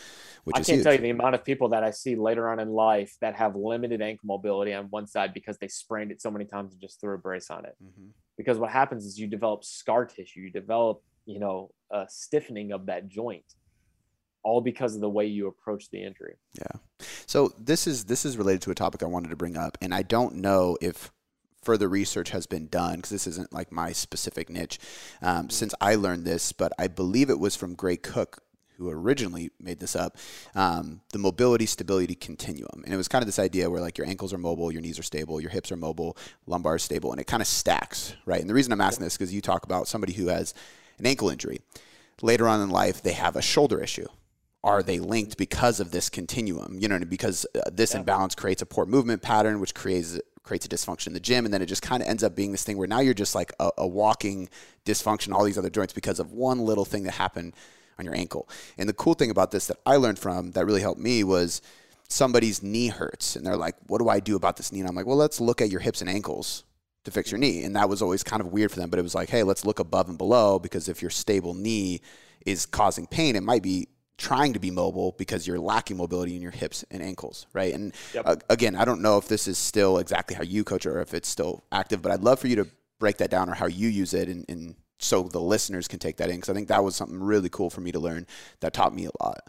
Which 0.44 0.56
I 0.56 0.60
can't 0.60 0.68
huge. 0.68 0.84
tell 0.84 0.94
you 0.94 1.00
the 1.00 1.10
amount 1.10 1.36
of 1.36 1.46
people 1.46 1.70
that 1.70 1.84
I 1.84 1.92
see 1.92 2.16
later 2.16 2.50
on 2.50 2.60
in 2.60 2.70
life 2.70 3.16
that 3.22 3.36
have 3.36 3.56
limited 3.56 4.02
ankle 4.02 4.28
mobility 4.28 4.74
on 4.74 4.86
one 4.86 5.08
side 5.08 5.34
because 5.34 5.58
they 5.58 5.70
sprained 5.70 6.12
it 6.12 6.22
so 6.22 6.30
many 6.30 6.44
times 6.44 6.74
and 6.74 6.82
just 6.82 7.00
threw 7.00 7.16
a 7.16 7.18
brace 7.18 7.50
on 7.50 7.66
it. 7.66 7.76
Mm-hmm. 7.82 8.10
Because 8.38 8.58
what 8.58 8.70
happens 8.70 9.06
is 9.06 9.18
you 9.18 9.28
develop 9.28 9.64
scar 9.64 10.06
tissue, 10.06 10.42
you 10.42 10.52
develop, 10.52 11.02
you 11.26 11.40
know, 11.40 11.72
a 11.90 12.06
stiffening 12.10 12.74
of 12.74 12.88
that 12.88 13.08
joint 13.08 13.46
all 14.48 14.62
because 14.62 14.96
of 14.96 15.02
the 15.02 15.10
way 15.10 15.26
you 15.26 15.48
approach 15.48 15.90
the 15.90 16.02
injury. 16.02 16.38
Yeah. 16.58 17.06
So 17.26 17.52
this 17.60 17.86
is 17.86 18.06
this 18.06 18.24
is 18.24 18.38
related 18.38 18.62
to 18.62 18.72
a 18.72 18.76
topic 18.76 19.04
I 19.04 19.06
wanted 19.06 19.30
to 19.30 19.36
bring 19.36 19.58
up, 19.58 19.78
and 19.82 19.94
I 19.94 20.04
don't 20.04 20.36
know 20.36 20.78
if 20.82 21.12
further 21.62 21.90
research 21.90 22.30
has 22.30 22.48
been 22.48 22.68
done 22.68 22.96
because 22.96 23.10
this 23.10 23.28
isn't 23.28 23.52
like 23.52 23.74
my 23.74 23.92
specific 23.92 24.50
niche 24.50 24.80
um, 25.22 25.36
mm-hmm. 25.36 25.50
since 25.50 25.76
I 25.82 25.96
learned 25.96 26.24
this, 26.24 26.54
but 26.54 26.72
I 26.80 26.88
believe 26.88 27.30
it 27.30 27.40
was 27.40 27.58
from 27.58 27.76
Gray 27.76 27.98
Cook 27.98 28.42
who 28.78 28.90
originally 28.90 29.50
made 29.60 29.80
this 29.80 29.96
up, 29.96 30.16
um, 30.56 31.02
the 31.12 31.18
mobility 31.18 31.66
stability 31.66 32.16
continuum. 32.16 32.84
And 32.86 32.94
it 32.94 32.98
was 32.98 33.08
kind 33.08 33.24
of 33.24 33.26
this 33.26 33.40
idea 33.40 33.70
where 33.70 33.82
like 33.82 33.98
your 33.98 34.08
ankles 34.08 34.32
are 34.34 34.38
mobile, 34.38 34.72
your 34.72 34.82
knees 34.82 35.00
are 35.00 35.04
stable, 35.04 35.42
your 35.42 35.50
hips 35.50 35.72
are 35.72 35.76
mobile, 35.76 36.16
lumbar 36.46 36.76
is 36.76 36.84
stable, 36.84 37.12
and 37.12 37.20
it 37.20 37.26
kind 37.26 37.42
of 37.42 37.48
stacks, 37.48 38.16
right? 38.26 38.40
And 38.40 38.50
the 38.50 38.54
reason 38.54 38.72
I'm 38.72 38.80
asking 38.80 39.04
this 39.04 39.14
is 39.14 39.18
because 39.18 39.34
you 39.34 39.42
talk 39.42 39.66
about 39.66 39.88
somebody 39.88 40.14
who 40.14 40.28
has 40.28 40.54
an 41.00 41.06
ankle 41.08 41.30
injury. 41.30 41.60
Later 42.22 42.48
on 42.48 42.62
in 42.62 42.70
life, 42.70 43.02
they 43.02 43.14
have 43.14 43.36
a 43.36 43.42
shoulder 43.42 43.82
issue 43.82 44.08
are 44.68 44.84
they 44.84 45.00
linked 45.00 45.38
because 45.38 45.80
of 45.80 45.92
this 45.92 46.10
continuum? 46.10 46.78
You 46.80 46.88
know, 46.88 47.00
because 47.00 47.46
uh, 47.56 47.70
this 47.72 47.94
yeah. 47.94 48.00
imbalance 48.00 48.36
creates 48.36 48.62
a 48.62 48.66
poor 48.66 48.86
movement 48.86 49.22
pattern, 49.22 49.60
which 49.60 49.74
creates 49.74 50.20
creates 50.44 50.66
a 50.66 50.70
dysfunction 50.70 51.08
in 51.08 51.14
the 51.14 51.20
gym, 51.20 51.46
and 51.46 51.54
then 51.54 51.62
it 51.62 51.66
just 51.66 51.82
kind 51.82 52.02
of 52.02 52.08
ends 52.08 52.24
up 52.24 52.36
being 52.36 52.52
this 52.52 52.64
thing 52.64 52.78
where 52.78 52.88
now 52.88 53.00
you're 53.00 53.14
just 53.14 53.36
like 53.36 53.52
a, 53.60 53.70
a 53.80 53.88
walking 53.88 54.48
dysfunction, 54.86 55.34
all 55.34 55.44
these 55.44 55.58
other 55.58 55.70
joints 55.70 55.94
because 55.94 56.20
of 56.20 56.32
one 56.32 56.60
little 56.60 56.86
thing 56.86 57.04
that 57.04 57.12
happened 57.12 57.54
on 58.00 58.06
your 58.06 58.16
ankle. 58.16 58.48
And 58.78 58.88
the 58.88 58.94
cool 58.94 59.14
thing 59.14 59.30
about 59.30 59.52
this 59.52 59.68
that 59.68 59.78
I 59.86 59.98
learned 59.98 60.20
from 60.20 60.52
that 60.52 60.66
really 60.66 60.82
helped 60.82 61.02
me 61.02 61.24
was 61.24 61.62
somebody's 62.08 62.64
knee 62.64 62.88
hurts, 62.88 63.36
and 63.36 63.46
they're 63.46 63.58
like, 63.58 63.76
"What 63.88 64.00
do 64.00 64.10
I 64.10 64.20
do 64.20 64.36
about 64.36 64.58
this 64.58 64.72
knee?" 64.72 64.80
And 64.80 64.90
I'm 64.90 64.96
like, 64.96 65.06
"Well, 65.06 65.18
let's 65.18 65.42
look 65.42 65.62
at 65.62 65.70
your 65.70 65.82
hips 65.82 66.02
and 66.02 66.10
ankles." 66.10 66.64
To 67.04 67.12
fix 67.12 67.32
your 67.32 67.38
knee. 67.38 67.64
And 67.64 67.74
that 67.78 67.88
was 67.88 68.02
always 68.02 68.22
kind 68.22 68.42
of 68.42 68.48
weird 68.48 68.70
for 68.70 68.80
them, 68.80 68.90
but 68.90 69.00
it 69.00 69.02
was 69.02 69.16
like, 69.16 69.30
hey, 69.30 69.42
let's 69.42 69.66
look 69.66 69.80
above 69.80 70.10
and 70.10 70.18
below 70.18 70.60
because 70.60 70.90
if 70.90 71.02
your 71.02 71.10
stable 71.10 71.54
knee 71.54 72.02
is 72.46 72.66
causing 72.66 73.08
pain, 73.08 73.38
it 73.38 73.44
might 73.44 73.64
be 73.64 73.88
trying 74.18 74.54
to 74.54 74.60
be 74.60 74.72
mobile 74.72 75.14
because 75.18 75.46
you're 75.46 75.60
lacking 75.60 75.98
mobility 75.98 76.36
in 76.36 76.42
your 76.42 76.52
hips 76.52 76.84
and 76.90 77.04
ankles, 77.04 77.46
right? 77.54 77.74
And 77.74 77.94
yep. 78.14 78.26
uh, 78.26 78.36
again, 78.50 78.76
I 78.76 78.84
don't 78.84 79.02
know 79.02 79.18
if 79.18 79.28
this 79.28 79.48
is 79.48 79.58
still 79.58 80.00
exactly 80.00 80.36
how 80.36 80.44
you 80.44 80.64
coach 80.64 80.86
or 80.86 81.02
if 81.02 81.14
it's 81.14 81.30
still 81.30 81.64
active, 81.72 82.02
but 82.02 82.12
I'd 82.12 82.24
love 82.24 82.40
for 82.40 82.48
you 82.48 82.56
to 82.58 82.68
break 83.00 83.18
that 83.18 83.30
down 83.30 83.50
or 83.50 83.54
how 83.54 83.68
you 83.68 83.90
use 83.90 84.14
it 84.14 84.28
and, 84.28 84.44
and 84.50 84.76
so 85.00 85.24
the 85.24 85.40
listeners 85.40 85.88
can 85.88 86.00
take 86.00 86.18
that 86.18 86.30
in 86.30 86.38
because 86.38 86.50
I 86.50 86.54
think 86.54 86.70
that 86.70 86.84
was 86.84 86.96
something 86.96 87.22
really 87.22 87.50
cool 87.50 87.70
for 87.70 87.82
me 87.82 87.92
to 87.92 88.00
learn 88.00 88.26
that 88.62 88.74
taught 88.74 88.96
me 88.96 89.06
a 89.06 89.24
lot. 89.24 89.40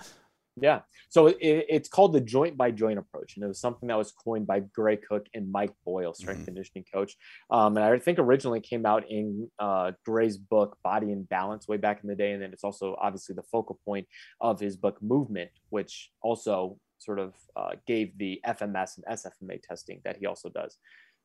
Yeah. 0.62 0.80
So 1.08 1.28
it, 1.28 1.36
it's 1.40 1.88
called 1.88 2.12
the 2.12 2.20
joint 2.20 2.56
by 2.56 2.70
joint 2.70 2.98
approach. 2.98 3.36
And 3.36 3.44
it 3.44 3.48
was 3.48 3.60
something 3.60 3.88
that 3.88 3.96
was 3.96 4.12
coined 4.12 4.46
by 4.46 4.60
Gray 4.60 4.96
Cook 4.96 5.26
and 5.34 5.50
Mike 5.50 5.72
Boyle, 5.84 6.14
strength 6.14 6.38
mm-hmm. 6.38 6.44
conditioning 6.46 6.84
coach. 6.92 7.16
Um, 7.50 7.76
and 7.76 7.84
I 7.84 7.98
think 7.98 8.18
originally 8.18 8.60
came 8.60 8.86
out 8.86 9.04
in 9.08 9.50
uh, 9.58 9.92
Gray's 10.04 10.36
book, 10.36 10.76
Body 10.82 11.12
in 11.12 11.24
Balance, 11.24 11.68
way 11.68 11.76
back 11.76 12.00
in 12.02 12.08
the 12.08 12.16
day. 12.16 12.32
And 12.32 12.42
then 12.42 12.52
it's 12.52 12.64
also 12.64 12.96
obviously 13.00 13.34
the 13.34 13.42
focal 13.42 13.78
point 13.84 14.06
of 14.40 14.60
his 14.60 14.76
book, 14.76 15.02
Movement, 15.02 15.50
which 15.70 16.10
also 16.22 16.78
sort 16.98 17.18
of 17.18 17.34
uh, 17.56 17.70
gave 17.86 18.16
the 18.18 18.40
FMS 18.46 18.98
and 18.98 19.18
SFMA 19.18 19.62
testing 19.62 20.00
that 20.04 20.16
he 20.16 20.26
also 20.26 20.48
does. 20.48 20.76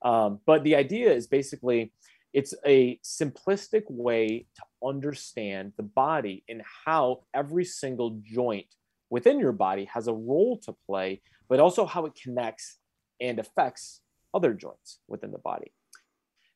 Um, 0.03 0.39
but 0.45 0.63
the 0.63 0.75
idea 0.75 1.11
is 1.11 1.27
basically 1.27 1.91
it's 2.33 2.53
a 2.65 2.99
simplistic 3.03 3.83
way 3.89 4.47
to 4.55 4.63
understand 4.87 5.73
the 5.77 5.83
body 5.83 6.43
and 6.49 6.61
how 6.85 7.23
every 7.33 7.63
single 7.63 8.19
joint 8.23 8.65
within 9.13 9.39
your 9.39 9.51
body 9.51 9.85
has 9.93 10.07
a 10.07 10.13
role 10.13 10.57
to 10.57 10.73
play, 10.87 11.21
but 11.47 11.59
also 11.59 11.85
how 11.85 12.07
it 12.07 12.15
connects 12.15 12.79
and 13.21 13.37
affects 13.37 14.01
other 14.33 14.55
joints 14.55 15.01
within 15.07 15.29
the 15.29 15.37
body. 15.37 15.71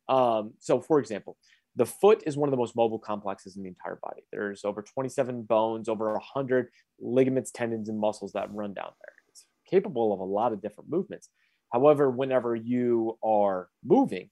Um, 0.10 0.54
so, 0.58 0.82
for 0.82 0.98
example, 0.98 1.38
the 1.76 1.86
foot 1.86 2.24
is 2.26 2.36
one 2.36 2.50
of 2.50 2.52
the 2.52 2.58
most 2.58 2.76
mobile 2.76 2.98
complexes 2.98 3.58
in 3.58 3.62
the 3.62 3.70
entire 3.70 4.00
body. 4.02 4.24
There's 4.32 4.66
over 4.66 4.82
27 4.82 5.44
bones, 5.44 5.88
over 5.88 6.12
100 6.14 6.70
ligaments, 7.00 7.52
tendons, 7.52 7.90
and 7.90 8.00
muscles 8.00 8.32
that 8.34 8.52
run 8.52 8.74
down 8.74 8.90
there. 9.04 9.14
It's 9.30 9.46
capable 9.70 10.12
of 10.12 10.20
a 10.20 10.24
lot 10.24 10.52
of 10.52 10.60
different 10.60 10.90
movements. 10.90 11.30
However, 11.72 12.10
whenever 12.10 12.56
you 12.56 13.20
are 13.24 13.70
moving, 13.86 14.32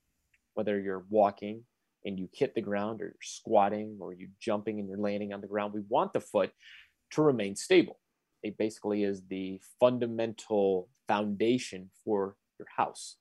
whether 0.56 0.80
you're 0.80 1.06
walking 1.12 1.64
and 2.04 2.18
you 2.18 2.28
hit 2.34 2.56
the 2.56 2.62
ground 2.62 3.04
or 3.04 3.06
you're 3.06 3.16
squatting 3.22 3.98
or 4.00 4.14
you're 4.14 4.30
jumping 4.40 4.80
and 4.80 4.90
you're 4.90 4.98
landing 4.98 5.32
on 5.32 5.42
the 5.42 5.48
ground, 5.48 5.76
we 5.76 5.84
want 5.88 6.12
the 6.12 6.22
foot 6.22 6.52
to 7.12 7.22
remain 7.22 7.56
stable 7.56 8.00
it 8.46 8.58
basically 8.60 9.04
is 9.04 9.24
the 9.28 9.60
fundamental 9.80 10.88
foundation 11.08 11.90
for 12.04 12.36
your 12.60 12.68
house. 12.78 13.18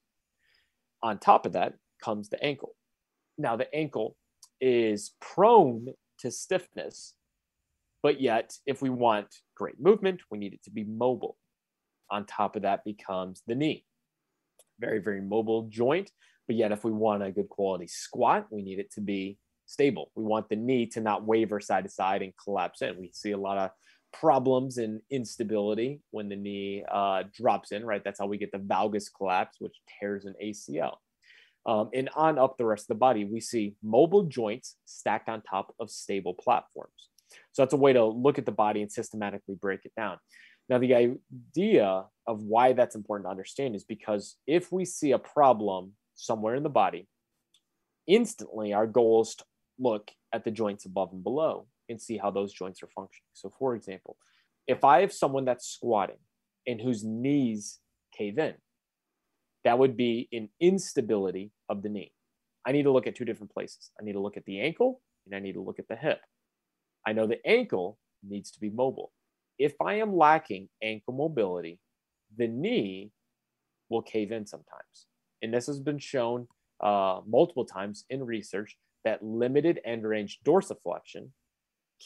On 1.02 1.18
top 1.18 1.46
of 1.46 1.52
that 1.52 1.74
comes 2.02 2.28
the 2.28 2.42
ankle. 2.44 2.76
Now, 3.38 3.56
the 3.56 3.74
ankle 3.74 4.16
is 4.60 5.14
prone 5.20 5.86
to 6.18 6.30
stiffness, 6.30 7.14
but 8.02 8.20
yet, 8.20 8.58
if 8.66 8.82
we 8.82 8.90
want 8.90 9.34
great 9.56 9.80
movement, 9.80 10.20
we 10.30 10.36
need 10.36 10.52
it 10.52 10.62
to 10.64 10.70
be 10.70 10.84
mobile. 10.84 11.38
On 12.10 12.26
top 12.26 12.54
of 12.54 12.62
that 12.62 12.84
becomes 12.84 13.42
the 13.46 13.54
knee. 13.54 13.86
Very, 14.78 14.98
very 14.98 15.22
mobile 15.22 15.68
joint, 15.70 16.10
but 16.46 16.56
yet, 16.56 16.70
if 16.70 16.84
we 16.84 16.92
want 16.92 17.22
a 17.22 17.32
good 17.32 17.48
quality 17.48 17.86
squat, 17.86 18.46
we 18.50 18.62
need 18.62 18.78
it 18.78 18.92
to 18.92 19.00
be 19.00 19.38
stable. 19.64 20.10
We 20.14 20.24
want 20.24 20.50
the 20.50 20.56
knee 20.56 20.84
to 20.88 21.00
not 21.00 21.24
waver 21.24 21.60
side 21.60 21.84
to 21.84 21.90
side 21.90 22.20
and 22.20 22.34
collapse 22.36 22.82
in. 22.82 22.98
We 22.98 23.10
see 23.14 23.30
a 23.30 23.38
lot 23.38 23.56
of 23.56 23.70
problems 24.20 24.78
and 24.78 25.00
instability 25.10 26.00
when 26.10 26.28
the 26.28 26.36
knee 26.36 26.84
uh, 26.90 27.24
drops 27.34 27.72
in, 27.72 27.84
right? 27.84 28.02
That's 28.04 28.20
how 28.20 28.26
we 28.26 28.38
get 28.38 28.52
the 28.52 28.58
valgus 28.58 29.06
collapse, 29.14 29.56
which 29.60 29.74
tears 30.00 30.24
an 30.24 30.34
ACL. 30.42 30.96
Um, 31.66 31.90
and 31.94 32.10
on 32.14 32.38
up 32.38 32.56
the 32.56 32.66
rest 32.66 32.84
of 32.84 32.88
the 32.88 32.94
body, 32.96 33.24
we 33.24 33.40
see 33.40 33.74
mobile 33.82 34.24
joints 34.24 34.76
stacked 34.84 35.28
on 35.28 35.42
top 35.42 35.74
of 35.80 35.90
stable 35.90 36.34
platforms. 36.34 36.92
So 37.52 37.62
that's 37.62 37.72
a 37.72 37.78
way 37.78 37.92
to 37.92 38.04
look 38.04 38.38
at 38.38 38.46
the 38.46 38.52
body 38.52 38.82
and 38.82 38.92
systematically 38.92 39.54
break 39.54 39.80
it 39.84 39.92
down. 39.96 40.18
Now, 40.68 40.78
the 40.78 40.94
idea 40.94 42.04
of 42.26 42.42
why 42.42 42.72
that's 42.72 42.94
important 42.94 43.26
to 43.26 43.30
understand 43.30 43.74
is 43.74 43.84
because 43.84 44.36
if 44.46 44.70
we 44.70 44.84
see 44.84 45.12
a 45.12 45.18
problem 45.18 45.92
somewhere 46.14 46.54
in 46.54 46.62
the 46.62 46.70
body, 46.70 47.08
instantly 48.06 48.72
our 48.72 48.86
goal 48.86 49.22
is 49.22 49.34
to 49.36 49.44
look 49.78 50.10
at 50.32 50.44
the 50.44 50.50
joints 50.50 50.84
above 50.84 51.12
and 51.12 51.22
below 51.22 51.66
and 51.88 52.00
see 52.00 52.16
how 52.18 52.30
those 52.30 52.52
joints 52.52 52.82
are 52.82 52.88
functioning. 52.88 53.28
So, 53.32 53.50
for 53.50 53.74
example, 53.74 54.16
if 54.66 54.84
I 54.84 55.00
have 55.00 55.12
someone 55.12 55.44
that's 55.44 55.68
squatting 55.68 56.18
and 56.66 56.80
whose 56.80 57.04
knees 57.04 57.80
cave 58.16 58.38
in, 58.38 58.54
that 59.64 59.78
would 59.78 59.96
be 59.96 60.28
an 60.32 60.48
instability 60.60 61.50
of 61.68 61.82
the 61.82 61.88
knee. 61.88 62.12
I 62.66 62.72
need 62.72 62.84
to 62.84 62.92
look 62.92 63.06
at 63.06 63.14
two 63.14 63.24
different 63.24 63.52
places. 63.52 63.90
I 64.00 64.04
need 64.04 64.12
to 64.12 64.20
look 64.20 64.36
at 64.36 64.44
the 64.44 64.60
ankle 64.60 65.00
and 65.26 65.34
I 65.34 65.38
need 65.38 65.52
to 65.52 65.62
look 65.62 65.78
at 65.78 65.88
the 65.88 65.96
hip. 65.96 66.20
I 67.06 67.12
know 67.12 67.26
the 67.26 67.44
ankle 67.46 67.98
needs 68.22 68.50
to 68.52 68.60
be 68.60 68.70
mobile. 68.70 69.12
If 69.58 69.74
I 69.80 69.94
am 69.94 70.16
lacking 70.16 70.68
ankle 70.82 71.14
mobility, 71.14 71.78
the 72.36 72.48
knee 72.48 73.10
will 73.88 74.02
cave 74.02 74.32
in 74.32 74.46
sometimes. 74.46 75.06
And 75.42 75.52
this 75.52 75.66
has 75.66 75.78
been 75.78 75.98
shown 75.98 76.48
uh, 76.82 77.20
multiple 77.26 77.64
times 77.64 78.04
in 78.10 78.24
research 78.24 78.76
that 79.04 79.22
limited 79.22 79.80
end 79.84 80.04
range 80.04 80.40
dorsiflexion 80.44 81.28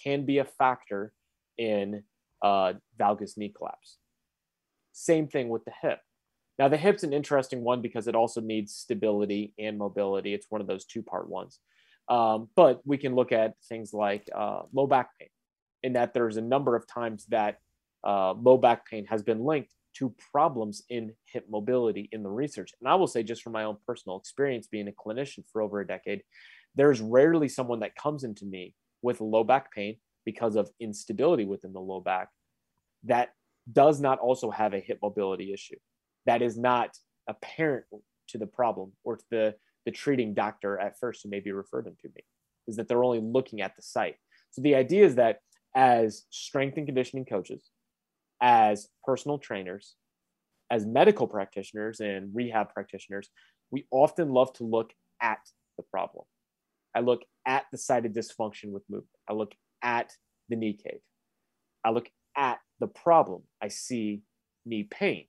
can 0.02 0.24
be 0.24 0.38
a 0.38 0.44
factor 0.44 1.12
in 1.56 2.02
uh, 2.42 2.74
valgus 2.98 3.36
knee 3.36 3.52
collapse. 3.56 3.98
Same 4.92 5.28
thing 5.28 5.48
with 5.48 5.64
the 5.64 5.72
hip. 5.82 6.00
Now, 6.58 6.68
the 6.68 6.76
hip's 6.76 7.04
an 7.04 7.12
interesting 7.12 7.62
one 7.62 7.82
because 7.82 8.08
it 8.08 8.16
also 8.16 8.40
needs 8.40 8.74
stability 8.74 9.54
and 9.58 9.78
mobility. 9.78 10.34
It's 10.34 10.50
one 10.50 10.60
of 10.60 10.66
those 10.66 10.84
two 10.84 11.02
part 11.02 11.28
ones. 11.28 11.60
Um, 12.08 12.48
but 12.56 12.80
we 12.84 12.96
can 12.98 13.14
look 13.14 13.32
at 13.32 13.54
things 13.68 13.92
like 13.92 14.28
uh, 14.34 14.62
low 14.72 14.86
back 14.86 15.10
pain, 15.18 15.28
in 15.82 15.92
that 15.92 16.14
there's 16.14 16.36
a 16.36 16.42
number 16.42 16.74
of 16.74 16.86
times 16.86 17.26
that 17.26 17.58
uh, 18.04 18.32
low 18.32 18.56
back 18.56 18.88
pain 18.88 19.04
has 19.06 19.22
been 19.22 19.44
linked 19.44 19.72
to 19.98 20.14
problems 20.32 20.82
in 20.88 21.12
hip 21.32 21.46
mobility 21.50 22.08
in 22.12 22.22
the 22.22 22.30
research. 22.30 22.72
And 22.80 22.88
I 22.88 22.94
will 22.94 23.06
say, 23.06 23.22
just 23.22 23.42
from 23.42 23.52
my 23.52 23.64
own 23.64 23.76
personal 23.86 24.18
experience 24.18 24.66
being 24.66 24.88
a 24.88 24.92
clinician 24.92 25.44
for 25.52 25.62
over 25.62 25.80
a 25.80 25.86
decade, 25.86 26.22
there's 26.74 27.00
rarely 27.00 27.48
someone 27.48 27.80
that 27.80 27.96
comes 27.96 28.24
into 28.24 28.44
me 28.44 28.74
with 29.02 29.20
low 29.20 29.44
back 29.44 29.72
pain 29.72 29.96
because 30.24 30.56
of 30.56 30.70
instability 30.80 31.44
within 31.44 31.72
the 31.72 31.80
low 31.80 32.00
back 32.00 32.28
that 33.04 33.30
does 33.70 34.00
not 34.00 34.18
also 34.18 34.50
have 34.50 34.74
a 34.74 34.80
hip 34.80 34.98
mobility 35.02 35.52
issue. 35.52 35.76
That 36.26 36.42
is 36.42 36.58
not 36.58 36.96
apparent 37.28 37.84
to 38.28 38.38
the 38.38 38.46
problem 38.46 38.92
or 39.04 39.16
to 39.16 39.24
the, 39.30 39.54
the 39.84 39.92
treating 39.92 40.34
doctor 40.34 40.78
at 40.78 40.98
first 40.98 41.22
who 41.22 41.30
maybe 41.30 41.52
referred 41.52 41.86
them 41.86 41.96
to 42.02 42.08
me 42.08 42.22
is 42.66 42.76
that 42.76 42.88
they're 42.88 43.04
only 43.04 43.20
looking 43.20 43.60
at 43.60 43.76
the 43.76 43.82
site. 43.82 44.16
So 44.50 44.62
the 44.62 44.74
idea 44.74 45.04
is 45.04 45.14
that 45.16 45.40
as 45.74 46.24
strength 46.30 46.76
and 46.76 46.86
conditioning 46.86 47.24
coaches 47.24 47.70
as 48.40 48.88
personal 49.04 49.38
trainers 49.38 49.94
as 50.70 50.86
medical 50.86 51.26
practitioners 51.26 52.00
and 52.00 52.34
rehab 52.34 52.72
practitioners 52.72 53.28
we 53.70 53.86
often 53.90 54.30
love 54.30 54.52
to 54.54 54.64
look 54.64 54.92
at 55.20 55.38
the 55.76 55.82
problem 55.82 56.24
I 56.94 57.00
look 57.00 57.22
at 57.46 57.66
the 57.70 57.78
site 57.78 58.06
of 58.06 58.12
dysfunction 58.12 58.70
with 58.70 58.82
movement. 58.88 59.08
I 59.28 59.32
look 59.34 59.54
at 59.82 60.12
the 60.48 60.56
knee 60.56 60.74
cave. 60.74 61.00
I 61.84 61.90
look 61.90 62.08
at 62.36 62.58
the 62.80 62.86
problem. 62.86 63.42
I 63.62 63.68
see 63.68 64.22
knee 64.64 64.84
pain. 64.84 65.26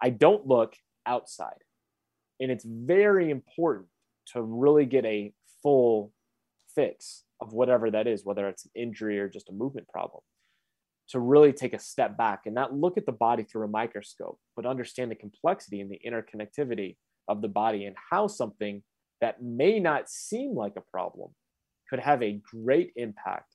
I 0.00 0.10
don't 0.10 0.46
look 0.46 0.74
outside. 1.06 1.62
And 2.40 2.50
it's 2.50 2.64
very 2.64 3.30
important 3.30 3.88
to 4.32 4.42
really 4.42 4.86
get 4.86 5.04
a 5.04 5.32
full 5.62 6.12
fix 6.74 7.24
of 7.40 7.52
whatever 7.52 7.90
that 7.90 8.06
is, 8.06 8.24
whether 8.24 8.48
it's 8.48 8.64
an 8.64 8.70
injury 8.74 9.18
or 9.18 9.28
just 9.28 9.48
a 9.48 9.52
movement 9.52 9.88
problem, 9.88 10.22
to 11.08 11.20
really 11.20 11.52
take 11.52 11.74
a 11.74 11.78
step 11.78 12.16
back 12.16 12.42
and 12.46 12.54
not 12.54 12.74
look 12.74 12.96
at 12.96 13.06
the 13.06 13.12
body 13.12 13.42
through 13.42 13.64
a 13.64 13.68
microscope, 13.68 14.38
but 14.56 14.66
understand 14.66 15.10
the 15.10 15.16
complexity 15.16 15.80
and 15.80 15.90
the 15.90 16.00
interconnectivity 16.06 16.96
of 17.28 17.42
the 17.42 17.48
body 17.48 17.84
and 17.86 17.96
how 18.10 18.26
something 18.26 18.82
that 19.22 19.40
may 19.40 19.78
not 19.78 20.10
seem 20.10 20.54
like 20.54 20.74
a 20.76 20.82
problem 20.82 21.30
could 21.88 22.00
have 22.00 22.22
a 22.22 22.40
great 22.42 22.92
impact 22.96 23.54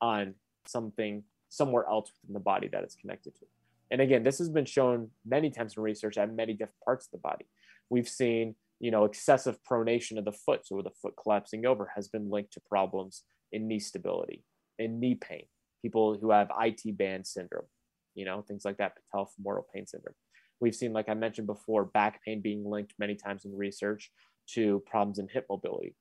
on 0.00 0.34
something 0.66 1.24
somewhere 1.48 1.86
else 1.88 2.12
within 2.22 2.34
the 2.34 2.40
body 2.40 2.68
that 2.68 2.84
it's 2.84 2.94
connected 2.94 3.34
to. 3.34 3.46
And 3.90 4.00
again, 4.00 4.24
this 4.24 4.38
has 4.38 4.50
been 4.50 4.66
shown 4.66 5.08
many 5.24 5.50
times 5.50 5.74
in 5.76 5.82
research 5.82 6.18
at 6.18 6.32
many 6.34 6.52
different 6.52 6.80
parts 6.84 7.06
of 7.06 7.12
the 7.12 7.18
body. 7.18 7.46
We've 7.88 8.08
seen, 8.08 8.56
you 8.78 8.90
know, 8.90 9.04
excessive 9.04 9.58
pronation 9.68 10.18
of 10.18 10.26
the 10.26 10.32
foot, 10.32 10.66
so 10.66 10.82
the 10.82 10.90
foot 10.90 11.14
collapsing 11.20 11.64
over, 11.64 11.90
has 11.94 12.08
been 12.08 12.28
linked 12.28 12.52
to 12.54 12.60
problems 12.60 13.22
in 13.52 13.68
knee 13.68 13.78
stability, 13.78 14.44
in 14.78 15.00
knee 15.00 15.14
pain. 15.14 15.44
People 15.80 16.18
who 16.20 16.30
have 16.30 16.50
IT 16.60 16.98
band 16.98 17.26
syndrome, 17.26 17.66
you 18.14 18.26
know, 18.26 18.42
things 18.42 18.64
like 18.64 18.76
that, 18.78 18.94
patellofemoral 19.14 19.64
pain 19.72 19.86
syndrome. 19.86 20.16
We've 20.60 20.74
seen, 20.74 20.92
like 20.92 21.08
I 21.08 21.14
mentioned 21.14 21.46
before, 21.46 21.84
back 21.84 22.22
pain 22.24 22.40
being 22.40 22.68
linked 22.68 22.94
many 22.98 23.14
times 23.14 23.44
in 23.44 23.56
research 23.56 24.10
to 24.54 24.82
problems 24.86 25.18
in 25.18 25.28
hip 25.28 25.46
mobility. 25.48 25.94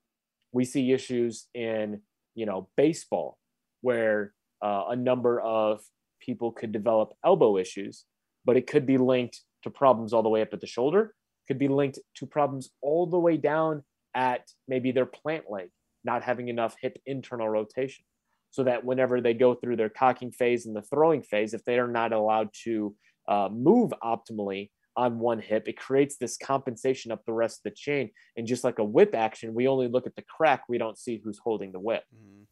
We 0.52 0.66
see 0.66 0.92
issues 0.92 1.48
in, 1.54 2.02
you 2.34 2.46
know, 2.46 2.70
baseball 2.78 3.38
where 3.82 4.34
uh, 4.62 4.86
a 4.90 4.96
number 4.96 5.40
of 5.40 5.82
people 6.20 6.52
could 6.52 6.72
develop 6.72 7.14
elbow 7.24 7.58
issues, 7.58 8.06
but 8.46 8.58
it 8.58 8.68
could 8.68 8.86
be 8.86 8.98
linked 8.98 9.42
to 9.64 9.70
problems 9.70 10.14
all 10.14 10.24
the 10.24 10.30
way 10.30 10.42
up 10.42 10.54
at 10.54 10.62
the 10.62 10.68
shoulder, 10.68 11.14
could 11.48 11.60
be 11.60 11.68
linked 11.68 12.00
to 12.16 12.26
problems 12.26 12.70
all 12.82 13.06
the 13.06 13.20
way 13.20 13.38
down 13.38 13.84
at 14.16 14.50
maybe 14.68 14.92
their 14.92 15.06
plant 15.06 15.46
leg, 15.50 15.70
not 16.04 16.24
having 16.24 16.48
enough 16.48 16.76
hip 16.82 16.98
internal 17.06 17.50
rotation. 17.50 18.06
So 18.52 18.64
that 18.64 18.86
whenever 18.86 19.20
they 19.20 19.34
go 19.34 19.54
through 19.54 19.76
their 19.76 19.90
cocking 19.90 20.32
phase 20.32 20.66
and 20.66 20.76
the 20.76 20.82
throwing 20.82 21.22
phase, 21.22 21.54
if 21.54 21.66
they 21.66 21.78
are 21.78 21.90
not 21.90 22.14
allowed 22.14 22.50
to 22.64 22.96
uh, 23.28 23.50
move 23.52 23.92
optimally, 24.02 24.70
on 24.98 25.20
one 25.20 25.40
hip, 25.40 25.68
it 25.68 25.78
creates 25.78 26.18
this 26.18 26.38
compensation 26.38 27.12
up 27.12 27.26
the 27.26 27.34
rest 27.34 27.60
of 27.60 27.64
the 27.64 27.76
chain. 27.76 28.12
And 28.38 28.48
just 28.48 28.64
like 28.64 28.80
a 28.80 28.84
whip 28.84 29.14
action, 29.14 29.54
we 29.54 29.68
only 29.68 29.88
look 29.88 30.08
at 30.08 30.16
the 30.16 30.24
crack, 30.24 30.64
we 30.70 30.78
don't 30.78 30.98
see 30.98 31.22
who's 31.24 31.40
holding 31.40 31.72
the 31.72 31.80
whip. 31.80 32.04
Mm-hmm. 32.16 32.44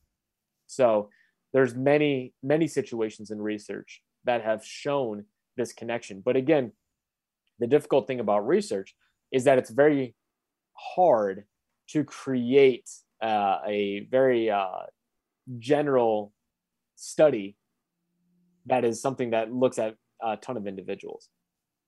So 0.68 1.10
there's 1.54 1.76
many, 1.76 2.34
many 2.42 2.68
situations 2.68 3.32
in 3.32 3.42
research 3.42 4.02
that 4.26 4.44
have 4.44 4.66
shown 4.66 5.26
this 5.56 5.72
connection. 5.72 6.22
But 6.24 6.36
again, 6.36 6.72
the 7.60 7.68
difficult 7.68 8.08
thing 8.08 8.20
about 8.20 8.48
research 8.48 8.96
is 9.32 9.46
that 9.46 9.58
it's 9.58 9.70
very 9.70 10.16
hard 10.74 11.46
to 11.90 12.04
create 12.04 12.90
uh, 13.22 13.60
a 13.66 14.08
very 14.10 14.50
uh, 14.50 14.88
general 15.60 16.34
study 16.96 17.56
that 18.66 18.84
is 18.84 19.02
something 19.02 19.32
that 19.32 19.54
looks 19.54 19.78
at 19.78 19.96
a 20.22 20.38
ton 20.38 20.58
of 20.58 20.68
individuals 20.68 21.30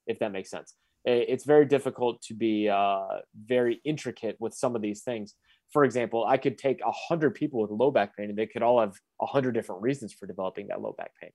if 0.08 0.20
that 0.20 0.32
makes 0.32 0.50
sense. 0.50 0.76
It's 1.06 1.46
very 1.46 1.66
difficult 1.66 2.22
to 2.24 2.34
be 2.34 2.68
uh, 2.68 3.20
very 3.46 3.80
intricate 3.86 4.38
with 4.40 4.56
some 4.56 4.76
of 4.76 4.82
these 4.82 5.04
things. 5.04 5.36
For 5.72 5.84
example, 5.84 6.26
I 6.26 6.38
could 6.38 6.58
take 6.58 6.82
a 6.82 6.92
hundred 6.92 7.36
people 7.36 7.62
with 7.62 7.70
low 7.70 7.92
back 7.92 8.18
pain, 8.18 8.30
and 8.30 8.38
they 8.38 8.48
could 8.48 8.64
all 8.64 8.80
have 8.80 8.96
a 9.22 9.26
hundred 9.26 9.52
different 9.52 9.84
reasons 9.84 10.14
for 10.14 10.26
developing 10.26 10.68
that 10.68 10.82
low 10.82 10.96
back 10.98 11.12
pain. 11.22 11.32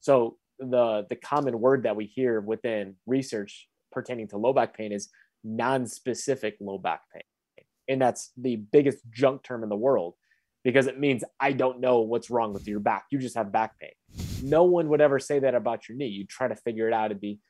So 0.00 0.38
the 0.58 1.06
the 1.08 1.16
common 1.16 1.60
word 1.60 1.84
that 1.84 1.94
we 1.94 2.06
hear 2.06 2.40
within 2.40 2.96
research 3.06 3.68
pertaining 3.92 4.28
to 4.28 4.38
low 4.38 4.52
back 4.52 4.76
pain 4.76 4.92
is 4.92 5.08
non-specific 5.44 6.56
low 6.60 6.78
back 6.78 7.02
pain, 7.12 7.22
and 7.88 8.02
that's 8.02 8.32
the 8.36 8.56
biggest 8.56 8.98
junk 9.12 9.42
term 9.44 9.62
in 9.62 9.68
the 9.68 9.76
world 9.76 10.14
because 10.64 10.86
it 10.86 10.98
means 10.98 11.24
I 11.38 11.52
don't 11.52 11.80
know 11.80 12.00
what's 12.00 12.30
wrong 12.30 12.52
with 12.52 12.66
your 12.66 12.80
back. 12.80 13.04
You 13.10 13.18
just 13.18 13.36
have 13.36 13.52
back 13.52 13.78
pain. 13.78 13.92
No 14.42 14.64
one 14.64 14.88
would 14.88 15.00
ever 15.00 15.18
say 15.18 15.38
that 15.40 15.54
about 15.54 15.88
your 15.88 15.96
knee. 15.96 16.08
You 16.08 16.26
try 16.26 16.48
to 16.48 16.56
figure 16.56 16.88
it 16.88 16.94
out. 16.94 17.06
It'd 17.06 17.20
be 17.20 17.40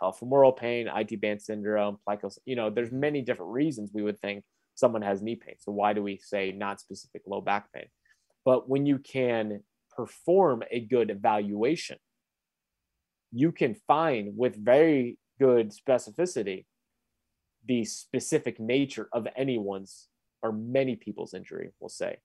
patellofemoral 0.00 0.56
pain, 0.56 0.88
IT 0.94 1.20
band 1.20 1.42
syndrome, 1.42 1.98
plical, 2.08 2.36
you 2.44 2.56
know, 2.56 2.70
there's 2.70 2.92
many 2.92 3.22
different 3.22 3.52
reasons 3.52 3.90
we 3.92 4.02
would 4.02 4.20
think 4.20 4.44
someone 4.74 5.02
has 5.02 5.22
knee 5.22 5.36
pain. 5.36 5.54
So 5.58 5.72
why 5.72 5.92
do 5.92 6.02
we 6.02 6.18
say 6.18 6.52
not 6.52 6.80
specific 6.80 7.22
low 7.26 7.40
back 7.40 7.72
pain? 7.72 7.86
But 8.44 8.68
when 8.68 8.86
you 8.86 8.98
can 8.98 9.62
perform 9.94 10.62
a 10.70 10.80
good 10.80 11.10
evaluation, 11.10 11.98
you 13.32 13.52
can 13.52 13.74
find 13.86 14.36
with 14.36 14.56
very 14.56 15.18
good 15.38 15.72
specificity 15.72 16.64
the 17.66 17.84
specific 17.84 18.58
nature 18.58 19.08
of 19.12 19.26
anyone's 19.36 20.08
or 20.42 20.52
many 20.52 20.96
people's 20.96 21.34
injury, 21.34 21.70
we'll 21.78 21.90
say. 21.90 22.16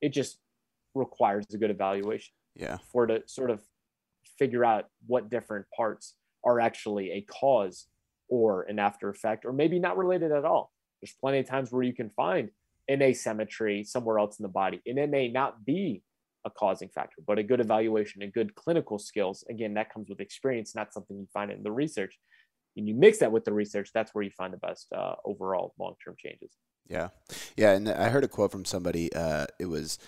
It 0.00 0.10
just 0.10 0.38
requires 0.94 1.44
a 1.52 1.58
good 1.58 1.70
evaluation. 1.70 2.32
Yeah. 2.54 2.78
For 2.90 3.06
to 3.06 3.22
sort 3.26 3.50
of 3.50 3.60
figure 4.38 4.64
out 4.64 4.86
what 5.06 5.30
different 5.30 5.66
parts 5.76 6.14
are 6.44 6.60
actually 6.60 7.10
a 7.12 7.20
cause 7.22 7.86
or 8.28 8.62
an 8.62 8.78
after 8.78 9.08
effect, 9.10 9.44
or 9.44 9.52
maybe 9.52 9.78
not 9.78 9.98
related 9.98 10.32
at 10.32 10.44
all. 10.44 10.72
There's 11.00 11.14
plenty 11.20 11.38
of 11.38 11.46
times 11.46 11.70
where 11.70 11.82
you 11.82 11.92
can 11.92 12.10
find 12.10 12.50
an 12.88 13.02
asymmetry 13.02 13.84
somewhere 13.84 14.18
else 14.18 14.38
in 14.38 14.42
the 14.42 14.48
body, 14.48 14.80
and 14.86 14.98
it 14.98 15.10
may 15.10 15.28
not 15.28 15.64
be 15.64 16.02
a 16.44 16.50
causing 16.50 16.88
factor. 16.88 17.22
But 17.26 17.38
a 17.38 17.42
good 17.42 17.60
evaluation 17.60 18.22
and 18.22 18.32
good 18.32 18.54
clinical 18.54 18.98
skills, 18.98 19.44
again, 19.48 19.74
that 19.74 19.92
comes 19.92 20.08
with 20.08 20.20
experience, 20.20 20.74
not 20.74 20.92
something 20.92 21.16
you 21.16 21.28
find 21.32 21.50
in 21.50 21.62
the 21.62 21.70
research. 21.70 22.18
And 22.76 22.88
you 22.88 22.94
mix 22.94 23.18
that 23.18 23.30
with 23.30 23.44
the 23.44 23.52
research, 23.52 23.90
that's 23.92 24.14
where 24.14 24.24
you 24.24 24.30
find 24.30 24.52
the 24.52 24.58
best 24.58 24.88
uh, 24.92 25.14
overall 25.24 25.74
long 25.78 25.94
term 26.02 26.14
changes. 26.18 26.52
Yeah. 26.88 27.08
Yeah. 27.56 27.72
And 27.72 27.88
I 27.88 28.08
heard 28.08 28.24
a 28.24 28.28
quote 28.28 28.50
from 28.50 28.64
somebody. 28.64 29.12
Uh, 29.12 29.46
it 29.60 29.66
was, 29.66 29.98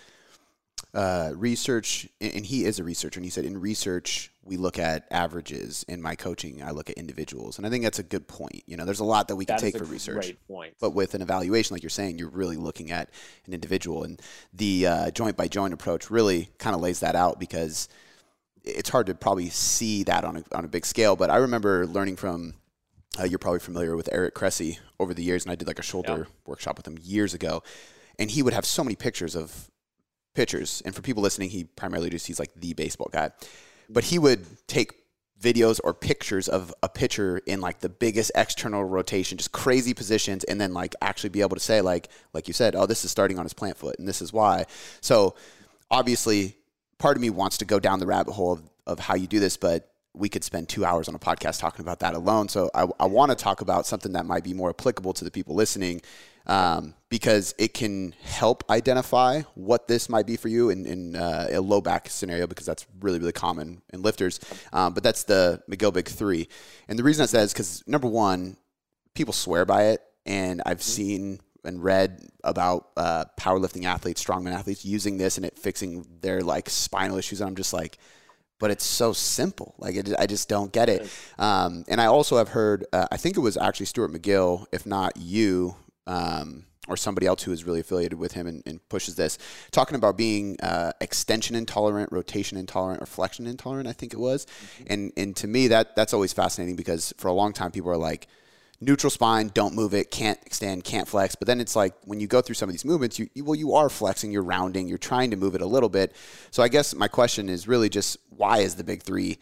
uh, 0.95 1.32
research, 1.34 2.09
and 2.20 2.47
he 2.47 2.64
is 2.64 2.78
a 2.78 2.84
researcher, 2.84 3.18
and 3.18 3.24
he 3.24 3.30
said, 3.30 3.45
in 3.45 3.61
research, 3.61 4.30
we 4.45 4.57
look 4.57 4.78
at 4.78 5.07
averages. 5.11 5.84
In 5.88 6.01
my 6.01 6.14
coaching, 6.14 6.62
I 6.62 6.70
look 6.70 6.88
at 6.88 6.97
individuals, 6.97 7.59
and 7.59 7.66
I 7.66 7.70
think 7.70 7.82
that's 7.82 7.99
a 7.99 8.05
good 8.05 8.28
point. 8.28 8.62
You 8.66 8.76
know, 8.76 8.84
there's 8.84 9.01
a 9.01 9.05
lot 9.05 9.26
that 9.28 9.36
we 9.36 9.45
can 9.45 9.57
that 9.57 9.61
take 9.61 9.76
for 9.76 9.84
research, 9.84 10.34
but 10.80 10.90
with 10.90 11.14
an 11.14 11.22
evaluation, 11.22 11.74
like 11.74 11.82
you're 11.82 11.90
saying, 11.90 12.18
you're 12.18 12.28
really 12.28 12.57
looking 12.57 12.92
at 12.92 13.11
an 13.47 13.53
individual, 13.53 14.05
and 14.05 14.22
the 14.53 14.86
uh, 14.86 15.11
joint 15.11 15.36
by 15.36 15.49
joint 15.49 15.74
approach 15.74 16.11
really 16.11 16.51
kind 16.59 16.76
of 16.76 16.80
lays 16.80 17.01
that 17.01 17.16
out 17.16 17.40
because 17.40 17.88
it's 18.62 18.88
hard 18.88 19.07
to 19.07 19.14
probably 19.14 19.51
see 19.51 20.05
that 20.05 20.24
on 20.24 20.36
a, 20.36 20.45
on 20.57 20.64
a 20.64 20.68
big 20.68 20.86
scale. 20.86 21.16
But 21.16 21.28
I 21.28 21.36
remember 21.38 21.86
learning 21.86 22.16
from 22.16 22.55
uh, 23.18 23.24
you're 23.24 23.38
probably 23.38 23.61
familiar 23.61 23.97
with 23.97 24.09
Eric 24.12 24.34
Cressey 24.34 24.78
over 25.01 25.12
the 25.12 25.24
years, 25.24 25.45
and 25.45 25.51
I 25.51 25.57
did 25.57 25.66
like 25.66 25.80
a 25.80 25.82
shoulder 25.82 26.28
workshop 26.47 26.76
with 26.76 26.86
him 26.86 26.99
years 27.03 27.34
ago, 27.34 27.64
and 28.18 28.30
he 28.30 28.42
would 28.42 28.53
have 28.53 28.64
so 28.64 28.84
many 28.84 28.95
pictures 28.95 29.34
of 29.34 29.70
pitchers. 30.35 30.82
And 30.85 30.95
for 30.95 31.03
people 31.03 31.22
listening, 31.22 31.51
he 31.51 31.64
primarily 31.64 32.11
just 32.11 32.26
he's 32.26 32.39
like 32.39 32.53
the 32.55 32.74
baseball 32.74 33.09
guy. 33.12 33.30
But 33.89 34.05
he 34.05 34.18
would 34.18 34.45
take 34.66 34.95
videos 35.41 35.80
or 35.85 35.93
pictures 35.93 36.49
of 36.49 36.72
a 36.82 36.89
pitcher 36.89 37.39
in 37.47 37.61
like 37.61 37.80
the 37.80 37.89
biggest 37.89 38.32
external 38.35 38.85
rotation, 38.85 39.37
just 39.37 39.53
crazy 39.53 39.95
positions, 39.95 40.45
and 40.45 40.61
then 40.61 40.72
like 40.72 40.95
actually 41.03 41.30
be 41.30 41.41
able 41.41 41.57
to 41.57 41.61
say 41.61 41.80
like 41.80 42.09
like 42.32 42.49
you 42.49 42.55
said, 42.55 42.74
oh, 42.74 42.87
this 42.87 43.05
is 43.05 43.11
starting 43.11 43.39
on 43.39 43.45
his 43.45 43.53
plant 43.53 43.76
foot, 43.76 43.99
and 43.99 44.09
this 44.09 44.22
is 44.22 44.32
why. 44.32 44.66
So 45.01 45.37
obviously, 45.91 46.57
part 46.99 47.16
of 47.16 47.20
me 47.20 47.30
wants 47.30 47.59
to 47.59 47.64
go 47.64 47.78
down 47.78 48.01
the 48.01 48.07
rabbit 48.07 48.32
hole 48.32 48.53
of, 48.53 48.62
of 48.87 48.99
how 48.99 49.14
you 49.14 49.26
do 49.26 49.41
this, 49.41 49.57
but 49.57 49.93
we 50.14 50.28
could 50.28 50.44
spend 50.44 50.68
two 50.68 50.84
hours 50.84 51.08
on 51.08 51.14
a 51.14 51.18
podcast 51.18 51.58
talking 51.58 51.82
about 51.82 52.00
that 52.00 52.14
alone. 52.14 52.48
So 52.48 52.70
I, 52.74 52.86
I 53.00 53.06
want 53.06 53.30
to 53.30 53.36
talk 53.36 53.60
about 53.60 53.84
something 53.86 54.12
that 54.12 54.26
might 54.26 54.44
be 54.44 54.54
more 54.54 54.70
applicable 54.70 55.12
to 55.14 55.24
the 55.24 55.30
people 55.30 55.54
listening 55.56 56.02
um, 56.46 56.94
because 57.08 57.54
it 57.58 57.74
can 57.74 58.14
help 58.22 58.64
identify 58.70 59.42
what 59.54 59.88
this 59.88 60.08
might 60.08 60.26
be 60.26 60.36
for 60.36 60.48
you 60.48 60.70
in, 60.70 60.86
in 60.86 61.16
uh, 61.16 61.48
a 61.50 61.60
low 61.60 61.80
back 61.80 62.08
scenario 62.08 62.46
because 62.46 62.66
that's 62.66 62.86
really, 63.00 63.18
really 63.18 63.32
common 63.32 63.82
in 63.92 64.02
lifters. 64.02 64.38
Um, 64.72 64.94
but 64.94 65.02
that's 65.02 65.24
the 65.24 65.62
McGill 65.68 65.92
Big 65.92 66.08
Three. 66.08 66.48
And 66.86 66.98
the 66.98 67.02
reason 67.02 67.22
I 67.22 67.26
said 67.26 67.44
is 67.44 67.52
because, 67.52 67.82
number 67.86 68.08
one, 68.08 68.56
people 69.14 69.32
swear 69.32 69.64
by 69.64 69.86
it. 69.86 70.02
And 70.26 70.62
I've 70.64 70.78
mm-hmm. 70.78 70.82
seen 70.82 71.40
and 71.64 71.82
read 71.82 72.28
about 72.44 72.90
uh, 72.96 73.24
powerlifting 73.40 73.84
athletes, 73.84 74.22
strongman 74.22 74.52
athletes 74.52 74.84
using 74.84 75.16
this 75.16 75.38
and 75.38 75.46
it 75.46 75.58
fixing 75.58 76.06
their 76.20 76.42
like 76.42 76.68
spinal 76.68 77.16
issues. 77.16 77.40
And 77.40 77.48
I'm 77.48 77.56
just 77.56 77.72
like, 77.72 77.98
but 78.59 78.70
it's 78.70 78.84
so 78.84 79.12
simple. 79.12 79.74
Like 79.78 79.96
it, 79.96 80.12
I 80.18 80.26
just 80.26 80.48
don't 80.48 80.72
get 80.72 80.88
it. 80.88 81.09
Um, 81.38 81.84
and 81.88 82.00
I 82.00 82.07
also 82.07 82.36
have 82.38 82.48
heard, 82.48 82.86
uh, 82.92 83.07
I 83.11 83.16
think 83.16 83.36
it 83.36 83.40
was 83.40 83.57
actually 83.57 83.86
Stuart 83.86 84.12
McGill, 84.12 84.66
if 84.72 84.86
not 84.86 85.16
you, 85.16 85.76
um, 86.07 86.66
or 86.86 86.96
somebody 86.96 87.26
else 87.26 87.42
who 87.42 87.52
is 87.52 87.64
really 87.64 87.80
affiliated 87.80 88.18
with 88.18 88.32
him 88.32 88.46
and, 88.46 88.62
and 88.66 88.86
pushes 88.88 89.16
this, 89.16 89.38
talking 89.70 89.96
about 89.96 90.16
being 90.16 90.59
uh, 90.62 90.92
extension 91.00 91.57
intolerant, 91.57 92.12
rotation 92.12 92.59
intolerant, 92.59 93.02
or 93.02 93.07
flexion 93.07 93.46
intolerant. 93.46 93.88
I 93.88 93.92
think 93.92 94.12
it 94.12 94.18
was, 94.18 94.44
mm-hmm. 94.44 94.84
and 94.88 95.12
and 95.16 95.36
to 95.36 95.46
me 95.46 95.68
that 95.68 95.96
that's 95.96 96.12
always 96.12 96.32
fascinating 96.32 96.76
because 96.76 97.14
for 97.16 97.28
a 97.28 97.32
long 97.32 97.52
time 97.52 97.70
people 97.70 97.90
are 97.90 97.96
like 97.96 98.28
neutral 98.85 99.11
spine, 99.11 99.51
don't 99.55 99.74
move 99.74 99.95
it, 99.95 100.11
can't 100.11 100.39
extend, 100.45 100.85
can't 100.85 101.09
flex. 101.09 101.35
But 101.35 101.47
then 101.47 101.61
it's 101.61 101.74
like 101.74 101.95
when 102.05 102.20
you 102.20 102.26
go 102.26 102.41
through 102.41 102.55
some 102.55 102.68
of 102.68 102.72
these 102.72 102.85
movements, 102.85 103.18
you, 103.18 103.28
you 103.35 103.45
well 103.45 103.55
you 103.55 103.74
are 103.74 103.89
flexing, 103.89 104.32
you're 104.32 104.43
rounding, 104.43 104.89
you're 104.89 104.99
trying 104.99 105.30
to 105.30 105.37
move 105.37 105.55
it 105.55 105.61
a 105.61 105.66
little 105.66 105.89
bit. 105.89 106.14
So 106.51 106.62
I 106.62 106.68
guess 106.68 106.95
my 106.95 107.09
question 107.09 107.49
is 107.49 107.66
really 107.66 107.89
just 107.89 108.18
why 108.30 108.59
is 108.59 108.74
the 108.74 108.85
big 108.85 109.03
three? 109.03 109.39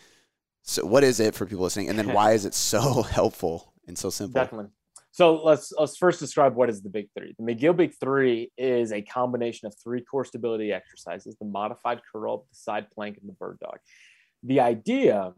So 0.63 0.87
what 0.87 1.05
is 1.05 1.21
it 1.21 1.35
for 1.35 1.47
people 1.47 1.65
listening, 1.65 1.89
and 1.89 1.99
then 1.99 2.13
why 2.15 2.33
is 2.33 2.45
it 2.45 2.55
so 2.55 3.03
helpful 3.03 3.73
and 3.87 3.99
so 3.99 4.11
simple? 4.11 4.41
Definitely. 4.41 4.71
So 5.13 5.43
let's 5.45 5.73
let's 5.79 5.99
first 5.99 6.21
describe 6.21 6.55
what 6.55 6.71
is 6.71 6.81
the 6.83 6.89
Big 6.89 7.09
Three. 7.17 7.35
The 7.39 7.45
McGill 7.45 7.77
Big 7.77 7.93
Three 8.01 8.51
is 8.57 8.93
a 8.93 9.03
combination 9.03 9.67
of 9.67 9.75
three 9.83 10.01
core 10.01 10.25
stability 10.25 10.73
exercises: 10.73 11.37
the 11.39 11.45
modified 11.45 12.01
curl, 12.11 12.47
the 12.51 12.57
side 12.57 12.91
plank, 12.91 13.19
and 13.19 13.29
the 13.29 13.35
bird 13.35 13.59
dog. 13.61 13.79
The 14.43 14.61
idea 14.61 15.35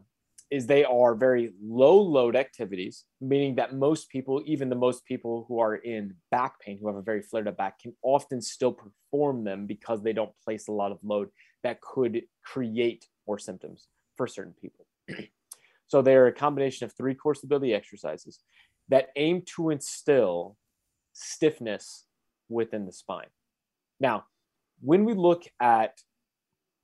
is 0.51 0.67
they 0.67 0.85
are 0.85 1.15
very 1.15 1.51
low 1.61 1.99
load 1.99 2.35
activities, 2.35 3.05
meaning 3.19 3.55
that 3.55 3.73
most 3.73 4.09
people, 4.09 4.41
even 4.45 4.69
the 4.69 4.75
most 4.75 5.05
people 5.05 5.45
who 5.47 5.59
are 5.59 5.75
in 5.75 6.13
back 6.31 6.59
pain, 6.59 6.77
who 6.79 6.87
have 6.87 6.95
a 6.95 7.01
very 7.01 7.21
flared 7.21 7.47
up 7.47 7.57
back, 7.57 7.79
can 7.79 7.93
often 8.03 8.41
still 8.41 8.71
perform 8.71 9.43
them 9.43 9.65
because 9.65 10.01
they 10.01 10.13
don't 10.13 10.31
place 10.43 10.67
a 10.67 10.71
lot 10.71 10.91
of 10.91 10.99
load 11.03 11.29
that 11.63 11.81
could 11.81 12.21
create 12.43 13.07
more 13.27 13.39
symptoms 13.39 13.87
for 14.15 14.27
certain 14.27 14.53
people. 14.61 14.85
so 15.87 16.01
they're 16.01 16.27
a 16.27 16.33
combination 16.33 16.85
of 16.85 16.93
three 16.93 17.15
core 17.15 17.35
stability 17.35 17.73
exercises 17.73 18.39
that 18.89 19.07
aim 19.15 19.41
to 19.55 19.71
instill 19.71 20.57
stiffness 21.13 22.05
within 22.49 22.85
the 22.85 22.91
spine. 22.91 23.27
Now, 23.99 24.25
when 24.81 25.05
we 25.05 25.13
look 25.13 25.43
at 25.59 25.99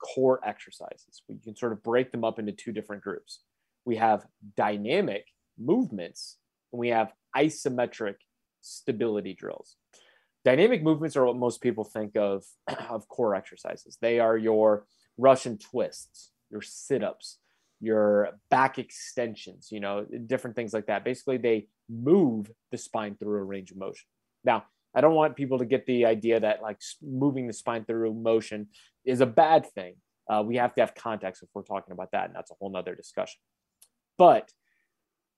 core 0.01 0.39
exercises, 0.43 1.22
we 1.30 1.38
can 1.38 1.55
sort 1.55 1.74
of 1.74 1.84
break 1.84 2.12
them 2.12 2.24
up 2.24 2.39
into 2.39 2.51
two 2.51 2.72
different 2.72 3.03
groups. 3.03 3.41
We 3.86 3.97
have 3.97 4.25
dynamic 4.55 5.25
movements 5.57 6.38
and 6.71 6.79
we 6.79 6.89
have 6.89 7.11
isometric 7.36 8.15
stability 8.61 9.34
drills. 9.34 9.75
Dynamic 10.43 10.82
movements 10.82 11.15
are 11.15 11.25
what 11.25 11.38
most 11.38 11.61
people 11.61 11.84
think 11.84 12.15
of 12.15 12.43
of 12.89 13.07
core 13.07 13.36
exercises. 13.36 13.97
They 14.01 14.19
are 14.19 14.38
your 14.38 14.86
Russian 15.17 15.57
twists, 15.57 16.32
your 16.49 16.61
sit-ups, 16.61 17.38
your 17.79 18.39
back 18.49 18.79
extensions, 18.79 19.69
you 19.71 19.79
know, 19.79 20.05
different 20.27 20.55
things 20.55 20.73
like 20.73 20.88
that. 20.88 21.03
Basically, 21.03 21.38
they 21.38 21.67
move 21.89 22.51
the 22.71 22.77
spine 22.77 23.15
through 23.15 23.39
a 23.39 23.43
range 23.43 23.71
of 23.71 23.77
motion. 23.77 24.05
Now, 24.43 24.65
I 24.93 25.01
don't 25.01 25.15
want 25.15 25.36
people 25.36 25.59
to 25.59 25.65
get 25.65 25.86
the 25.86 26.05
idea 26.05 26.39
that 26.39 26.61
like 26.61 26.79
moving 27.01 27.47
the 27.47 27.53
spine 27.53 27.86
through 27.86 28.13
motion 28.13 28.67
is 29.05 29.21
a 29.21 29.25
bad 29.25 29.65
thing. 29.73 29.95
Uh, 30.29 30.43
we 30.45 30.57
have 30.57 30.73
to 30.75 30.82
have 30.82 30.95
context 30.95 31.43
if 31.43 31.49
we're 31.53 31.63
talking 31.63 31.91
about 31.91 32.11
that, 32.11 32.25
and 32.25 32.36
that's 32.36 32.51
a 32.51 32.53
whole 32.59 32.69
nother 32.69 32.95
discussion. 32.95 33.39
But 34.18 34.51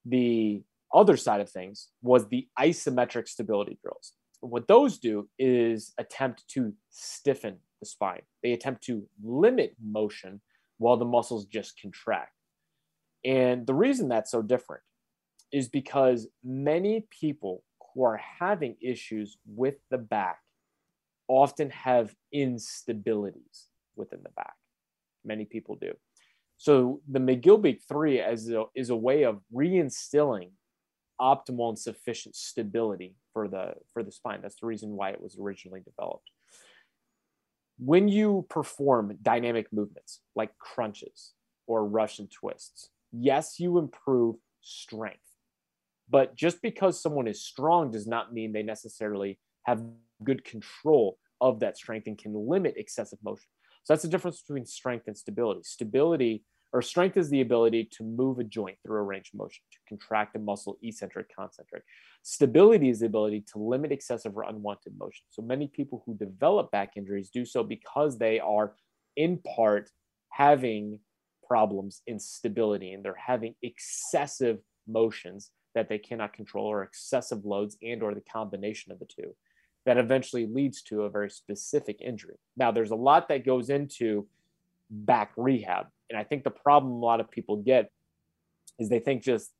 the 0.04 0.62
other 0.92 1.16
side 1.16 1.40
of 1.40 1.50
things 1.50 1.88
was 2.02 2.28
the 2.28 2.46
isometric 2.58 3.28
stability 3.28 3.78
drills. 3.82 4.12
What 4.40 4.68
those 4.68 4.98
do 4.98 5.28
is 5.38 5.92
attempt 5.98 6.46
to 6.48 6.74
stiffen 6.90 7.56
the 7.80 7.86
spine. 7.86 8.22
They 8.42 8.52
attempt 8.52 8.84
to 8.84 9.06
limit 9.22 9.74
motion 9.82 10.40
while 10.78 10.96
the 10.96 11.04
muscles 11.04 11.46
just 11.46 11.80
contract. 11.80 12.32
And 13.24 13.66
the 13.66 13.74
reason 13.74 14.08
that's 14.08 14.30
so 14.30 14.42
different 14.42 14.82
is 15.52 15.68
because 15.68 16.28
many 16.42 17.06
people 17.10 17.62
who 17.94 18.04
are 18.04 18.20
having 18.38 18.76
issues 18.82 19.38
with 19.46 19.76
the 19.90 19.98
back 19.98 20.40
often 21.28 21.70
have 21.70 22.14
instabilities 22.34 23.66
within 23.96 24.20
the 24.22 24.30
back. 24.30 24.54
Many 25.24 25.44
people 25.44 25.76
do. 25.76 25.94
So 26.64 27.02
the 27.06 27.18
McGill 27.18 27.60
Big 27.60 27.82
Three 27.86 28.20
as 28.20 28.48
a, 28.48 28.64
is 28.74 28.88
a 28.88 28.96
way 28.96 29.24
of 29.24 29.42
reinstilling 29.54 30.52
optimal 31.20 31.68
and 31.68 31.78
sufficient 31.78 32.34
stability 32.34 33.16
for 33.34 33.48
the 33.48 33.74
for 33.92 34.02
the 34.02 34.10
spine. 34.10 34.38
That's 34.40 34.58
the 34.58 34.66
reason 34.66 34.92
why 34.92 35.10
it 35.10 35.20
was 35.20 35.36
originally 35.38 35.82
developed. 35.84 36.30
When 37.78 38.08
you 38.08 38.46
perform 38.48 39.18
dynamic 39.20 39.74
movements 39.74 40.20
like 40.34 40.56
crunches 40.56 41.34
or 41.66 41.86
Russian 41.86 42.28
twists, 42.28 42.88
yes, 43.12 43.60
you 43.60 43.76
improve 43.76 44.36
strength. 44.62 45.18
But 46.08 46.34
just 46.34 46.62
because 46.62 46.98
someone 46.98 47.28
is 47.28 47.44
strong 47.44 47.90
does 47.90 48.06
not 48.06 48.32
mean 48.32 48.54
they 48.54 48.62
necessarily 48.62 49.38
have 49.64 49.82
good 50.22 50.46
control 50.46 51.18
of 51.42 51.60
that 51.60 51.76
strength 51.76 52.06
and 52.06 52.16
can 52.16 52.32
limit 52.48 52.78
excessive 52.78 53.18
motion. 53.22 53.50
So 53.82 53.92
that's 53.92 54.02
the 54.02 54.08
difference 54.08 54.40
between 54.40 54.64
strength 54.64 55.08
and 55.08 55.18
stability. 55.18 55.60
Stability 55.64 56.42
or 56.74 56.82
strength 56.82 57.16
is 57.16 57.30
the 57.30 57.40
ability 57.40 57.88
to 57.92 58.02
move 58.02 58.40
a 58.40 58.44
joint 58.44 58.76
through 58.82 58.98
a 58.98 59.02
range 59.04 59.30
of 59.32 59.38
motion, 59.38 59.62
to 59.70 59.78
contract 59.88 60.34
a 60.34 60.40
muscle, 60.40 60.76
eccentric, 60.82 61.32
concentric. 61.34 61.84
Stability 62.22 62.90
is 62.90 62.98
the 62.98 63.06
ability 63.06 63.44
to 63.52 63.58
limit 63.60 63.92
excessive 63.92 64.36
or 64.36 64.42
unwanted 64.42 64.92
motion. 64.98 65.24
So 65.30 65.40
many 65.40 65.68
people 65.68 66.02
who 66.04 66.14
develop 66.16 66.72
back 66.72 66.94
injuries 66.96 67.30
do 67.30 67.44
so 67.44 67.62
because 67.62 68.18
they 68.18 68.40
are, 68.40 68.74
in 69.16 69.38
part, 69.38 69.88
having 70.30 70.98
problems 71.46 72.02
in 72.08 72.18
stability 72.18 72.92
and 72.92 73.04
they're 73.04 73.14
having 73.24 73.54
excessive 73.62 74.58
motions 74.88 75.52
that 75.76 75.88
they 75.88 75.98
cannot 75.98 76.32
control 76.32 76.66
or 76.66 76.82
excessive 76.82 77.44
loads 77.44 77.76
and 77.84 78.02
or 78.02 78.14
the 78.14 78.20
combination 78.22 78.90
of 78.90 78.98
the 78.98 79.06
two 79.06 79.32
that 79.86 79.98
eventually 79.98 80.46
leads 80.46 80.82
to 80.82 81.02
a 81.02 81.10
very 81.10 81.30
specific 81.30 82.00
injury. 82.00 82.36
Now 82.56 82.72
there's 82.72 82.90
a 82.90 82.96
lot 82.96 83.28
that 83.28 83.46
goes 83.46 83.70
into 83.70 84.26
back 84.90 85.30
rehab 85.36 85.86
and 86.10 86.18
I 86.18 86.24
think 86.24 86.44
the 86.44 86.50
problem 86.50 86.92
a 86.92 87.04
lot 87.04 87.20
of 87.20 87.30
people 87.30 87.56
get 87.56 87.90
is 88.78 88.88
they 88.88 88.98
think 88.98 89.22
just 89.22 89.50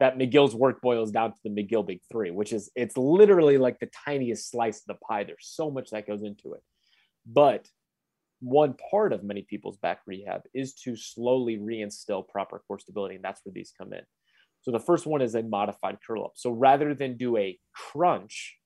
that 0.00 0.18
McGill's 0.18 0.54
work 0.54 0.80
boils 0.80 1.12
down 1.12 1.30
to 1.30 1.36
the 1.44 1.50
McGill 1.50 1.86
Big 1.86 2.00
Three, 2.10 2.30
which 2.30 2.52
is 2.52 2.70
it's 2.74 2.96
literally 2.96 3.58
like 3.58 3.78
the 3.78 3.90
tiniest 4.04 4.50
slice 4.50 4.78
of 4.78 4.86
the 4.88 5.06
pie. 5.06 5.24
There's 5.24 5.48
so 5.52 5.70
much 5.70 5.90
that 5.90 6.06
goes 6.06 6.22
into 6.22 6.54
it. 6.54 6.62
But 7.24 7.68
one 8.40 8.74
part 8.90 9.12
of 9.12 9.22
many 9.22 9.42
people's 9.42 9.76
back 9.76 10.00
rehab 10.06 10.42
is 10.52 10.74
to 10.74 10.96
slowly 10.96 11.58
reinstill 11.58 12.28
proper 12.28 12.62
core 12.66 12.80
stability. 12.80 13.14
And 13.14 13.24
that's 13.24 13.40
where 13.44 13.52
these 13.52 13.72
come 13.78 13.92
in. 13.92 14.02
So 14.62 14.72
the 14.72 14.80
first 14.80 15.06
one 15.06 15.22
is 15.22 15.34
a 15.34 15.42
modified 15.42 15.98
curl 16.04 16.24
up. 16.24 16.32
So 16.34 16.50
rather 16.50 16.94
than 16.94 17.16
do 17.16 17.36
a 17.36 17.58
crunch 17.72 18.56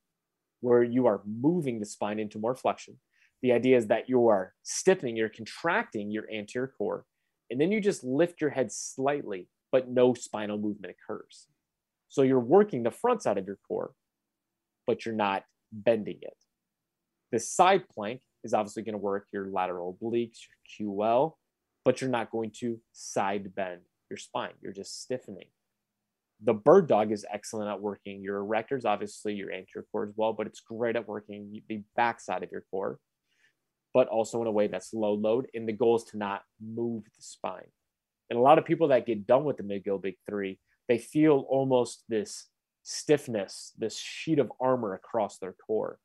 where 0.61 0.83
you 0.83 1.07
are 1.07 1.21
moving 1.27 1.81
the 1.81 1.87
spine 1.87 2.19
into 2.19 2.39
more 2.39 2.55
flexion, 2.55 2.99
the 3.43 3.53
idea 3.53 3.77
is 3.77 3.89
that 3.89 4.09
you 4.09 4.29
are 4.29 4.55
stiffening, 4.63 5.17
you're 5.17 5.29
contracting 5.29 6.11
your 6.11 6.25
anterior 6.33 6.73
core, 6.79 7.05
and 7.51 7.61
then 7.61 7.71
you 7.73 7.81
just 7.81 8.05
lift 8.05 8.41
your 8.41 8.51
head 8.51 8.73
slightly, 8.73 9.49
but 9.73 9.89
no 9.89 10.15
spinal 10.15 10.59
movement 10.59 10.95
occurs. 10.95 11.47
So 12.09 12.23
you're 12.23 12.41
working 12.41 12.83
the 12.83 12.91
front 12.91 13.23
side 13.23 13.39
of 13.39 13.47
your 13.47 13.59
core, 13.69 13.93
but 14.87 15.05
you're 15.05 15.15
not 15.15 15.45
bending 15.73 16.19
it. 16.23 16.37
The 17.33 17.39
side 17.41 17.89
plank 17.89 18.21
is 18.45 18.55
obviously 18.55 18.83
going 18.83 18.95
to 18.95 18.99
work 18.99 19.27
your 19.33 19.51
lateral 19.51 19.99
obliques, 20.01 20.39
your 20.79 20.95
QL, 20.95 21.33
but 21.85 22.01
you're 22.01 22.11
not 22.11 22.31
going 22.31 22.53
to 22.61 22.81
side 22.93 23.55
bend 23.55 23.81
your 24.11 24.17
spine. 24.17 24.53
You're 24.63 24.73
just 24.73 25.03
stiffening. 25.03 25.49
The 26.45 26.55
bird 26.55 26.87
dog 26.87 27.13
is 27.13 27.25
excellent 27.33 27.71
at 27.71 27.81
working 27.81 28.23
your 28.23 28.45
erectors, 28.45 28.85
obviously 28.85 29.35
your 29.35 29.53
anterior 29.53 29.87
core 29.91 30.05
as 30.05 30.13
well, 30.17 30.33
but 30.33 30.47
it's 30.47 30.61
great 30.61 30.97
at 30.97 31.09
working 31.09 31.63
the 31.69 31.83
backside 31.97 32.43
of 32.43 32.53
your 32.53 32.65
core, 32.71 32.99
but 33.97 34.09
also 34.09 34.43
in 34.43 34.47
a 34.47 34.53
way 34.53 34.67
that's 34.67 34.93
low 34.93 35.15
load. 35.15 35.47
And 35.55 35.67
the 35.67 35.73
goal 35.73 35.97
is 35.97 36.05
to 36.11 36.19
not 36.19 36.43
move 36.61 37.05
the 37.05 37.23
spine. 37.23 37.71
And 38.29 38.39
a 38.39 38.43
lot 38.43 38.59
of 38.59 38.67
people 38.67 38.89
that 38.89 39.07
get 39.07 39.27
done 39.27 39.45
with 39.45 39.57
the 39.57 39.63
McGill 39.63 40.03
Big 40.03 40.17
Three, 40.29 40.61
they 40.87 40.99
feel 40.99 41.47
almost 41.49 42.05
this 42.07 42.45
stiffness, 42.83 43.73
this 43.79 43.99
sheet 43.99 44.39
of 44.39 44.53
armor 44.61 44.93
across 44.93 45.39
their 45.39 45.55
core. 45.67 45.99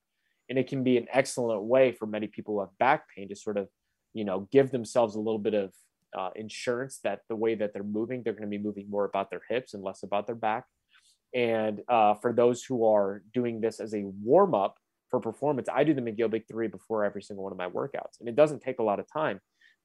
And 0.47 0.57
it 0.57 0.69
can 0.69 0.85
be 0.85 0.95
an 0.95 1.07
excellent 1.11 1.63
way 1.63 1.91
for 1.91 2.05
many 2.05 2.27
people 2.27 2.53
who 2.53 2.59
have 2.61 2.77
back 2.79 3.07
pain 3.13 3.27
to 3.27 3.35
sort 3.35 3.57
of, 3.57 3.67
you 4.13 4.23
know, 4.23 4.47
give 4.53 4.71
themselves 4.71 5.15
a 5.15 5.19
little 5.19 5.37
bit 5.37 5.53
of 5.53 5.73
uh, 6.17 6.29
insurance 6.37 6.99
that 7.03 7.23
the 7.27 7.35
way 7.35 7.55
that 7.55 7.73
they're 7.73 7.83
moving, 7.83 8.23
they're 8.23 8.31
going 8.31 8.49
to 8.49 8.57
be 8.57 8.63
moving 8.63 8.89
more 8.89 9.03
about 9.03 9.29
their 9.29 9.41
hips 9.49 9.73
and 9.73 9.83
less 9.83 10.03
about 10.03 10.27
their 10.27 10.35
back. 10.35 10.63
And 11.35 11.81
uh, 11.89 12.13
for 12.13 12.31
those 12.31 12.63
who 12.63 12.85
are 12.85 13.21
doing 13.33 13.59
this 13.59 13.81
as 13.81 13.93
a 13.93 14.05
warm 14.23 14.55
up 14.55 14.77
for 15.11 15.19
performance, 15.19 15.67
I 15.71 15.83
do 15.83 15.93
the 15.93 16.01
McGill 16.01 16.31
Big 16.31 16.47
Three 16.47 16.67
before 16.67 17.05
every 17.05 17.21
single 17.21 17.43
one 17.43 17.51
of 17.51 17.57
my 17.57 17.69
workouts, 17.69 18.19
and 18.19 18.27
it 18.27 18.35
doesn't 18.35 18.61
take 18.61 18.79
a 18.79 18.83
lot 18.83 18.99
of 18.99 19.05
time. 19.11 19.39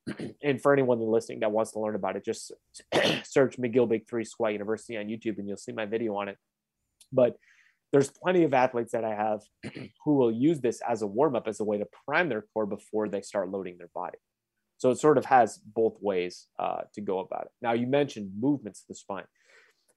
and 0.42 0.62
for 0.62 0.72
anyone 0.72 1.00
listening 1.00 1.40
that 1.40 1.50
wants 1.50 1.72
to 1.72 1.80
learn 1.80 1.96
about 1.96 2.16
it, 2.16 2.24
just 2.24 2.52
search 3.24 3.58
McGill 3.58 3.88
Big 3.88 4.08
Three 4.08 4.24
Squat 4.24 4.52
University 4.52 4.96
on 4.96 5.06
YouTube, 5.06 5.38
and 5.38 5.48
you'll 5.48 5.56
see 5.56 5.72
my 5.72 5.84
video 5.84 6.16
on 6.16 6.28
it. 6.28 6.38
But 7.12 7.36
there's 7.92 8.10
plenty 8.10 8.44
of 8.44 8.54
athletes 8.54 8.92
that 8.92 9.04
I 9.04 9.14
have 9.14 9.40
who 10.04 10.14
will 10.14 10.32
use 10.32 10.60
this 10.60 10.80
as 10.88 11.02
a 11.02 11.06
warm 11.06 11.34
up, 11.36 11.48
as 11.48 11.60
a 11.60 11.64
way 11.64 11.78
to 11.78 11.86
prime 12.06 12.28
their 12.28 12.44
core 12.54 12.66
before 12.66 13.08
they 13.08 13.20
start 13.20 13.50
loading 13.50 13.78
their 13.78 13.90
body. 13.94 14.18
So 14.78 14.90
it 14.90 14.98
sort 14.98 15.18
of 15.18 15.24
has 15.24 15.58
both 15.58 15.96
ways 16.00 16.46
uh, 16.58 16.82
to 16.94 17.00
go 17.00 17.18
about 17.18 17.46
it. 17.46 17.50
Now, 17.62 17.72
you 17.72 17.86
mentioned 17.86 18.32
movements 18.38 18.82
of 18.82 18.88
the 18.88 18.94
spine. 18.94 19.24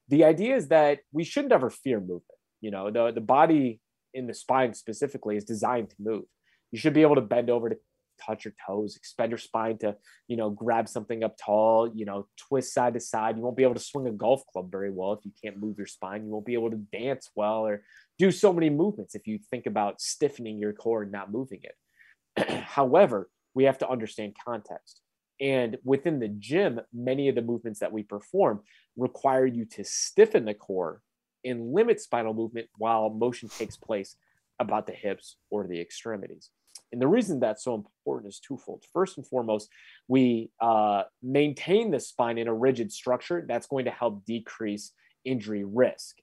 The 0.07 0.23
idea 0.23 0.55
is 0.55 0.69
that 0.69 0.99
we 1.11 1.23
shouldn't 1.23 1.51
ever 1.51 1.69
fear 1.69 1.99
movement. 1.99 2.23
You 2.61 2.71
know, 2.71 2.89
the, 2.89 3.11
the 3.11 3.21
body 3.21 3.79
in 4.13 4.27
the 4.27 4.33
spine 4.33 4.73
specifically 4.73 5.37
is 5.37 5.43
designed 5.43 5.89
to 5.89 5.95
move. 5.99 6.25
You 6.71 6.79
should 6.79 6.93
be 6.93 7.01
able 7.01 7.15
to 7.15 7.21
bend 7.21 7.49
over 7.49 7.69
to 7.69 7.77
touch 8.25 8.45
your 8.45 8.53
toes, 8.65 8.95
expand 8.95 9.31
your 9.31 9.37
spine 9.37 9.77
to, 9.79 9.95
you 10.27 10.37
know, 10.37 10.49
grab 10.49 10.87
something 10.87 11.23
up 11.23 11.37
tall, 11.43 11.91
you 11.93 12.05
know, 12.05 12.27
twist 12.37 12.73
side 12.73 12.93
to 12.93 12.99
side. 12.99 13.37
You 13.37 13.43
won't 13.43 13.57
be 13.57 13.63
able 13.63 13.75
to 13.75 13.79
swing 13.79 14.07
a 14.07 14.11
golf 14.11 14.43
club 14.51 14.71
very 14.71 14.91
well 14.91 15.13
if 15.13 15.25
you 15.25 15.31
can't 15.41 15.59
move 15.59 15.77
your 15.77 15.87
spine. 15.87 16.25
You 16.25 16.31
won't 16.31 16.45
be 16.45 16.53
able 16.53 16.71
to 16.71 16.77
dance 16.77 17.29
well 17.35 17.65
or 17.65 17.83
do 18.17 18.31
so 18.31 18.53
many 18.53 18.69
movements 18.69 19.15
if 19.15 19.27
you 19.27 19.39
think 19.49 19.65
about 19.65 20.01
stiffening 20.01 20.59
your 20.59 20.73
core 20.73 21.03
and 21.03 21.11
not 21.11 21.31
moving 21.31 21.61
it. 21.63 22.49
However, 22.63 23.29
we 23.53 23.63
have 23.63 23.77
to 23.79 23.89
understand 23.89 24.35
context. 24.43 25.01
And 25.41 25.77
within 25.83 26.19
the 26.19 26.27
gym, 26.27 26.81
many 26.93 27.29
of 27.29 27.35
the 27.35 27.41
movements 27.41 27.79
that 27.79 27.93
we 27.93 28.03
perform 28.03 28.61
require 28.97 29.45
you 29.45 29.65
to 29.65 29.83
stiffen 29.85 30.45
the 30.45 30.53
core 30.53 31.01
and 31.43 31.73
limit 31.73 32.01
spinal 32.01 32.33
movement 32.33 32.67
while 32.77 33.09
motion 33.09 33.49
takes 33.49 33.77
place 33.77 34.15
about 34.59 34.87
the 34.87 34.93
hips 34.93 35.37
or 35.49 35.67
the 35.67 35.79
extremities. 35.79 36.49
And 36.91 37.01
the 37.01 37.07
reason 37.07 37.39
that's 37.39 37.63
so 37.63 37.75
important 37.75 38.33
is 38.33 38.39
twofold. 38.39 38.83
First 38.91 39.17
and 39.17 39.25
foremost, 39.25 39.69
we 40.07 40.49
uh, 40.59 41.03
maintain 41.21 41.91
the 41.91 41.99
spine 41.99 42.37
in 42.37 42.47
a 42.47 42.53
rigid 42.53 42.91
structure 42.91 43.45
that's 43.47 43.67
going 43.67 43.85
to 43.85 43.91
help 43.91 44.25
decrease 44.25 44.91
injury 45.23 45.63
risk. 45.63 46.17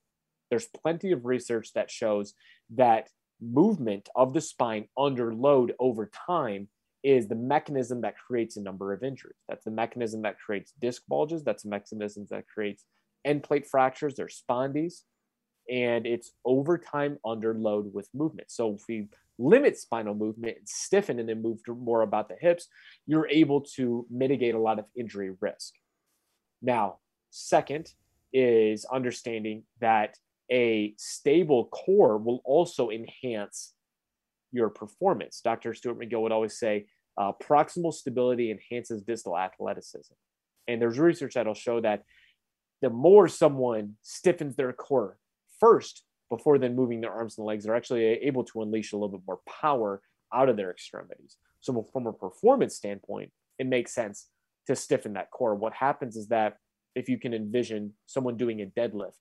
There's 0.51 0.67
plenty 0.67 1.13
of 1.13 1.25
research 1.25 1.73
that 1.75 1.91
shows 1.91 2.35
that 2.75 3.09
movement 3.41 4.09
of 4.17 4.33
the 4.33 4.41
spine 4.41 4.89
under 4.97 5.35
load 5.35 5.75
over 5.79 6.11
time 6.27 6.69
is 7.03 7.29
the 7.29 7.35
mechanism 7.37 8.01
that 8.01 8.17
creates 8.19 8.57
a 8.57 8.63
number 8.63 8.93
of 8.93 9.05
injuries. 9.05 9.37
That's 9.49 9.65
the 9.65 9.71
mechanism 9.71 10.23
that 10.23 10.41
creates 10.41 10.73
disc 10.81 11.03
bulges. 11.09 11.45
That's 11.45 11.63
the 11.63 11.69
mechanism 11.69 12.27
that 12.31 12.49
creates 12.49 12.85
end 13.27 13.43
plate 13.43 13.67
fractures. 13.67 14.15
There's 14.15 14.43
spondies, 14.49 15.03
and 15.71 16.07
it's 16.07 16.33
over 16.45 16.79
time 16.79 17.19
under 17.25 17.55
load 17.55 17.93
with 17.93 18.09
movement. 18.15 18.51
So 18.51 18.75
if 18.75 18.83
we 18.89 19.09
limit 19.39 19.77
spinal 19.79 20.15
movement 20.15 20.57
and 20.59 20.69
stiffen 20.69 21.19
and 21.19 21.29
then 21.29 21.43
move 21.43 21.61
more 21.69 22.03
about 22.03 22.29
the 22.29 22.37
hips, 22.41 22.69
you're 23.07 23.29
able 23.29 23.61
to 23.61 24.07
mitigate 24.11 24.55
a 24.55 24.59
lot 24.59 24.79
of 24.79 24.87
injury 24.97 25.35
risk. 25.41 25.75
Now, 26.63 26.99
second 27.31 27.93
is 28.33 28.85
understanding 28.87 29.65
that 29.81 30.17
a 30.51 30.95
stable 30.97 31.67
core 31.67 32.19
will 32.19 32.41
also 32.45 32.91
enhance 32.91 33.75
your 34.53 34.71
performance. 34.71 35.41
Dr. 35.43 35.75
Stuart 35.75 35.99
McGill 35.99 36.23
would 36.23 36.33
always 36.33 36.59
say 36.59 36.87
uh, 37.19 37.33
proximal 37.43 37.93
stability 37.93 38.51
enhances 38.51 39.03
distal 39.03 39.37
athleticism. 39.37 40.15
And 40.69 40.81
there's 40.81 40.99
research 40.99 41.35
that'll 41.35 41.55
show 41.55 41.81
that 41.81 42.03
the 42.83 42.91
more 42.91 43.29
someone 43.29 43.95
stiffens 44.03 44.57
their 44.57 44.73
core 44.73 45.19
first 45.59 46.03
before 46.29 46.59
then 46.59 46.75
moving 46.75 47.01
their 47.01 47.13
arms 47.13 47.39
and 47.39 47.47
legs, 47.47 47.65
they're 47.65 47.77
actually 47.77 48.03
able 48.05 48.45
to 48.45 48.63
unleash 48.63 48.93
a 48.93 48.97
little 48.97 49.09
bit 49.09 49.21
more 49.27 49.41
power 49.49 50.03
out 50.35 50.49
of 50.49 50.57
their 50.57 50.71
extremities. 50.71 51.37
So, 51.61 51.87
from 51.93 52.07
a 52.07 52.13
performance 52.13 52.77
standpoint, 52.77 53.31
it 53.59 53.67
makes 53.67 53.95
sense 53.95 54.29
to 54.67 54.77
stiffen 54.77 55.15
that 55.15 55.31
core. 55.31 55.55
What 55.55 55.73
happens 55.73 56.17
is 56.17 56.29
that 56.29 56.59
if 56.95 57.09
you 57.09 57.19
can 57.19 57.33
envision 57.35 57.93
someone 58.07 58.37
doing 58.37 58.61
a 58.61 58.67
deadlift 58.67 59.13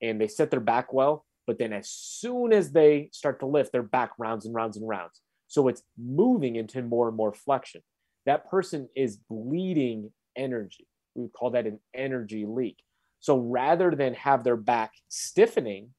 and 0.00 0.20
they 0.20 0.28
set 0.28 0.50
their 0.50 0.60
back 0.60 0.92
well, 0.92 1.26
but 1.46 1.58
then 1.58 1.72
as 1.72 1.88
soon 1.90 2.52
as 2.52 2.72
they 2.72 3.10
start 3.12 3.40
to 3.40 3.46
lift, 3.46 3.72
their 3.72 3.82
back 3.82 4.12
rounds 4.18 4.46
and 4.46 4.54
rounds 4.54 4.76
and 4.76 4.88
rounds. 4.88 5.20
So 5.46 5.68
it's 5.68 5.82
moving 5.98 6.56
into 6.56 6.82
more 6.82 7.08
and 7.08 7.16
more 7.16 7.32
flexion. 7.32 7.82
That 8.26 8.48
person 8.50 8.88
is 8.94 9.16
bleeding 9.30 10.12
energy. 10.36 10.86
We 11.14 11.22
would 11.22 11.32
call 11.32 11.50
that 11.50 11.66
an 11.66 11.80
energy 11.94 12.44
leak. 12.46 12.76
So 13.20 13.38
rather 13.38 13.90
than 13.90 14.14
have 14.14 14.44
their 14.44 14.56
back 14.56 14.92
stiffening 15.08 15.90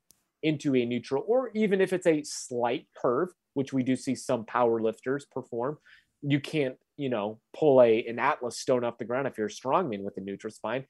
into 0.42 0.76
a 0.76 0.86
neutral, 0.86 1.24
or 1.28 1.52
even 1.54 1.82
if 1.82 1.92
it's 1.92 2.08
a 2.08 2.24
slight 2.24 2.88
curve, 2.98 3.30
which 3.54 3.74
we 3.74 3.84
do 3.84 3.96
see 3.96 4.16
some 4.16 4.46
power 4.46 4.80
lifters 4.80 5.26
perform, 5.26 5.78
you 6.22 6.40
can't, 6.40 6.76
you 6.98 7.10
know, 7.10 7.40
pull 7.54 7.82
a 7.82 8.06
an 8.06 8.20
Atlas 8.20 8.58
stone 8.58 8.84
off 8.84 8.98
the 8.98 9.06
ground 9.06 9.28
if 9.28 9.38
you're 9.38 9.48
a 9.48 9.50
strongman 9.50 10.04
with 10.04 10.18
a 10.18 10.22
neutral 10.22 10.52
spine, 10.52 10.86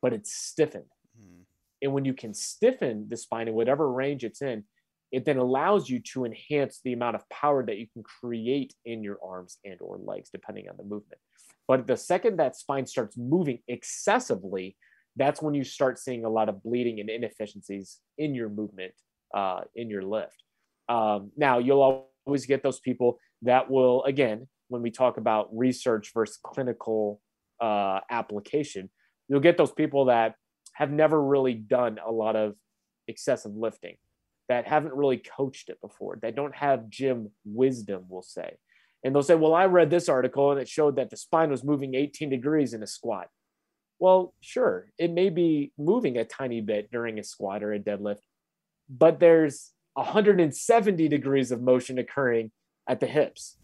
but 0.00 0.12
it's 0.12 0.34
stiffened. 0.34 0.84
Mm. 1.20 1.42
And 1.82 1.92
when 1.92 2.04
you 2.04 2.14
can 2.14 2.32
stiffen 2.32 3.06
the 3.08 3.16
spine 3.16 3.48
in 3.48 3.54
whatever 3.54 3.90
range 3.90 4.24
it's 4.24 4.42
in, 4.42 4.64
it 5.12 5.24
then 5.24 5.36
allows 5.36 5.88
you 5.88 6.00
to 6.00 6.24
enhance 6.24 6.80
the 6.82 6.92
amount 6.92 7.14
of 7.14 7.28
power 7.28 7.64
that 7.64 7.78
you 7.78 7.86
can 7.92 8.02
create 8.02 8.74
in 8.84 9.02
your 9.02 9.18
arms 9.24 9.58
and 9.64 9.80
or 9.80 9.98
legs 9.98 10.30
depending 10.30 10.68
on 10.68 10.76
the 10.76 10.82
movement 10.82 11.20
but 11.66 11.86
the 11.86 11.96
second 11.96 12.38
that 12.38 12.56
spine 12.56 12.86
starts 12.86 13.16
moving 13.16 13.60
excessively 13.68 14.76
that's 15.16 15.40
when 15.40 15.54
you 15.54 15.64
start 15.64 15.98
seeing 15.98 16.24
a 16.24 16.28
lot 16.28 16.48
of 16.48 16.62
bleeding 16.62 17.00
and 17.00 17.08
inefficiencies 17.08 17.98
in 18.18 18.34
your 18.34 18.48
movement 18.48 18.92
uh, 19.34 19.62
in 19.74 19.90
your 19.90 20.02
lift 20.02 20.42
um, 20.88 21.30
now 21.36 21.58
you'll 21.58 22.08
always 22.26 22.46
get 22.46 22.62
those 22.62 22.80
people 22.80 23.18
that 23.42 23.70
will 23.70 24.02
again 24.04 24.46
when 24.68 24.82
we 24.82 24.90
talk 24.90 25.16
about 25.16 25.48
research 25.56 26.12
versus 26.14 26.38
clinical 26.42 27.20
uh, 27.60 28.00
application 28.10 28.90
you'll 29.28 29.40
get 29.40 29.56
those 29.56 29.72
people 29.72 30.06
that 30.06 30.34
have 30.72 30.90
never 30.90 31.22
really 31.22 31.54
done 31.54 31.98
a 32.04 32.10
lot 32.10 32.36
of 32.36 32.54
excessive 33.06 33.54
lifting 33.54 33.96
that 34.48 34.66
haven't 34.66 34.94
really 34.94 35.16
coached 35.16 35.68
it 35.68 35.80
before, 35.80 36.18
that 36.22 36.36
don't 36.36 36.54
have 36.54 36.90
gym 36.90 37.30
wisdom, 37.44 38.04
we'll 38.08 38.22
say. 38.22 38.56
And 39.02 39.14
they'll 39.14 39.22
say, 39.22 39.34
Well, 39.34 39.54
I 39.54 39.66
read 39.66 39.90
this 39.90 40.08
article 40.08 40.50
and 40.50 40.60
it 40.60 40.68
showed 40.68 40.96
that 40.96 41.10
the 41.10 41.16
spine 41.16 41.50
was 41.50 41.64
moving 41.64 41.94
18 41.94 42.30
degrees 42.30 42.74
in 42.74 42.82
a 42.82 42.86
squat. 42.86 43.28
Well, 43.98 44.34
sure, 44.40 44.88
it 44.98 45.10
may 45.10 45.30
be 45.30 45.72
moving 45.78 46.16
a 46.18 46.24
tiny 46.24 46.60
bit 46.60 46.90
during 46.90 47.18
a 47.18 47.24
squat 47.24 47.62
or 47.62 47.72
a 47.72 47.78
deadlift, 47.78 48.20
but 48.88 49.20
there's 49.20 49.70
170 49.94 51.08
degrees 51.08 51.52
of 51.52 51.62
motion 51.62 51.98
occurring 51.98 52.50
at 52.88 53.00
the 53.00 53.06
hips. 53.06 53.56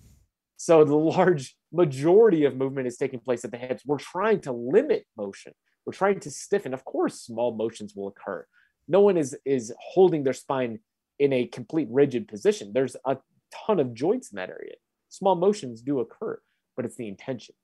So 0.57 0.85
the 0.85 0.95
large 1.17 1.57
majority 1.73 2.45
of 2.45 2.57
movement 2.57 2.87
is 2.87 2.97
taking 2.97 3.21
place 3.21 3.45
at 3.45 3.51
the 3.51 3.59
hips. 3.59 3.83
We're 3.85 3.99
trying 3.99 4.41
to 4.43 4.53
limit 4.53 5.07
motion. 5.17 5.53
We're 5.85 5.93
trying 5.93 6.21
to 6.21 6.31
stiffen. 6.31 6.75
Of 6.75 6.85
course, 6.85 7.21
small 7.21 7.55
motions 7.55 7.95
will 7.97 8.09
occur 8.09 8.47
no 8.91 9.01
one 9.01 9.17
is 9.17 9.37
is 9.45 9.73
holding 9.79 10.25
their 10.25 10.33
spine 10.33 10.81
in 11.19 11.33
a 11.33 11.47
complete 11.47 11.89
rigid 11.91 12.27
position. 12.27 12.73
There's 12.75 12.97
a 13.07 13.19
ton 13.67 13.79
of 13.79 13.95
joints 13.95 14.33
in 14.33 14.37
that 14.37 14.51
area. 14.51 14.75
Small 15.09 15.37
motions 15.37 15.81
do 15.81 16.01
occur, 16.01 16.41
but 16.77 16.85
it's 16.85 16.97
the 16.97 17.09
intention, 17.09 17.55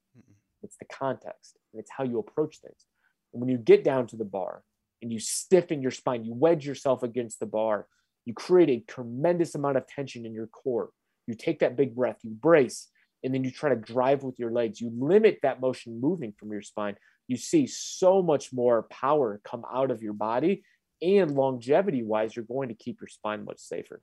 it's 0.63 0.77
the 0.77 0.85
context, 0.85 1.59
and 1.77 1.83
it's 1.83 1.91
how 1.95 2.05
you 2.05 2.19
approach 2.19 2.59
things. 2.59 2.87
And 3.35 3.41
when 3.43 3.51
you 3.51 3.59
get 3.59 3.85
down 3.85 4.07
to 4.09 4.17
the 4.17 4.25
bar 4.25 4.63
and 5.03 5.13
you 5.13 5.21
stiffen 5.21 5.83
your 5.83 5.91
spine, 5.91 6.25
you 6.25 6.33
wedge 6.33 6.67
yourself 6.67 7.03
against 7.03 7.39
the 7.39 7.45
bar, 7.47 7.87
you 8.25 8.33
create 8.33 8.71
a 8.71 8.91
tremendous 8.91 9.55
amount 9.55 9.77
of 9.77 9.87
tension 9.87 10.25
in 10.25 10.33
your 10.33 10.47
core. 10.47 10.89
You 11.27 11.35
take 11.35 11.59
that 11.59 11.77
big 11.77 11.95
breath, 11.95 12.17
you 12.23 12.31
brace, 12.31 12.89
and 13.23 13.35
then 13.35 13.45
you 13.45 13.51
try 13.51 13.69
to 13.69 13.77
drive 13.77 14.23
with 14.23 14.39
your 14.39 14.51
legs. 14.51 14.81
You 14.81 14.91
limit 14.99 15.41
that 15.43 15.61
motion 15.61 16.01
moving 16.01 16.33
from 16.39 16.51
your 16.51 16.63
spine. 16.63 16.97
You 17.29 17.37
see 17.37 17.67
so 17.67 18.23
much 18.23 18.55
more 18.55 18.85
power 18.85 19.39
come 19.45 19.65
out 19.71 19.91
of 19.91 20.03
your 20.03 20.15
body. 20.15 20.65
And 21.03 21.33
longevity 21.33 22.03
wise, 22.03 22.35
you're 22.35 22.47
going 22.47 22.71
to 22.71 22.75
keep 22.75 23.03
your 23.03 23.09
spine 23.09 23.45
much 23.45 23.59
safer. 23.59 24.01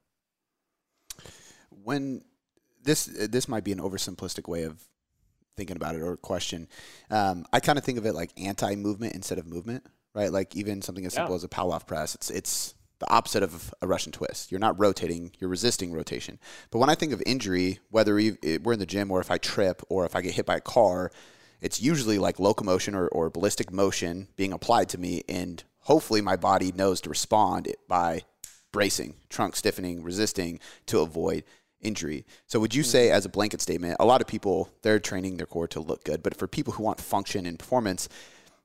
When 1.71 2.21
this 2.83 3.05
this 3.05 3.47
might 3.47 3.63
be 3.63 3.71
an 3.71 3.79
oversimplistic 3.79 4.47
way 4.47 4.63
of 4.63 4.83
thinking 5.55 5.75
about 5.75 5.95
it 5.95 6.01
or 6.01 6.17
question. 6.17 6.67
Um, 7.09 7.45
I 7.53 7.59
kind 7.59 7.77
of 7.77 7.83
think 7.83 7.97
of 7.97 8.05
it 8.05 8.13
like 8.13 8.31
anti-movement 8.37 9.13
instead 9.13 9.37
of 9.37 9.45
movement, 9.47 9.85
right? 10.13 10.31
Like 10.31 10.55
even 10.55 10.81
something 10.81 11.05
as 11.05 11.13
simple 11.13 11.33
yeah. 11.33 11.37
as 11.37 11.43
a 11.43 11.49
Pallof 11.49 11.87
press. 11.87 12.15
It's 12.15 12.29
it's 12.29 12.75
the 12.99 13.11
opposite 13.11 13.43
of 13.43 13.73
a 13.81 13.87
Russian 13.87 14.11
twist. 14.11 14.51
You're 14.51 14.59
not 14.59 14.79
rotating, 14.79 15.31
you're 15.39 15.49
resisting 15.49 15.91
rotation. 15.91 16.39
But 16.71 16.79
when 16.79 16.89
I 16.89 16.95
think 16.95 17.11
of 17.11 17.21
injury, 17.25 17.79
whether 17.89 18.15
we're 18.15 18.73
in 18.73 18.79
the 18.79 18.85
gym 18.85 19.11
or 19.11 19.19
if 19.19 19.29
I 19.29 19.37
trip 19.37 19.81
or 19.89 20.05
if 20.05 20.15
I 20.15 20.21
get 20.21 20.35
hit 20.35 20.45
by 20.45 20.55
a 20.55 20.61
car, 20.61 21.11
it's 21.59 21.81
usually 21.81 22.17
like 22.17 22.39
locomotion 22.39 22.95
or, 22.95 23.07
or 23.07 23.29
ballistic 23.29 23.71
motion 23.71 24.29
being 24.35 24.53
applied 24.53 24.89
to 24.89 24.97
me. 24.97 25.23
And 25.27 25.63
hopefully 25.79 26.21
my 26.21 26.35
body 26.37 26.71
knows 26.71 27.01
to 27.01 27.09
respond 27.09 27.73
by 27.87 28.21
bracing, 28.71 29.15
trunk 29.29 29.55
stiffening, 29.55 30.03
resisting 30.03 30.59
to 30.87 30.99
avoid 30.99 31.43
injury. 31.83 32.25
So 32.47 32.59
would 32.59 32.73
you 32.73 32.83
say 32.83 33.11
as 33.11 33.25
a 33.25 33.29
blanket 33.29 33.61
statement, 33.61 33.97
a 33.99 34.05
lot 34.05 34.21
of 34.21 34.27
people 34.27 34.69
they're 34.81 34.99
training 34.99 35.37
their 35.37 35.45
core 35.45 35.67
to 35.69 35.79
look 35.79 36.03
good, 36.03 36.23
but 36.23 36.35
for 36.35 36.47
people 36.47 36.73
who 36.73 36.83
want 36.83 36.99
function 36.99 37.45
and 37.45 37.59
performance, 37.59 38.09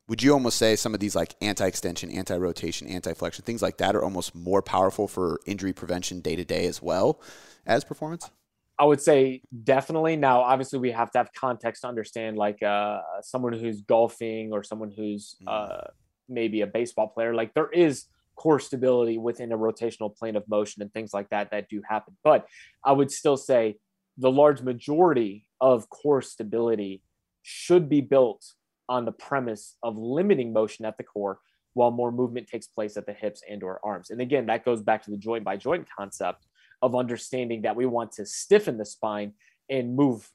would 0.09 0.23
you 0.23 0.33
almost 0.33 0.57
say 0.57 0.75
some 0.75 0.95
of 0.95 1.01
these 1.01 1.15
like 1.15 1.35
anti-extension, 1.43 2.11
anti-rotation, 2.11 2.89
anti-flexion, 2.89 3.45
things 3.45 3.61
like 3.61 3.77
that 3.77 3.95
are 3.95 4.03
almost 4.03 4.35
more 4.35 4.63
powerful 4.63 5.07
for 5.07 5.39
injury 5.47 5.73
prevention 5.73 6.21
day 6.21 6.35
to 6.35 6.45
day 6.45 6.67
as 6.67 6.81
well 6.81 7.21
as 7.67 7.85
performance? 7.85 8.31
I 8.79 8.85
would 8.85 9.01
say 9.01 9.43
definitely. 9.65 10.17
Now, 10.17 10.41
obviously, 10.41 10.79
we 10.79 10.93
have 10.93 11.11
to 11.11 11.19
have 11.19 11.33
context 11.33 11.83
to 11.83 11.89
understand, 11.89 12.37
like 12.37 12.63
uh, 12.63 13.01
someone 13.23 13.53
who's 13.53 13.83
golfing 13.83 14.53
or 14.53 14.63
someone 14.63 14.93
who's 14.93 15.37
mm. 15.43 15.49
uh, 15.49 15.89
maybe 16.29 16.61
a 16.61 16.67
baseball 16.67 17.09
player. 17.09 17.35
Like 17.35 17.55
there 17.55 17.69
is 17.69 18.07
core 18.39 18.61
stability 18.61 19.19
within 19.19 19.53
a 19.53 19.59
rotational 19.59 20.17
plane 20.17 20.37
of 20.37 20.49
motion 20.49 20.81
and 20.81 20.93
things 20.93 21.13
like 21.13 21.29
that 21.31 21.51
that 21.51 21.69
do 21.69 21.83
happen. 21.87 22.17
But 22.23 22.47
I 22.85 22.93
would 22.93 23.11
still 23.11 23.37
say 23.37 23.77
the 24.17 24.31
large 24.31 24.63
majority 24.63 25.49
of 25.61 25.91
core 25.91 26.23
stability 26.23 27.03
should 27.43 27.89
be 27.89 28.01
built 28.01 28.45
on 28.89 29.05
the 29.05 29.13
premise 29.13 29.77
of 29.83 29.99
limiting 29.99 30.53
motion 30.53 30.85
at 30.85 30.97
the 30.97 31.03
core 31.03 31.41
while 31.75 31.91
more 31.91 32.13
movement 32.13 32.47
takes 32.47 32.67
place 32.67 32.97
at 32.97 33.07
the 33.07 33.13
hips 33.13 33.43
and 33.49 33.63
or 33.63 33.81
arms. 33.85 34.11
And 34.11 34.21
again, 34.21 34.47
that 34.47 34.65
goes 34.65 34.83
back 34.83 35.03
to 35.05 35.11
the 35.11 35.17
joint 35.17 35.45
by 35.45 35.57
joint 35.57 35.87
concept 35.97 36.47
of 36.81 36.95
understanding 36.95 37.63
that 37.63 37.77
we 37.77 37.87
want 37.87 38.13
to 38.13 38.25
stiffen 38.25 38.79
the 38.79 38.85
spine 38.85 39.33
and 39.69 39.97
move 39.97 40.31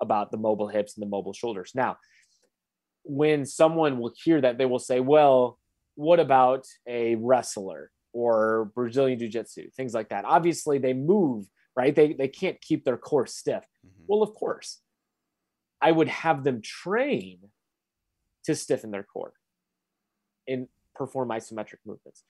about 0.00 0.30
the 0.30 0.38
mobile 0.38 0.68
hips 0.68 0.96
and 0.96 1.02
the 1.02 1.08
mobile 1.08 1.32
shoulders. 1.32 1.72
Now, 1.74 1.98
when 3.04 3.46
someone 3.46 3.98
will 3.98 4.12
hear 4.24 4.40
that, 4.40 4.58
they 4.58 4.66
will 4.66 4.78
say, 4.78 5.00
well, 5.00 5.58
what 5.96 6.20
about 6.20 6.66
a 6.86 7.16
wrestler 7.16 7.90
or 8.12 8.70
Brazilian 8.74 9.18
Jiu 9.18 9.28
Jitsu, 9.28 9.70
things 9.70 9.92
like 9.92 10.10
that? 10.10 10.24
Obviously, 10.24 10.78
they 10.78 10.92
move, 10.94 11.46
right? 11.74 11.94
They, 11.94 12.12
they 12.12 12.28
can't 12.28 12.60
keep 12.60 12.84
their 12.84 12.96
core 12.96 13.26
stiff. 13.26 13.64
Mm-hmm. 13.84 14.04
Well, 14.06 14.22
of 14.22 14.34
course. 14.34 14.80
I 15.82 15.92
would 15.92 16.08
have 16.08 16.42
them 16.42 16.62
train 16.62 17.38
to 18.44 18.54
stiffen 18.54 18.90
their 18.90 19.02
core 19.02 19.34
and 20.48 20.68
perform 20.94 21.28
isometric 21.28 21.80
movements. 21.84 22.22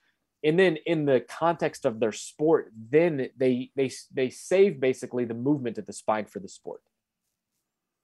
And 0.43 0.59
then 0.59 0.79
in 0.85 1.05
the 1.05 1.21
context 1.21 1.85
of 1.85 2.01
their 2.01 2.13
sport, 2.13 2.73
then 2.91 3.31
they 3.37 3.71
they 3.77 3.91
they 4.13 4.31
save 4.31 4.81
basically 4.81 5.25
the 5.25 5.35
movement 5.35 5.79
of 5.79 5.87
the 5.87 5.93
spine 5.93 6.27
for 6.27 6.41
the 6.41 6.49
sport. 6.49 6.83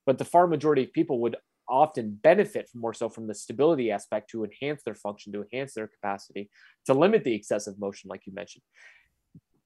But 0.06 0.18
the 0.18 0.24
far 0.24 0.46
majority 0.46 0.84
of 0.84 0.92
people 0.92 1.20
would 1.20 1.36
often 1.68 2.18
benefit 2.22 2.68
more 2.74 2.94
so 2.94 3.08
from 3.08 3.26
the 3.26 3.34
stability 3.34 3.90
aspect 3.90 4.30
to 4.30 4.44
enhance 4.44 4.82
their 4.82 4.94
function, 4.94 5.32
to 5.32 5.42
enhance 5.42 5.74
their 5.74 5.88
capacity, 5.88 6.50
to 6.86 6.94
limit 6.94 7.24
the 7.24 7.34
excessive 7.34 7.78
motion, 7.78 8.08
like 8.08 8.26
you 8.26 8.34
mentioned. 8.34 8.62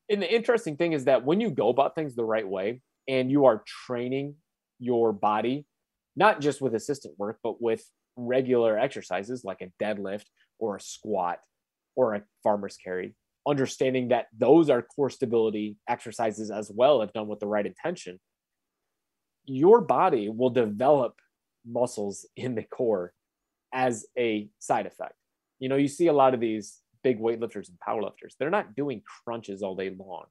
And 0.09 0.22
the 0.22 0.32
interesting 0.32 0.76
thing 0.76 0.92
is 0.92 1.05
that 1.05 1.24
when 1.24 1.40
you 1.40 1.51
go 1.51 1.68
about 1.68 1.94
things 1.94 2.14
the 2.14 2.24
right 2.24 2.47
way 2.47 2.80
and 3.09 3.30
you 3.30 3.47
are 3.47 3.64
training 3.86 4.36
your 4.78 5.12
body, 5.12 5.66
not 6.14 6.40
just 6.40 6.61
with 6.61 6.74
assistant 6.74 7.14
work, 7.18 7.38
but 7.42 7.61
with 7.61 7.84
regular 8.16 8.78
exercises 8.78 9.44
like 9.44 9.62
a 9.62 9.72
deadlift 9.82 10.24
or 10.59 10.76
a 10.76 10.80
squat 10.80 11.40
or 11.94 12.14
a 12.14 12.22
farmer's 12.42 12.76
carry, 12.76 13.14
understanding 13.47 14.09
that 14.09 14.26
those 14.36 14.70
are 14.70 14.82
core 14.82 15.11
stability 15.11 15.76
exercises 15.88 16.51
as 16.51 16.70
well, 16.74 17.03
if 17.03 17.12
done 17.12 17.28
with 17.28 17.40
the 17.40 17.47
right 17.47 17.66
intention, 17.66 18.18
your 19.44 19.80
body 19.80 20.28
will 20.28 20.51
develop 20.51 21.14
muscles 21.66 22.26
in 22.36 22.54
the 22.54 22.62
core 22.62 23.12
as 23.72 24.06
a 24.18 24.48
side 24.58 24.86
effect. 24.86 25.14
You 25.58 25.68
know, 25.68 25.76
you 25.76 25.88
see 25.88 26.06
a 26.06 26.12
lot 26.12 26.34
of 26.34 26.40
these 26.40 26.80
big 27.02 27.20
weightlifters 27.20 27.68
and 27.68 27.78
powerlifters, 27.86 28.34
they're 28.38 28.50
not 28.50 28.74
doing 28.74 29.02
crunches 29.24 29.62
all 29.62 29.76
day 29.76 29.94
long. 29.96 30.24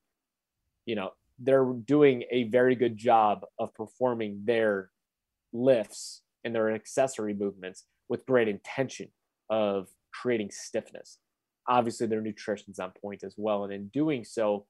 You 0.86 0.95
know, 0.95 1.11
they're 1.39 1.65
doing 1.86 2.23
a 2.31 2.43
very 2.49 2.75
good 2.75 2.97
job 2.97 3.45
of 3.59 3.73
performing 3.73 4.41
their 4.45 4.89
lifts 5.53 6.21
and 6.43 6.53
their 6.53 6.71
accessory 6.71 7.33
movements 7.33 7.86
with 8.09 8.25
great 8.25 8.47
intention 8.47 9.09
of 9.49 9.88
creating 10.13 10.51
stiffness. 10.51 11.19
Obviously, 11.67 12.07
their 12.07 12.21
nutrition's 12.21 12.79
on 12.79 12.91
point 13.01 13.23
as 13.23 13.36
well. 13.38 13.63
And 13.63 13.73
in 13.73 13.88
doing 13.88 14.23
so, 14.23 14.65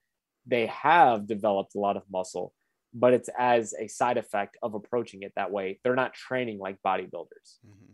they 0.46 0.66
have 0.66 1.26
developed 1.26 1.74
a 1.74 1.80
lot 1.80 1.96
of 1.96 2.04
muscle, 2.10 2.54
but 2.94 3.12
it's 3.12 3.28
as 3.38 3.74
a 3.78 3.88
side 3.88 4.16
effect 4.16 4.56
of 4.62 4.74
approaching 4.74 5.22
it 5.22 5.32
that 5.36 5.50
way. 5.50 5.80
They're 5.82 5.94
not 5.94 6.14
training 6.14 6.58
like 6.58 6.78
bodybuilders. 6.84 7.58
Mm-hmm. 7.66 7.92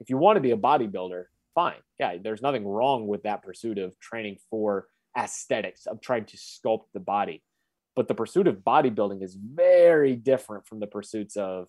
If 0.00 0.10
you 0.10 0.18
want 0.18 0.36
to 0.36 0.40
be 0.40 0.50
a 0.50 0.56
bodybuilder, 0.56 1.24
fine. 1.54 1.80
Yeah, 1.98 2.16
there's 2.22 2.42
nothing 2.42 2.66
wrong 2.66 3.06
with 3.06 3.22
that 3.24 3.42
pursuit 3.42 3.78
of 3.78 3.98
training 3.98 4.38
for 4.50 4.86
aesthetics, 5.18 5.86
of 5.86 6.00
trying 6.00 6.24
to 6.26 6.36
sculpt 6.36 6.86
the 6.94 7.00
body. 7.00 7.42
But 7.96 8.08
the 8.08 8.14
pursuit 8.14 8.46
of 8.46 8.58
bodybuilding 8.58 9.22
is 9.22 9.34
very 9.36 10.16
different 10.16 10.66
from 10.66 10.80
the 10.80 10.86
pursuits 10.86 11.36
of 11.36 11.68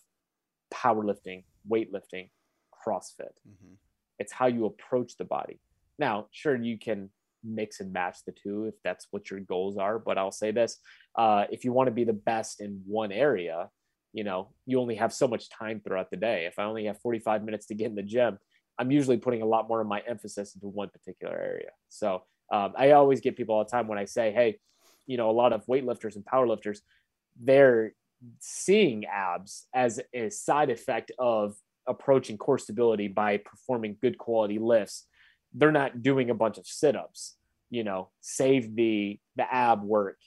powerlifting, 0.74 1.44
weightlifting, 1.70 2.30
CrossFit. 2.74 3.34
Mm-hmm. 3.48 3.74
It's 4.20 4.32
how 4.32 4.48
you 4.48 4.66
approach 4.66 5.18
the 5.18 5.26
body. 5.26 5.60
Now, 5.98 6.28
sure, 6.32 6.56
you 6.56 6.78
can 6.78 7.10
mix 7.44 7.80
and 7.80 7.92
match 7.92 8.20
the 8.26 8.32
two 8.32 8.66
if 8.66 8.76
that's 8.84 9.08
what 9.12 9.30
your 9.30 9.39
goals 9.39 9.78
are. 9.78 10.00
But 10.00 10.18
I'll 10.18 10.32
say 10.32 10.52
this 10.52 10.78
uh, 11.18 11.46
if 11.52 11.66
you 11.66 11.74
want 11.74 11.88
to 11.88 11.92
be 11.92 12.04
the 12.04 12.14
best 12.14 12.62
in 12.62 12.82
one 12.86 13.12
area, 13.12 13.70
you 14.14 14.24
know, 14.24 14.50
you 14.66 14.80
only 14.80 14.96
have 14.96 15.14
so 15.14 15.28
much 15.28 15.50
time 15.50 15.82
throughout 15.84 16.10
the 16.12 16.18
day. 16.18 16.46
If 16.46 16.60
I 16.60 16.64
only 16.64 16.86
have 16.86 17.00
45 17.02 17.44
minutes 17.44 17.68
to 17.68 17.76
get 17.76 17.88
in 17.88 17.96
the 17.96 18.04
gym, 18.04 18.38
I'm 18.78 18.92
usually 18.92 19.18
putting 19.18 19.42
a 19.42 19.46
lot 19.46 19.68
more 19.68 19.82
of 19.82 19.88
my 19.88 20.02
emphasis 20.08 20.56
into 20.56 20.68
one 20.68 20.89
particular 20.89 21.38
area. 21.38 21.70
So 21.89 22.24
um, 22.52 22.74
I 22.78 22.92
always 22.92 23.22
get 23.22 23.38
people 23.38 23.56
all 23.56 23.64
the 23.64 23.70
time 23.70 23.88
when 23.88 23.98
I 23.98 24.06
say, 24.06 24.32
hey, 24.32 24.60
you 25.08 25.18
know, 25.18 25.30
a 25.30 25.32
lot 25.32 25.54
of 25.54 25.66
weightlifters 25.66 26.16
and 26.16 26.26
powerlifters, 26.26 26.80
they're 27.39 27.94
seeing 28.39 29.06
abs 29.06 29.68
as 29.74 30.00
a 30.14 30.30
side 30.30 30.70
effect 30.70 31.12
of 31.18 31.56
approaching 31.88 32.38
core 32.38 32.58
stability 32.58 33.08
by 33.08 33.38
performing 33.38 33.98
good 34.02 34.18
quality 34.18 34.60
lifts 34.60 35.06
they're 35.54 35.72
not 35.72 36.02
doing 36.02 36.30
a 36.30 36.34
bunch 36.34 36.58
of 36.58 36.66
sit-ups 36.66 37.36
you 37.70 37.84
know 37.84 38.10
save 38.22 38.76
the 38.76 39.20
the 39.36 39.54
ab 39.54 39.84
work 39.84 40.18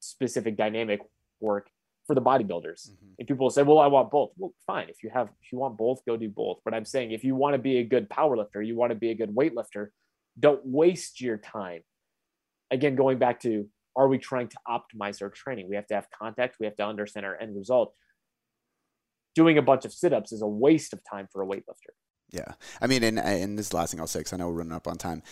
specific 0.00 0.56
dynamic 0.56 1.00
work 1.40 1.68
for 2.06 2.14
the 2.14 2.22
bodybuilders. 2.22 2.90
Mm-hmm. 2.90 3.06
and 3.20 3.28
people 3.28 3.48
say 3.50 3.62
well 3.62 3.78
i 3.78 3.86
want 3.86 4.10
both. 4.10 4.32
Well 4.36 4.52
fine. 4.66 4.88
If 4.88 5.04
you 5.04 5.10
have 5.10 5.28
if 5.42 5.52
you 5.52 5.58
want 5.58 5.76
both 5.76 6.04
go 6.04 6.16
do 6.16 6.28
both. 6.28 6.58
But 6.64 6.74
i'm 6.74 6.84
saying 6.84 7.12
if 7.12 7.22
you 7.22 7.36
want 7.36 7.54
to 7.54 7.58
be 7.58 7.78
a 7.78 7.84
good 7.84 8.10
power 8.10 8.36
lifter 8.36 8.60
you 8.60 8.76
want 8.76 8.90
to 8.90 8.96
be 8.96 9.10
a 9.10 9.14
good 9.14 9.34
weightlifter 9.34 9.88
don't 10.38 10.64
waste 10.64 11.20
your 11.20 11.36
time. 11.36 11.82
Again 12.70 12.96
going 12.96 13.18
back 13.18 13.40
to 13.40 13.68
are 13.96 14.08
we 14.08 14.18
trying 14.18 14.48
to 14.48 14.56
optimize 14.68 15.20
our 15.20 15.28
training? 15.30 15.68
We 15.68 15.76
have 15.76 15.86
to 15.88 15.94
have 15.94 16.06
context. 16.10 16.58
We 16.60 16.66
have 16.66 16.76
to 16.76 16.86
understand 16.86 17.26
our 17.26 17.36
end 17.36 17.56
result. 17.56 17.92
Doing 19.34 19.58
a 19.58 19.62
bunch 19.62 19.84
of 19.84 19.92
sit-ups 19.92 20.32
is 20.32 20.42
a 20.42 20.46
waste 20.46 20.92
of 20.92 21.00
time 21.08 21.28
for 21.30 21.42
a 21.42 21.46
weightlifter 21.46 21.92
yeah. 22.30 22.52
I 22.80 22.86
mean, 22.86 23.02
and, 23.02 23.18
and 23.18 23.58
this 23.58 23.66
is 23.66 23.70
the 23.70 23.76
last 23.76 23.90
thing 23.90 24.00
I'll 24.00 24.06
say 24.06 24.20
because 24.20 24.32
I 24.32 24.36
know 24.36 24.48
we're 24.48 24.54
running 24.54 24.72
up 24.72 24.86
on 24.86 24.96
time. 24.96 25.22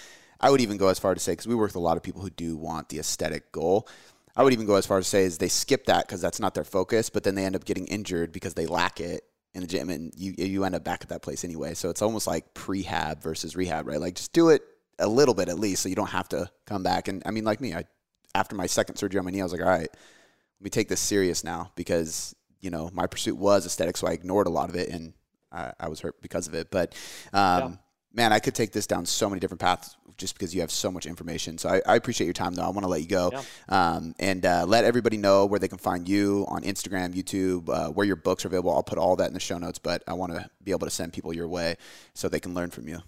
I 0.40 0.50
would 0.50 0.60
even 0.60 0.76
go 0.76 0.88
as 0.88 0.98
far 0.98 1.14
to 1.14 1.20
say, 1.20 1.32
because 1.32 1.46
we 1.48 1.54
work 1.54 1.68
with 1.68 1.76
a 1.76 1.80
lot 1.80 1.96
of 1.96 2.02
people 2.02 2.22
who 2.22 2.30
do 2.30 2.56
want 2.56 2.88
the 2.88 2.98
aesthetic 2.98 3.50
goal. 3.50 3.88
I 4.36 4.42
would 4.42 4.52
even 4.52 4.66
go 4.66 4.76
as 4.76 4.86
far 4.86 4.98
to 4.98 5.04
say 5.04 5.24
is 5.24 5.38
they 5.38 5.48
skip 5.48 5.86
that 5.86 6.06
because 6.06 6.20
that's 6.20 6.38
not 6.38 6.54
their 6.54 6.64
focus, 6.64 7.10
but 7.10 7.24
then 7.24 7.34
they 7.34 7.44
end 7.44 7.56
up 7.56 7.64
getting 7.64 7.86
injured 7.88 8.30
because 8.30 8.54
they 8.54 8.66
lack 8.66 9.00
it 9.00 9.24
in 9.54 9.62
the 9.62 9.66
gym, 9.66 9.90
and 9.90 10.12
you 10.16 10.34
you 10.36 10.64
end 10.64 10.76
up 10.76 10.84
back 10.84 11.02
at 11.02 11.08
that 11.08 11.22
place 11.22 11.44
anyway. 11.44 11.74
So 11.74 11.90
it's 11.90 12.02
almost 12.02 12.26
like 12.26 12.54
prehab 12.54 13.20
versus 13.20 13.56
rehab, 13.56 13.88
right? 13.88 14.00
Like 14.00 14.14
just 14.14 14.32
do 14.32 14.50
it 14.50 14.62
a 15.00 15.08
little 15.08 15.34
bit 15.34 15.48
at 15.48 15.58
least, 15.58 15.82
so 15.82 15.88
you 15.88 15.96
don't 15.96 16.10
have 16.10 16.28
to 16.28 16.48
come 16.66 16.84
back. 16.84 17.08
And 17.08 17.22
I 17.26 17.32
mean, 17.32 17.44
like 17.44 17.60
me, 17.60 17.74
I 17.74 17.84
after 18.34 18.54
my 18.54 18.66
second 18.66 18.96
surgery 18.96 19.18
on 19.18 19.24
my 19.24 19.32
knee, 19.32 19.40
I 19.40 19.44
was 19.44 19.52
like, 19.52 19.62
all 19.62 19.68
right, 19.68 19.90
let 19.90 20.60
me 20.60 20.70
take 20.70 20.88
this 20.88 21.00
serious 21.00 21.42
now 21.42 21.72
because 21.74 22.36
you 22.60 22.70
know, 22.70 22.90
my 22.92 23.06
pursuit 23.06 23.36
was 23.36 23.66
aesthetic, 23.66 23.96
so 23.96 24.06
I 24.06 24.12
ignored 24.12 24.46
a 24.46 24.50
lot 24.50 24.68
of 24.68 24.76
it, 24.76 24.88
and 24.88 25.14
I, 25.52 25.72
I 25.78 25.88
was 25.88 26.00
hurt 26.00 26.20
because 26.22 26.48
of 26.48 26.54
it. 26.54 26.70
But 26.70 26.94
um, 27.32 27.60
yeah. 27.60 27.70
man, 28.12 28.32
I 28.32 28.38
could 28.38 28.54
take 28.54 28.72
this 28.72 28.86
down 28.86 29.06
so 29.06 29.28
many 29.28 29.40
different 29.40 29.60
paths 29.60 29.96
just 30.16 30.34
because 30.34 30.54
you 30.54 30.60
have 30.60 30.70
so 30.70 30.90
much 30.90 31.06
information. 31.06 31.56
So 31.58 31.68
I, 31.68 31.80
I 31.86 31.96
appreciate 31.96 32.26
your 32.26 32.34
time, 32.34 32.54
though. 32.54 32.64
I 32.64 32.70
want 32.70 32.82
to 32.82 32.88
let 32.88 33.00
you 33.00 33.06
go 33.06 33.30
yeah. 33.32 33.42
um, 33.68 34.14
and 34.18 34.44
uh, 34.44 34.64
let 34.66 34.84
everybody 34.84 35.16
know 35.16 35.46
where 35.46 35.60
they 35.60 35.68
can 35.68 35.78
find 35.78 36.08
you 36.08 36.44
on 36.48 36.62
Instagram, 36.62 37.14
YouTube, 37.14 37.68
uh, 37.68 37.90
where 37.90 38.06
your 38.06 38.16
books 38.16 38.44
are 38.44 38.48
available. 38.48 38.72
I'll 38.72 38.82
put 38.82 38.98
all 38.98 39.16
that 39.16 39.28
in 39.28 39.34
the 39.34 39.40
show 39.40 39.58
notes, 39.58 39.78
but 39.78 40.02
I 40.06 40.14
want 40.14 40.32
to 40.32 40.50
be 40.62 40.72
able 40.72 40.86
to 40.86 40.90
send 40.90 41.12
people 41.12 41.32
your 41.32 41.48
way 41.48 41.76
so 42.14 42.28
they 42.28 42.40
can 42.40 42.52
learn 42.52 42.70
from 42.70 42.88
you. 42.88 43.00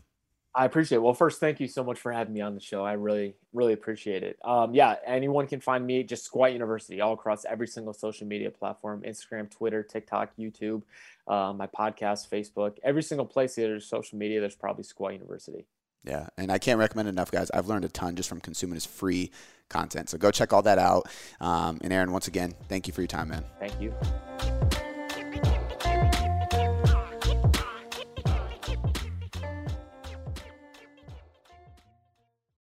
I 0.55 0.65
appreciate 0.65 0.97
it. 0.97 1.03
Well, 1.03 1.15
first, 1.15 1.39
thank 1.39 1.61
you 1.61 1.69
so 1.69 1.85
much 1.85 2.01
for 2.01 2.11
having 2.11 2.35
me 2.35 2.41
on 2.41 2.55
the 2.55 2.61
show. 2.61 2.85
I 2.85 2.95
really, 2.95 3.35
really 3.53 3.73
appreciate 3.73 4.25
it. 4.25 4.37
Um, 4.45 4.75
yeah, 4.75 4.97
anyone 5.07 5.47
can 5.47 5.61
find 5.61 5.87
me 5.87 6.03
just 6.03 6.25
Squat 6.25 6.53
University 6.53 7.01
all 7.01 7.13
across 7.13 7.45
every 7.45 7.69
single 7.69 7.93
social 7.93 8.27
media 8.27 8.51
platform 8.51 9.03
Instagram, 9.07 9.49
Twitter, 9.49 9.85
TikTok, 9.85 10.31
YouTube, 10.37 10.83
uh, 11.29 11.53
my 11.53 11.69
podcast, 11.69 12.29
Facebook, 12.29 12.79
every 12.83 13.03
single 13.03 13.27
place 13.27 13.55
there's 13.55 13.87
social 13.87 14.19
media, 14.19 14.41
there's 14.41 14.57
probably 14.57 14.83
Squat 14.83 15.13
University. 15.13 15.67
Yeah, 16.03 16.29
and 16.37 16.51
I 16.51 16.59
can't 16.59 16.79
recommend 16.79 17.09
enough, 17.09 17.31
guys. 17.31 17.51
I've 17.53 17.69
learned 17.69 17.85
a 17.85 17.89
ton 17.89 18.17
just 18.17 18.29
from 18.29 18.41
consuming 18.41 18.75
his 18.75 18.87
free 18.87 19.31
content. 19.69 20.09
So 20.09 20.19
go 20.19 20.31
check 20.31 20.53
all 20.53 20.63
that 20.63 20.79
out. 20.79 21.09
Um, 21.41 21.79
and 21.83 21.93
Aaron, 21.93 22.11
once 22.11 22.27
again, 22.27 22.55
thank 22.69 22.87
you 22.87 22.93
for 22.93 23.03
your 23.03 23.09
time, 23.09 23.29
man. 23.29 23.45
Thank 23.61 23.81
you. 23.81 23.95